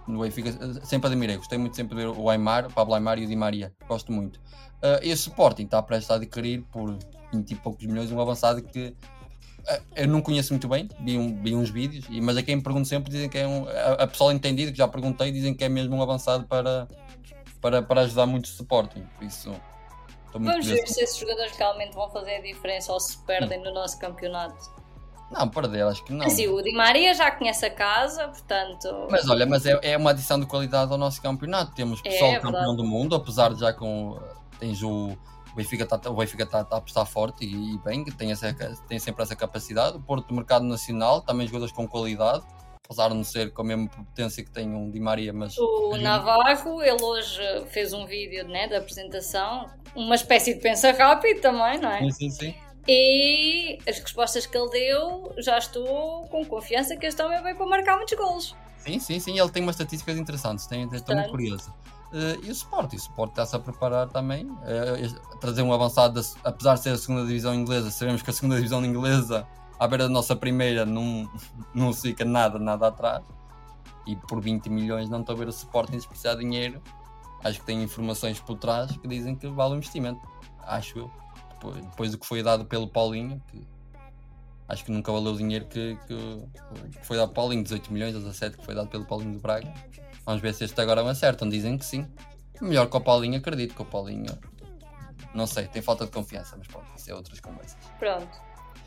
no 0.08 0.22
Benfica 0.22 0.52
sempre 0.84 1.08
admirei, 1.08 1.38
gostei 1.38 1.58
muito 1.58 1.76
sempre 1.76 1.96
de 1.96 2.02
ver 2.04 2.08
o 2.10 2.30
Aymar, 2.30 2.66
o 2.68 2.74
Pablo 2.74 2.94
Aymar 2.96 3.20
e 3.20 3.26
o 3.26 3.28
Di 3.28 3.36
Maria, 3.36 3.72
gosto 3.88 4.12
muito. 4.12 4.40
E 5.04 5.12
o 5.12 5.14
Sporting 5.14 5.64
está 5.64 5.82
prestes 5.84 6.10
a 6.10 6.16
adquirir 6.16 6.64
por 6.72 6.98
20 7.34 7.52
e 7.52 7.56
poucos 7.56 7.86
milhões 7.86 8.12
um 8.12 8.20
avançado 8.20 8.62
que 8.64 8.96
eh, 9.68 9.82
eu 9.98 10.08
não 10.08 10.22
conheço 10.22 10.54
muito 10.54 10.68
bem, 10.68 10.88
vi, 11.02 11.18
um- 11.18 11.44
vi 11.44 11.54
uns 11.56 11.70
vídeos, 11.70 12.06
e- 12.10 12.22
mas 12.22 12.38
a 12.38 12.42
quem 12.42 12.56
me 12.56 12.64
pergunto 12.64 12.88
sempre 12.88 13.12
dizem 13.12 13.30
que 13.30 13.38
é 13.38 13.46
um. 13.48 13.68
A, 13.68 14.04
a 14.04 14.08
pessoa 14.08 14.34
entendida, 14.34 14.72
que 14.72 14.78
já 14.78 14.88
perguntei, 14.88 15.32
dizem 15.32 15.54
que 15.54 15.64
é 15.64 15.70
mesmo 15.70 15.96
um 15.96 16.02
avançado 16.02 16.46
para, 16.48 16.88
para, 17.62 17.82
para 17.84 18.02
ajudar 18.02 18.26
muito 18.26 18.46
o 18.46 18.50
Sporting. 18.50 19.04
Por 19.18 19.26
isso, 19.26 19.54
vamos 20.32 20.66
ver 20.66 20.88
se 20.88 21.04
esses 21.04 21.18
jogadores 21.20 21.52
realmente 21.58 21.94
vão 21.94 22.10
fazer 22.10 22.38
a 22.38 22.42
diferença 22.42 22.92
ou 22.94 23.00
se 23.00 23.18
perdem 23.26 23.62
no 23.62 23.74
nosso 23.74 24.00
campeonato. 24.00 24.58
Não, 25.32 25.48
perder, 25.48 25.84
acho 25.84 26.04
que 26.04 26.12
não. 26.12 26.26
Assim, 26.26 26.48
o 26.48 26.62
Di 26.62 26.72
Maria 26.72 27.14
já 27.14 27.30
conhece 27.30 27.66
a 27.66 27.70
casa, 27.70 28.28
portanto. 28.28 29.08
Mas 29.12 29.30
olha, 29.30 29.46
mas 29.46 29.66
é, 29.66 29.80
é 29.84 29.98
uma 29.98 30.10
adição 30.10 30.40
de 30.40 30.46
qualidade 30.46 30.92
ao 30.92 30.98
nosso 30.98 31.22
campeonato. 31.22 31.74
Temos 31.74 32.02
pessoal 32.02 32.32
é 32.32 32.36
campeão 32.36 32.52
verdade. 32.52 32.78
do 32.78 32.84
mundo, 32.84 33.16
apesar 33.16 33.54
de 33.54 33.60
já 33.60 33.72
com. 33.72 34.20
Tens 34.60 34.82
o. 34.82 35.16
O 35.52 35.56
Benfica 35.56 35.84
está 35.84 36.10
o 36.10 36.14
Benfica 36.14 36.46
tá, 36.46 36.64
tá 36.64 36.76
a 36.76 36.80
apostar 36.80 37.06
forte 37.06 37.44
e, 37.44 37.74
e 37.74 37.78
bem, 37.80 38.04
que 38.04 38.12
tem, 38.12 38.32
essa, 38.32 38.54
tem 38.88 39.00
sempre 39.00 39.24
essa 39.24 39.36
capacidade. 39.36 39.98
O 39.98 40.00
Porto 40.00 40.28
do 40.28 40.36
mercado 40.36 40.64
nacional, 40.64 41.22
também 41.22 41.48
jogadores 41.48 41.74
com 41.74 41.88
qualidade, 41.88 42.44
apesar 42.86 43.10
de 43.10 43.16
não 43.16 43.24
ser 43.24 43.52
com 43.52 43.64
a 43.64 43.66
mesma 43.66 43.88
potência 43.88 44.44
que 44.44 44.52
tem 44.52 44.74
um 44.74 44.92
Di 44.92 45.00
Maria, 45.00 45.34
mas. 45.34 45.58
O 45.58 45.98
Navarro, 45.98 46.84
ele 46.84 47.04
hoje 47.04 47.42
fez 47.70 47.94
um 47.94 48.06
vídeo 48.06 48.48
né, 48.48 48.68
da 48.68 48.78
apresentação, 48.78 49.68
uma 49.96 50.16
espécie 50.16 50.54
de 50.54 50.60
pensa 50.60 50.92
rápido 50.92 51.42
também, 51.42 51.80
não 51.80 51.92
é? 51.92 52.00
Sim, 52.00 52.12
sim, 52.12 52.30
sim. 52.30 52.56
E 52.88 53.78
as 53.88 54.00
respostas 54.00 54.46
que 54.46 54.58
ele 54.58 54.70
deu, 54.70 55.34
já 55.38 55.58
estou 55.58 56.28
com 56.28 56.46
confiança 56.46 56.96
que 56.96 57.06
este 57.06 57.22
homem 57.22 57.42
vai 57.42 57.54
para 57.54 57.66
marcar 57.66 57.98
muitos 57.98 58.18
golos. 58.18 58.56
Sim, 58.78 59.00
sim, 59.00 59.20
sim, 59.20 59.40
ele 59.40 59.50
tem 59.50 59.62
umas 59.62 59.76
estatísticas 59.76 60.18
interessantes, 60.18 60.66
tem, 60.66 60.88
estou 60.92 61.16
muito 61.16 61.30
curioso. 61.30 61.74
Uh, 62.12 62.44
e 62.44 62.50
o 62.50 62.52
Sport, 62.52 62.94
e 62.94 62.96
o 62.96 62.98
Sport 62.98 63.32
está-se 63.32 63.56
a 63.56 63.60
preparar 63.60 64.10
também, 64.10 64.46
uh, 64.46 65.38
trazer 65.40 65.62
um 65.62 65.72
avançado, 65.72 66.20
apesar 66.44 66.74
de 66.76 66.80
ser 66.82 66.90
a 66.92 66.98
segunda 66.98 67.26
divisão 67.28 67.54
inglesa, 67.54 67.92
sabemos 67.92 68.24
que 68.24 68.30
a 68.30 68.34
segunda 68.34 68.56
divisão 68.56 68.84
inglesa, 68.84 69.46
à 69.78 69.88
beira 69.88 70.06
da 70.06 70.10
nossa 70.10 70.36
primeira, 70.36 70.86
não, 70.86 71.30
não 71.76 71.94
fica 71.94 72.26
nada, 72.26 72.58
nada 72.58 72.88
atrás. 72.88 73.24
E 74.08 74.16
por 74.16 74.42
20 74.42 74.70
milhões 74.72 75.08
não 75.08 75.20
estou 75.20 75.36
a 75.36 75.38
ver 75.38 75.48
o 75.48 75.52
Sporting 75.52 75.98
despreciar 75.98 76.36
dinheiro. 76.36 76.82
Acho 77.44 77.60
que 77.60 77.66
tem 77.66 77.84
informações 77.84 78.40
por 78.40 78.58
trás 78.58 78.92
que 78.98 79.08
dizem 79.08 79.36
que 79.36 79.48
vale 79.48 79.76
o 79.76 79.78
investimento. 79.78 80.20
Acho 80.64 81.00
eu. 81.00 81.12
Depois, 81.60 81.86
depois 81.86 82.12
do 82.12 82.18
que 82.18 82.26
foi 82.26 82.42
dado 82.42 82.66
pelo 82.66 82.88
Paulinho, 82.88 83.42
que 83.50 83.68
acho 84.68 84.86
que 84.86 84.92
nunca 84.92 85.12
valeu 85.12 85.34
o 85.34 85.38
dinheiro 85.38 85.66
que, 85.66 85.98
que, 86.08 86.98
que 86.98 87.06
foi 87.06 87.18
dado 87.18 87.34
Paulinho, 87.34 87.64
18 87.64 87.92
milhões, 87.92 88.14
17 88.14 88.58
que 88.58 88.66
foi 88.66 88.76
dado 88.76 88.88
pelo 88.88 89.06
Paulinho 89.06 89.34
de 89.34 89.40
Braga 89.40 89.74
Vamos 90.30 90.44
ver 90.44 90.54
se 90.54 90.64
este 90.64 90.80
agora 90.80 91.04
me 91.04 91.10
acertam. 91.10 91.50
Dizem 91.50 91.76
que 91.76 91.84
sim. 91.84 92.08
Melhor 92.62 92.88
que 92.88 92.96
o 92.96 93.02
Paulinho, 93.02 93.40
acredito 93.40 93.74
que 93.74 93.82
o 93.82 93.86
Paulinho. 93.86 94.38
Não 95.34 95.48
sei, 95.48 95.68
tem 95.68 95.82
falta 95.82 96.06
de 96.06 96.12
confiança, 96.12 96.56
mas 96.56 96.68
isso 96.96 97.10
é 97.10 97.16
outras 97.16 97.40
conversas. 97.40 97.78
Pronto. 97.98 98.30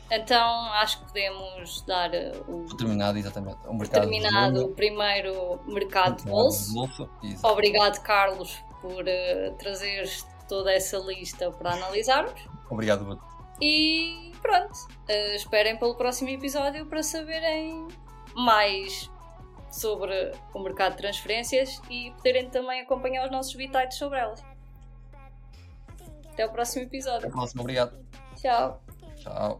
Então 0.09 0.71
acho 0.73 0.99
que 0.99 1.07
podemos 1.07 1.81
dar 1.81 2.11
uh, 2.11 2.65
o. 2.65 2.77
Terminado, 2.77 3.17
exatamente. 3.17 3.57
O 3.67 3.73
mercado 3.73 4.01
terminado 4.03 4.65
o 4.67 4.69
primeiro 4.69 5.59
mercado 5.67 6.23
de 6.23 6.29
bolso. 6.29 6.73
bolso 6.73 7.09
Obrigado, 7.43 8.01
Carlos, 8.03 8.57
por 8.79 9.03
uh, 9.03 9.53
trazer 9.57 10.09
toda 10.47 10.71
essa 10.71 10.97
lista 10.97 11.51
para 11.51 11.73
analisarmos. 11.73 12.39
Obrigado, 12.69 13.05
Beto. 13.05 13.21
E 13.61 14.31
pronto, 14.41 14.73
uh, 14.73 15.35
esperem 15.35 15.77
pelo 15.77 15.95
próximo 15.95 16.29
episódio 16.29 16.85
para 16.85 17.03
saberem 17.03 17.87
mais 18.35 19.09
sobre 19.71 20.31
o 20.53 20.59
mercado 20.59 20.91
de 20.91 20.97
transferências 20.97 21.81
e 21.89 22.11
poderem 22.11 22.49
também 22.49 22.81
acompanhar 22.81 23.25
os 23.25 23.31
nossos 23.31 23.55
bitites 23.55 23.97
sobre 23.97 24.19
elas. 24.19 24.43
Até 26.31 26.45
o 26.45 26.51
próximo 26.51 26.85
episódio. 26.85 27.19
Até 27.19 27.27
o 27.27 27.31
próximo, 27.31 27.61
obrigado. 27.61 27.97
Tchau. 28.35 28.83
Tchau. 29.15 29.59